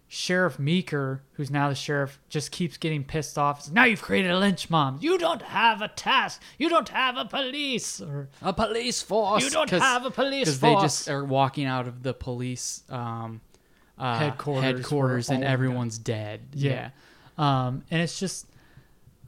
[0.09, 3.61] Sheriff Meeker, who's now the sheriff, just keeps getting pissed off.
[3.61, 4.99] It's, now you've created a lynch mob.
[5.03, 6.43] You don't have a task.
[6.59, 7.99] You don't have a police.
[8.01, 9.43] Or A police force.
[9.43, 10.59] You don't have a police force.
[10.59, 13.41] because they just are walking out of the police um,
[13.99, 16.43] uh, Headquarters headquarters, and them everyone's dead.
[16.53, 16.91] Yeah.
[17.39, 18.47] Um, and it's just,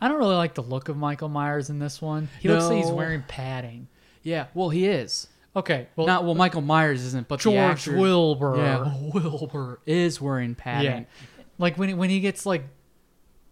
[0.02, 2.28] I don't really like the look of Michael Myers in this one.
[2.40, 3.88] He looks like he's wearing padding.
[4.22, 4.48] yeah.
[4.52, 5.28] Well, he is.
[5.56, 6.34] Okay, well, Not well.
[6.34, 7.56] Michael Myers isn't, but the George
[7.88, 8.56] actor- Wilbur.
[8.56, 10.90] Yeah, Wilbur is wearing padding.
[11.02, 11.04] Yeah.
[11.58, 12.64] Like when he, when he gets like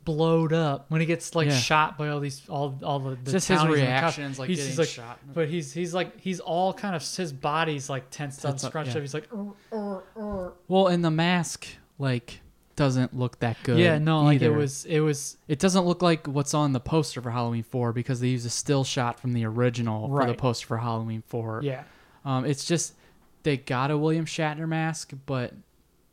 [0.04, 1.56] blowed up, when he gets like Yeah.
[1.56, 4.38] shot by all these all all the, the Just his townies and the cops, reactions,
[4.40, 5.20] like he's getting just like, shot.
[5.32, 8.70] But he's he's like he's all kind of his body's like tensed up, Tense up,
[8.72, 8.96] scrunched yeah.
[8.96, 9.00] up.
[9.02, 11.66] He's like, "Ur, ur, ur." Well, in the mask
[12.00, 12.40] like
[12.82, 13.78] doesn't look that good.
[13.78, 17.22] yeah, no, like it was it was It doesn't look like what's on the poster
[17.22, 20.66] for Halloween Four because they use a still shot from the original for the poster
[20.66, 21.60] for Halloween Four.
[21.62, 21.84] yeah.
[22.24, 22.94] Um, it's just
[23.44, 25.52] they got a William Shatner mask, but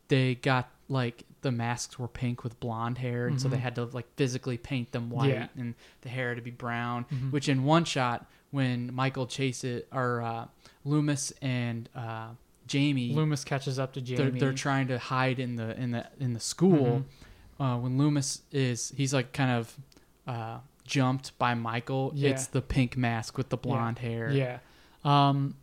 [0.07, 3.85] they got like the masks were pink with blonde hair, and so they had to
[3.85, 5.39] like physically paint them white, Mm-hmm.
[5.39, 5.45] Yeah.
[5.47, 5.59] Mm-hmm.
[5.61, 7.05] and the hair to be brown.
[7.31, 10.45] Which in one shot, when Michael chases or uh,
[10.85, 12.29] Loomis and uh,
[12.69, 14.17] Jamie, Loomis catches up to Jamie.
[14.31, 17.03] they're, they're trying to hide in the in the in the school.
[17.59, 17.63] Mm-hmm.
[17.63, 19.75] Uh, when Loomis is he's like kind of
[20.25, 22.11] uh, jumped by Michael.
[22.15, 22.29] Yeah.
[22.29, 23.61] It's the pink mask with the Yeah.
[23.61, 24.31] blonde hair.
[24.31, 24.59] Yeah.
[25.03, 25.55] Um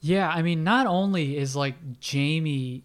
[0.00, 2.82] yeah, I mean not only is like Jamie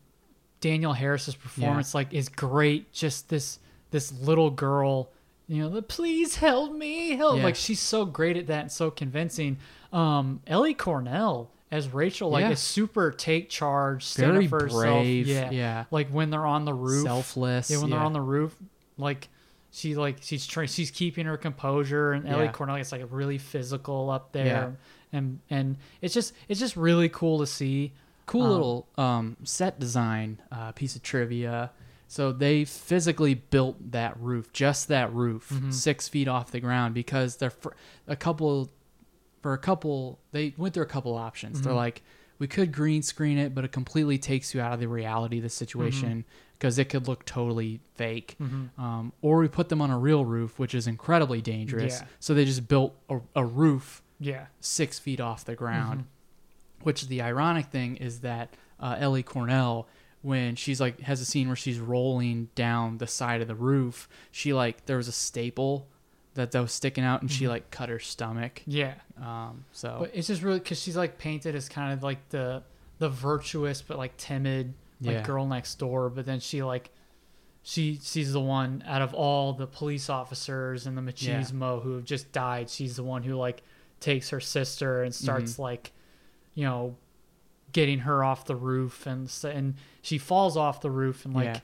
[0.62, 3.60] Danielle Harris's performance like is great, just this
[3.92, 5.12] this little girl,
[5.48, 7.44] you know, the please help me, help Yeah.
[7.44, 9.58] like she's so great at that and so convincing.
[9.92, 12.52] Um Ellie Cornell as Rachel like Yeah.
[12.52, 14.82] is super take charge, stand Very for herself.
[15.04, 15.50] brave, Yeah.
[15.52, 15.86] yeah.
[15.92, 17.04] Like when they're on the roof.
[17.04, 17.70] Selfless.
[17.72, 18.56] Yeah, when they're on the roof,
[18.98, 19.28] like
[19.72, 22.52] she like she's trying, she's keeping her composure, and Ellie Yeah.
[22.52, 24.76] Cornell is like really physical up there,
[25.12, 27.92] and and it's just it's just really cool to see.
[28.26, 31.72] cool Um, little um, set design uh, piece of trivia.
[32.08, 35.72] So they physically built that roof, just that roof, Mm-hmm.
[35.72, 37.76] six feet off the ground, because they're for
[38.08, 38.70] a couple,
[39.44, 41.58] for a couple, they went through a couple options.
[41.58, 41.66] Mm-hmm.
[41.66, 42.02] They're like,
[42.40, 45.44] we could green screen it, but it completely takes you out of the reality of
[45.44, 46.26] the situation
[46.58, 48.36] because it could look totally fake.
[48.82, 52.00] Um, or we put them on a real roof, which is incredibly dangerous.
[52.02, 52.08] Yeah.
[52.20, 56.00] So they just built a, a roof Yeah, six feet off the ground.
[56.00, 56.84] Mm-hmm.
[56.84, 59.88] Which the ironic thing is that uh, Ellie Cornell
[60.22, 64.10] when she's like has a scene where she's rolling down the side of the roof.
[64.32, 65.88] She like there was a staple
[66.36, 68.62] that that was sticking out, and she like cut her stomach.
[68.66, 68.94] Yeah.
[69.22, 72.64] Um, so But it's just really because she's like painted as kind of like the
[73.00, 75.22] the virtuous but like timid like Yeah.
[75.24, 76.10] girl next door.
[76.10, 76.90] But then she like
[77.62, 82.04] she she's the one out of all the police officers and the machismo who have
[82.06, 82.70] just died.
[82.70, 83.62] She's the one who like
[84.00, 85.92] takes her sister and starts like
[86.56, 86.96] you know
[87.72, 91.62] getting her off the roof and s- and she falls off the roof and like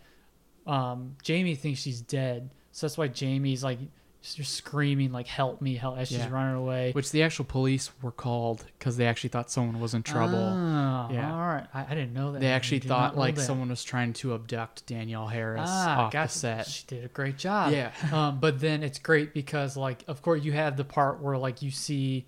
[0.68, 2.50] um Jamie thinks she's dead.
[2.72, 3.80] So that's why Jamie's like
[4.22, 6.30] just screaming like help me help as she's Yeah.
[6.30, 6.92] running away.
[6.92, 10.38] which the actual police were called because they actually thought someone was in trouble.
[10.38, 11.32] Oh, Yeah.
[11.32, 11.66] All right.
[11.74, 12.42] I, I didn't know that.
[12.42, 13.42] they actually thought like that.
[13.42, 16.34] someone was trying to abduct Danielle Harris ah, off gotcha.
[16.34, 16.68] the set.
[16.68, 17.72] She did a great job.
[17.72, 17.92] Yeah.
[18.12, 21.62] um, but then it's great because like of course you have the part where like
[21.62, 22.28] you see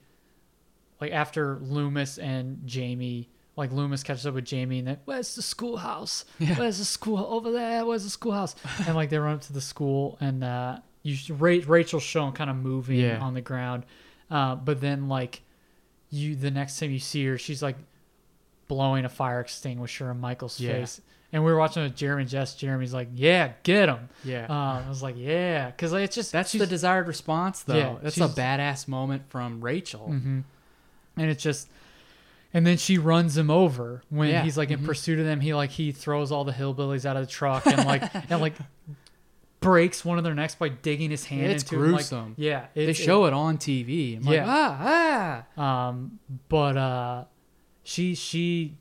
[1.01, 5.41] like after Loomis and Jamie like Loomis catches up with Jamie and then where's the
[5.41, 6.23] schoolhouse?
[6.55, 7.85] Where's the school over there?
[7.85, 8.55] Where's the schoolhouse?
[8.88, 12.49] and like they run up to the school and uh you Ra- Rachel's shown kind
[12.49, 13.19] of moving Yeah.
[13.19, 13.84] on the ground.
[14.30, 15.41] Uh, but then like
[16.10, 17.78] you the next time you see her, she's like
[18.68, 20.73] blowing a fire extinguisher in Michael's Yeah.
[20.73, 21.02] face.
[21.34, 22.56] And we were watching with Jeremy and Jess.
[22.56, 24.44] Jeremy's like, "Yeah, get him." Yeah.
[24.45, 27.76] Um, I was like, "Yeah," because it's just That's the desired response, though.
[27.78, 30.07] Yeah, That's a badass moment from Rachel.
[30.11, 30.44] and
[31.15, 31.69] it's just,
[32.53, 35.40] and then she runs him over when Yeah, he's like in pursuit of them.
[35.40, 38.56] He like he throws all the hillbillies out of the truck and like and like
[39.62, 42.34] breaks one of their necks by digging his hand It's into him, like- gruesome.
[42.38, 44.18] yeah, They show it on TV.
[44.18, 44.46] I'm like, Yeah.
[44.48, 45.88] ah, ah.
[45.90, 46.20] Um,
[46.50, 47.26] but uh,
[47.84, 48.76] she she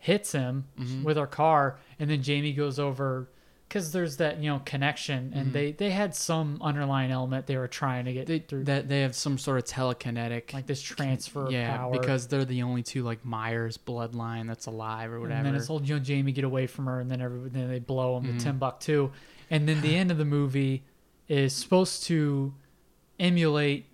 [0.00, 1.04] hits him Mm-hmm.
[1.04, 3.28] with her car, and then Jamie goes over
[3.68, 7.68] because there's that you know connection, and they they had some underlying element they were
[7.68, 8.32] trying to get Mm-hmm.
[8.32, 11.92] They, through, that they have some sort of telekinetic, like this transfer yeah, power.
[11.92, 15.36] because they're the only two like Myers bloodline that's alive or whatever.
[15.38, 17.68] and then it's old you know Jamie get away from her, and then every then
[17.68, 18.38] they blow him Mm-hmm.
[18.38, 19.10] to Timbuktu,
[19.50, 20.82] and then the end of the movie
[21.28, 22.54] is supposed to
[23.18, 23.86] emulate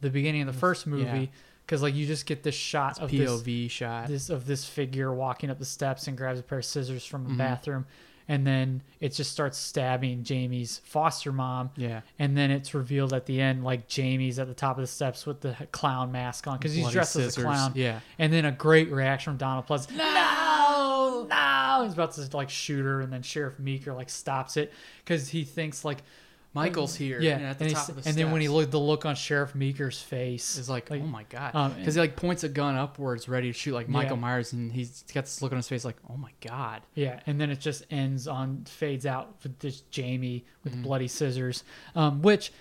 [0.00, 1.26] the beginning of the first movie Yeah.
[1.66, 4.08] because like you just get this shot of this POV shot.
[4.08, 7.22] this of this figure walking up the steps and grabs a pair of scissors from
[7.22, 7.38] a Mm-hmm.
[7.38, 7.86] bathroom
[8.28, 12.02] and then it just starts stabbing Jamie's foster mom Yeah.
[12.18, 15.24] and then it's revealed at the end like Jamie's at the top of the steps
[15.26, 18.00] with the clown mask on because he's Bloody dressed as a clown yeah.
[18.18, 20.04] and then a great reaction from Donald Pleasence no
[21.28, 24.72] no he's about to like shoot her and then Sheriff Meeker like stops it
[25.04, 25.98] because he thinks like
[26.54, 27.18] Michael's here.
[27.18, 29.06] yeah and at the and, top of the and then when he looked the look
[29.06, 32.48] on Sheriff Meeker's face is like, oh my god, um, because he like points a
[32.50, 34.20] gun upwards, ready to shoot like Michael Yeah.
[34.20, 36.82] Myers, and he's got this look on his face like, oh my god.
[36.94, 40.82] Yeah, and then it just ends on fades out with this Jamie with Mm-hmm.
[40.82, 41.64] bloody scissors,
[41.94, 42.52] um, which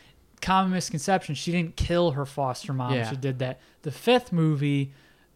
[0.42, 1.36] common misconception.
[1.36, 2.94] She didn't kill her foster mom.
[2.94, 3.10] Yeah.
[3.10, 3.60] She did that.
[3.82, 4.94] The fifth movie,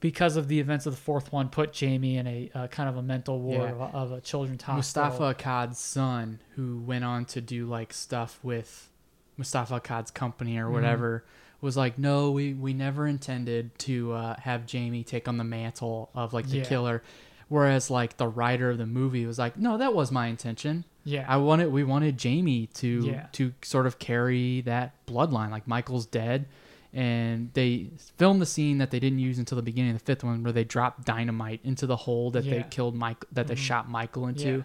[0.10, 2.96] because of the events of the fourth one, put Jamie in a uh, kind of
[2.98, 3.76] a mental ward Yeah.
[3.76, 5.04] of, a, of a children's hospital.
[5.10, 8.90] Moustapha Akkad's son, who went on to do like stuff with
[9.38, 10.64] Moustapha Akkad's company Mm-hmm.
[10.66, 11.26] or whatever,
[11.60, 16.10] was like, no, we we never intended to uh, have Jamie take on the mantle
[16.14, 16.66] of like the Yeah.
[16.66, 17.04] killer.
[17.48, 20.84] Whereas like the writer of the movie was like, no, that was my intention.
[21.04, 21.26] Yeah.
[21.28, 23.26] I wanted we wanted Jamie to Yeah.
[23.34, 25.50] to sort of carry that bloodline.
[25.50, 26.46] Like Michael's dead,
[26.96, 30.24] and they filmed the scene that they didn't use until the beginning of the fifth
[30.24, 32.60] one, where they dropped dynamite into the hole that they Yeah.
[32.62, 32.70] Mm-hmm.
[32.70, 34.46] killed Mike, that they shot Michael into.
[34.48, 34.54] Yeah.
[34.54, 34.64] And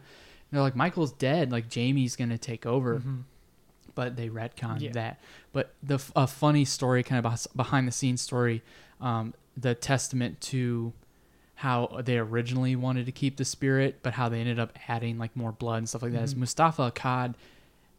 [0.52, 1.50] they're like, Michael's dead.
[1.52, 3.02] Like Jamie's gonna take over,
[3.94, 4.84] but they retconned Mm-hmm.
[4.84, 4.92] Yeah.
[4.92, 5.20] that.
[5.52, 8.62] But the a funny story, kind of behind the scenes story,
[9.00, 10.92] um, the testament to
[11.56, 15.36] how they originally wanted to keep the spirit, but how they ended up adding like
[15.36, 16.22] more blood and stuff like that.
[16.22, 16.40] Is Mm-hmm.
[16.40, 17.34] Moustapha Akkad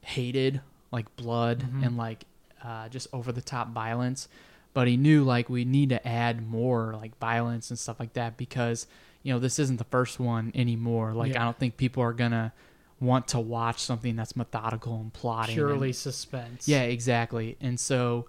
[0.02, 1.84] hated like blood Mm-hmm.
[1.84, 2.24] and like
[2.64, 4.28] uh, just over the top violence,
[4.74, 8.38] but he knew like we need to add more like violence and stuff like that
[8.38, 8.88] because
[9.24, 11.14] you know this isn't the first one anymore.
[11.14, 11.42] Like Yeah.
[11.42, 12.54] I don't think people are gonna
[13.00, 15.58] want to watch something that's methodical and plotting.
[15.58, 16.68] and- Purely suspense.
[16.68, 17.58] yeah, exactly.
[17.60, 18.28] And so,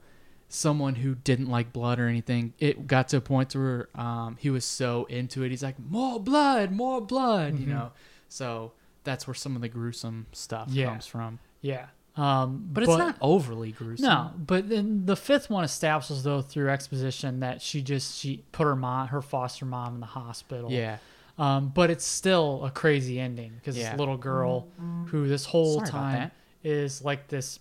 [0.49, 4.51] someone who didn't like blood or anything, it got to a point where um, he
[4.51, 5.51] was so into it.
[5.51, 7.63] He's like, more blood, more blood, Mm-hmm.
[7.63, 7.93] you know.
[8.29, 8.73] So
[9.05, 10.87] that's where some of the gruesome stuff Yeah.
[10.91, 11.39] comes from.
[11.61, 11.87] Yeah.
[12.17, 14.05] Um, But it's not overly gruesome.
[14.07, 18.65] No, but then the fifth one establishes though through exposition that she just she put
[18.65, 20.71] her mom, her foster mom, in the hospital.
[20.71, 20.99] Yeah.
[21.39, 23.93] Um, but it's still a crazy ending because Yeah.
[23.93, 24.69] this little girl
[25.07, 26.31] who this whole Sorry time
[26.63, 27.59] is like this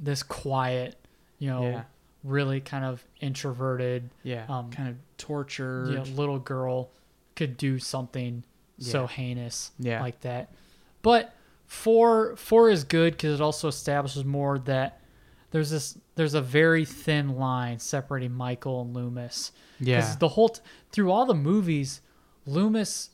[0.00, 0.96] this quiet,
[1.38, 1.82] you know, Yeah.
[2.24, 4.46] really kind of introverted, Yeah.
[4.48, 5.88] Um, kind of tortured.
[5.90, 6.88] you know, little girl
[7.36, 8.44] could do something
[8.78, 10.00] so heinous Yeah.
[10.00, 10.48] like that.
[11.02, 11.34] But
[11.72, 15.00] four four is good because it also establishes more that
[15.52, 19.52] there's this there's a very thin line separating Michael and Loomis.
[19.80, 20.14] Yeah.
[20.18, 22.02] the whole t- through all the movies,
[22.46, 23.08] Loomis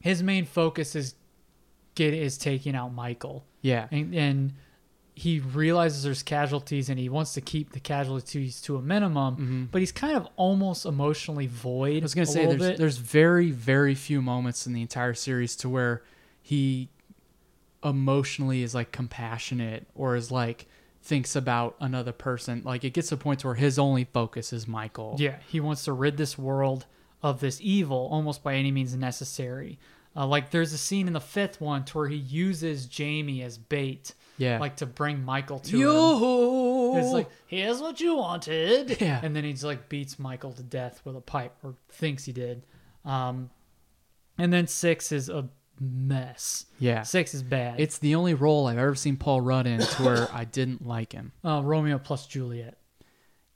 [0.00, 1.14] his main focus is
[1.94, 3.46] get is taking out Michael.
[3.62, 3.86] Yeah.
[3.90, 4.52] and, and
[5.14, 9.80] he realizes there's casualties and he wants to keep the casualties to a minimum but
[9.80, 12.02] he's kind of almost emotionally void Mm-hmm.
[12.02, 12.78] I was gonna say there's bit.
[12.78, 16.02] there's very very few moments in the entire series to where
[16.40, 16.88] he
[17.84, 20.66] emotionally is like compassionate or is like
[21.02, 22.62] thinks about another person.
[22.64, 25.16] Like it gets to points where his only focus is Michael.
[25.18, 26.86] yeah he wants to rid this world
[27.22, 29.78] of this evil almost by any means necessary
[30.16, 33.56] uh, like there's a scene in the fifth one to where he uses jamie as
[33.58, 34.58] bait Yeah.
[34.58, 36.96] like to bring michael to him Yo.
[36.98, 39.20] it's like here's what you wanted Yeah.
[39.22, 42.66] and then he's like beats michael to death with a pipe or thinks he did
[43.04, 43.50] um
[44.36, 45.48] and then six is a
[45.82, 47.02] mess Yeah.
[47.02, 50.28] six is bad It's the only role I've ever seen Paul Rudd in to where
[50.32, 51.32] I didn't like him.
[51.44, 52.78] uh, romeo plus juliet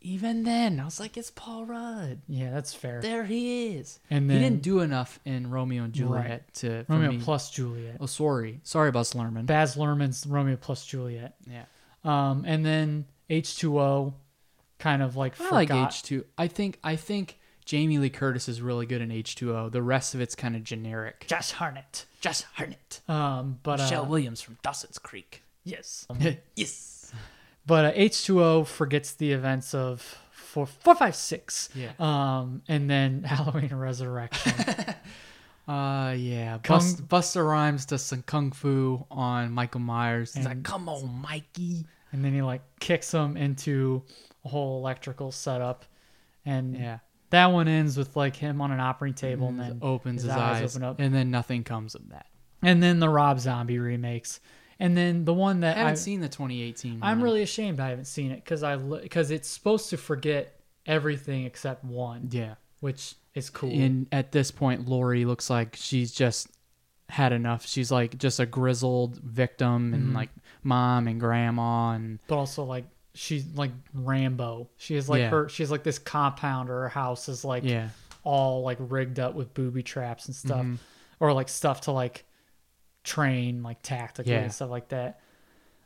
[0.03, 2.21] Even then, I was like, it's Paul Rudd.
[2.29, 3.99] yeah that's fair There he is.
[4.11, 6.55] And he didn't do enough in Romeo and Juliet Right.
[6.55, 9.47] to for romeo me- plus juliet Oh, sorry, sorry, Buzz Lerman.
[9.47, 11.65] baz luhrmann's romeo plus juliet yeah,
[12.05, 14.15] Um, and then H2O
[14.79, 15.71] kind of like I like.
[15.71, 16.25] H two.
[16.39, 19.69] I think I think Jamie Lee Curtis is really good in H two O.
[19.69, 21.27] The rest of it's kind of generic.
[21.29, 22.07] Josh Hartnett.
[22.21, 25.43] Just Harnett, Um, but uh, Williams from Dawson's Creek.
[25.65, 26.07] yes.
[26.57, 27.13] yes.
[27.67, 30.01] but uh, H2O forgets the events of
[30.33, 31.69] four, four, five, six.
[31.75, 31.91] Yeah.
[31.99, 34.55] Um, and then Halloween Resurrection.
[35.69, 36.59] Uh, yeah.
[36.63, 37.01] Kung- Bus,
[37.35, 40.33] Busta Rhymes does some kung fu on Michael Myers.
[40.33, 44.05] He's like, "Come on, Mikey." and then he like kicks him into
[44.45, 45.85] a whole electrical setup.
[46.45, 46.99] And Yeah.
[47.31, 50.31] That one ends with like him on an operating table and, And then opens his,
[50.31, 51.01] eyes, open up.
[51.01, 52.27] and then nothing comes of that.
[52.63, 54.41] And then the Rob Zombie remakes.
[54.79, 56.99] And then the one that I haven't I, seen the 2018.
[57.03, 57.23] I'm one.
[57.25, 61.83] really ashamed I haven't seen it because I because it's supposed to forget everything except
[61.85, 62.55] one, yeah.
[62.81, 63.71] which is cool.
[63.73, 66.49] And at this point, Laurie looks like she's just
[67.09, 67.67] had enough.
[67.67, 70.17] She's like just a grizzled victim, and Mm-hmm.
[70.17, 70.31] like
[70.63, 72.85] mom and grandma, and but also like
[73.17, 74.69] she's like Rambo.
[74.77, 75.31] She has like Yeah.
[75.31, 77.89] her she's like this compound or her house is like yeah,
[78.23, 80.75] all like rigged up with booby traps and stuff, Mm-hmm.
[81.21, 82.25] or like stuff to like
[83.05, 84.41] train like tactically Yeah.
[84.41, 85.21] and stuff like that.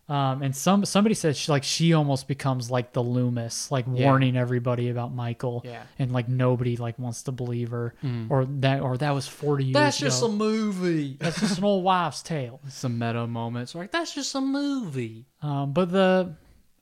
[0.09, 4.07] Um, and some somebody said she, like she almost becomes like the Loomis, like Yeah.
[4.07, 5.85] warning everybody about Michael, Yeah.
[6.01, 7.95] and like nobody like wants to believe her,
[8.29, 9.75] or that or that was forty years.
[9.75, 11.17] that's just a movie.
[11.21, 12.61] that's just an old wives' tale.
[12.69, 15.27] Some meta moments, like that's just a movie.
[15.43, 16.35] Um, but the,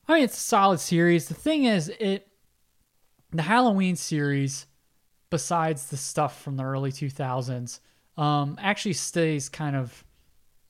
[0.09, 1.27] I mean, it's a solid series.
[1.27, 2.27] The thing is, it,
[3.31, 4.65] the Halloween series,
[5.29, 7.79] besides the stuff from the early 2000s,
[8.17, 10.03] um, actually stays kind of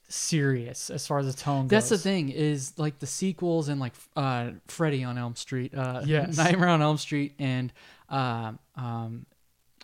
[0.09, 1.69] serious as far as the tone goes.
[1.69, 6.01] That's the thing is like the sequels and like uh Freddy on Elm Street, uh
[6.05, 6.35] Yes.
[6.35, 7.71] Nightmare on Elm Street and
[8.09, 9.25] um um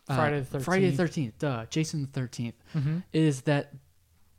[0.09, 0.63] uh, Friday the 13th.
[0.63, 2.97] Friday the 13th, duh, Jason the 13th Mm-hmm.
[3.13, 3.71] is that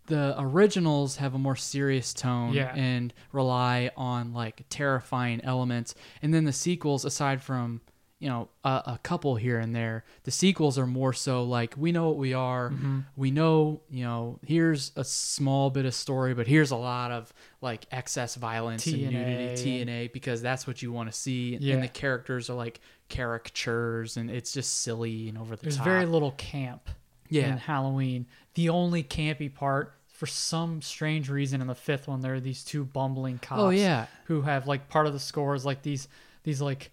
[0.07, 2.73] the originals have a more serious tone Yeah.
[2.75, 7.81] and rely on like terrifying elements and then the sequels aside from
[8.19, 11.93] you know a, a couple here and there the sequels are more so like we
[11.93, 13.01] know what we are Mm-hmm.
[13.15, 17.33] we know you know here's a small bit of story but here's a lot of
[17.61, 21.75] like excess violence and TNA nudity TNA because that's what you want to see Yeah.
[21.75, 22.81] and the characters are like
[23.11, 26.89] caricatures and it's just silly and over the There's top very little camp
[27.29, 27.49] Yeah.
[27.49, 28.27] in Halloween.
[28.55, 32.65] The only campy part, for some strange reason, in the fifth one, there are these
[32.65, 33.61] two bumbling cops.
[33.61, 34.07] Oh, yeah.
[34.25, 36.09] who have like part of the scores like these
[36.43, 36.91] these like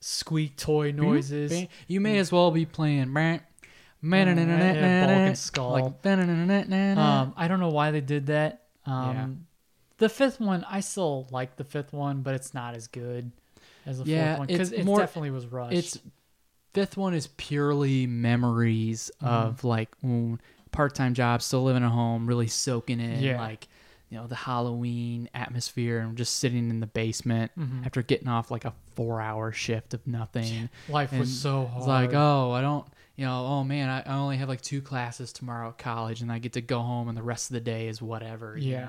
[0.00, 1.66] squeak toy noises.
[1.88, 3.12] You may as well be playing.
[3.12, 3.40] Man,
[4.02, 5.70] Balkan Skull.
[5.72, 8.62] Like, Um, I don't know why they did that.
[8.86, 9.28] Um, Yeah.
[9.98, 13.30] The fifth one, I still like the fifth one, but it's not as good
[13.84, 15.76] as the Yeah, fourth one because it more- definitely was rushed.
[15.76, 15.98] it's
[16.72, 19.26] fifth one is purely memories Mm-hmm.
[19.26, 20.38] of like mm,
[20.72, 23.40] part-time job, still living at home, really soaking in Yeah.
[23.40, 23.68] like
[24.08, 27.84] you know the Halloween atmosphere and just sitting in the basement Mm-hmm.
[27.84, 30.68] after getting off like a four-hour shift of nothing.
[30.88, 31.78] Life was so hard.
[31.78, 32.84] It's like, oh, I don't,
[33.14, 36.32] you know, oh man, I, I only have like two classes tomorrow at college, and
[36.32, 38.56] I get to go home, and the rest of the day is whatever.
[38.58, 38.88] You Yeah.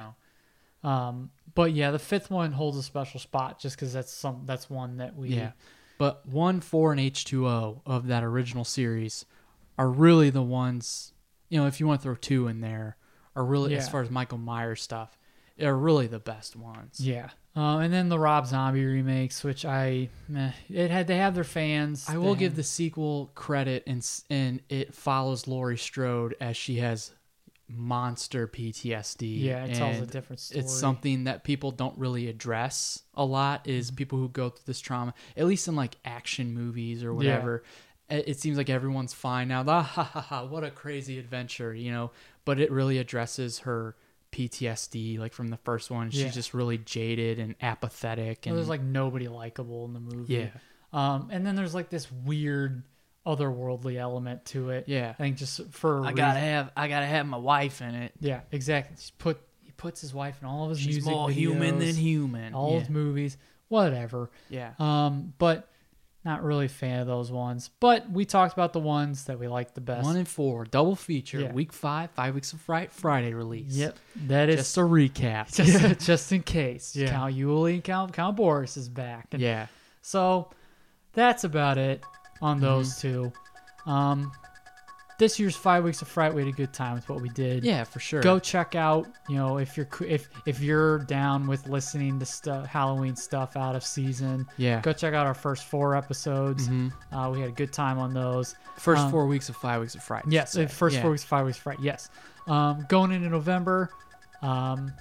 [0.84, 0.90] know?
[0.90, 4.70] Um, but yeah, the fifth one holds a special spot just because that's some that's
[4.70, 5.52] one that we Yeah.
[6.00, 9.24] But 1, 4, and H2O of that original series
[9.78, 11.14] are really the ones,
[11.52, 12.98] you know, if you want to throw two in there,
[13.36, 15.18] are really, as far as Michael Myers stuff,
[15.62, 17.00] are really the best ones.
[17.00, 17.30] Yeah.
[17.56, 21.44] Uh, and then the Rob Zombie remakes, which I, meh, it had they have their
[21.44, 22.06] fans.
[22.08, 27.12] I will give the sequel credit, and, and it follows Laurie Strode as she has
[27.68, 29.42] monster PTSD.
[29.42, 30.62] Yeah, it tells a different story.
[30.64, 33.68] It's something that people don't really address a lot.
[33.68, 37.64] Is people who go through this trauma, at least in like action movies or whatever,
[38.12, 39.64] it it seems like everyone's fine now.
[39.68, 42.12] Ah, ha, ha, ha, what a crazy adventure, you know.
[42.46, 43.96] But it really addresses her
[44.32, 46.10] PTSD, like from the first one.
[46.10, 46.30] She's Yeah.
[46.30, 50.34] just really jaded and apathetic, and there's like nobody likable in the movie.
[50.34, 50.50] Yeah.
[50.94, 52.84] Um, and then there's like this weird
[53.26, 54.86] otherworldly element to it.
[54.88, 55.10] Yeah.
[55.12, 57.94] I think just for a I gotta reason- have, I gotta have my wife in
[57.96, 58.14] it.
[58.20, 58.96] Yeah, exactly.
[58.96, 61.96] He's put he puts his wife in all of his She's music more human than
[61.96, 62.54] human.
[62.54, 62.80] All yeah.
[62.80, 64.30] his movies, whatever.
[64.50, 64.74] yeah.
[64.80, 65.70] Um, but
[66.24, 67.70] not really a fan of those ones.
[67.80, 70.04] But we talked about the ones that we liked the best.
[70.06, 71.52] One and four, double feature, Yeah.
[71.52, 73.74] week five, five weeks of Friday, Friday release.
[73.74, 75.54] Yep, that is Just a recap.
[75.56, 76.96] just, just in case.
[76.96, 77.10] Yeah.
[77.10, 79.28] Count Uli and Count Count Boris is back.
[79.32, 79.68] And yeah.
[80.04, 80.50] So
[81.14, 82.04] that's about it
[82.42, 82.66] on Mm-hmm.
[82.66, 83.32] those two.
[83.88, 84.32] Um,
[85.22, 87.64] this year's five weeks of fright, we had a good time with what we did.
[87.64, 88.22] Yeah, for sure.
[88.22, 92.66] Go check out, you know, if you're if if you're down with listening to stuff
[92.66, 94.48] Halloween stuff out of season.
[94.58, 94.82] Yeah.
[94.82, 96.68] Go check out our first four episodes.
[96.68, 96.92] Mhm.
[97.12, 98.56] Uh, we had a good time on those.
[98.78, 101.04] First Um, four weeks of five weeks of fright Yes, the first Yeah.
[101.04, 101.80] four weeks, of five weeks, of fright.
[101.80, 102.10] Yes.
[102.48, 103.92] Um, going into November,
[104.42, 104.92] um,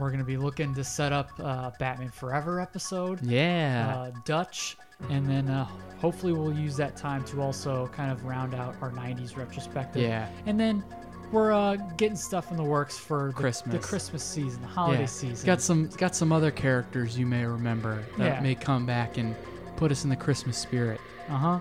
[0.00, 3.94] we're gonna be looking to set up uh, Batman Forever episode Yeah.
[3.94, 4.78] uh, Dutch,
[5.10, 5.66] and then uh,
[5.98, 10.02] hopefully we'll use that time to also kind of round out our 90s retrospective.
[10.02, 10.28] Yeah.
[10.46, 10.84] And then
[11.32, 13.74] we're uh, getting stuff in the works for the, Christmas.
[13.74, 15.06] the Christmas season, the holiday yeah.
[15.06, 15.46] season.
[15.46, 18.40] Got some got some other characters you may remember that Yeah.
[18.40, 19.34] may come back and
[19.76, 21.00] put us in the Christmas spirit.
[21.28, 21.60] Uh huh.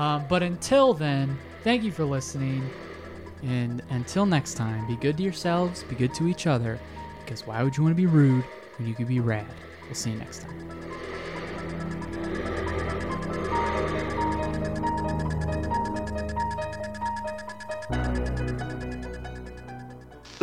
[0.00, 2.68] Um, but until then, thank you for listening.
[3.42, 6.78] And until next time, be good to yourselves, be good to each other,
[7.24, 8.44] because why would you want to be rude
[8.78, 9.46] when you could be rad?
[9.84, 10.75] We'll see you next time.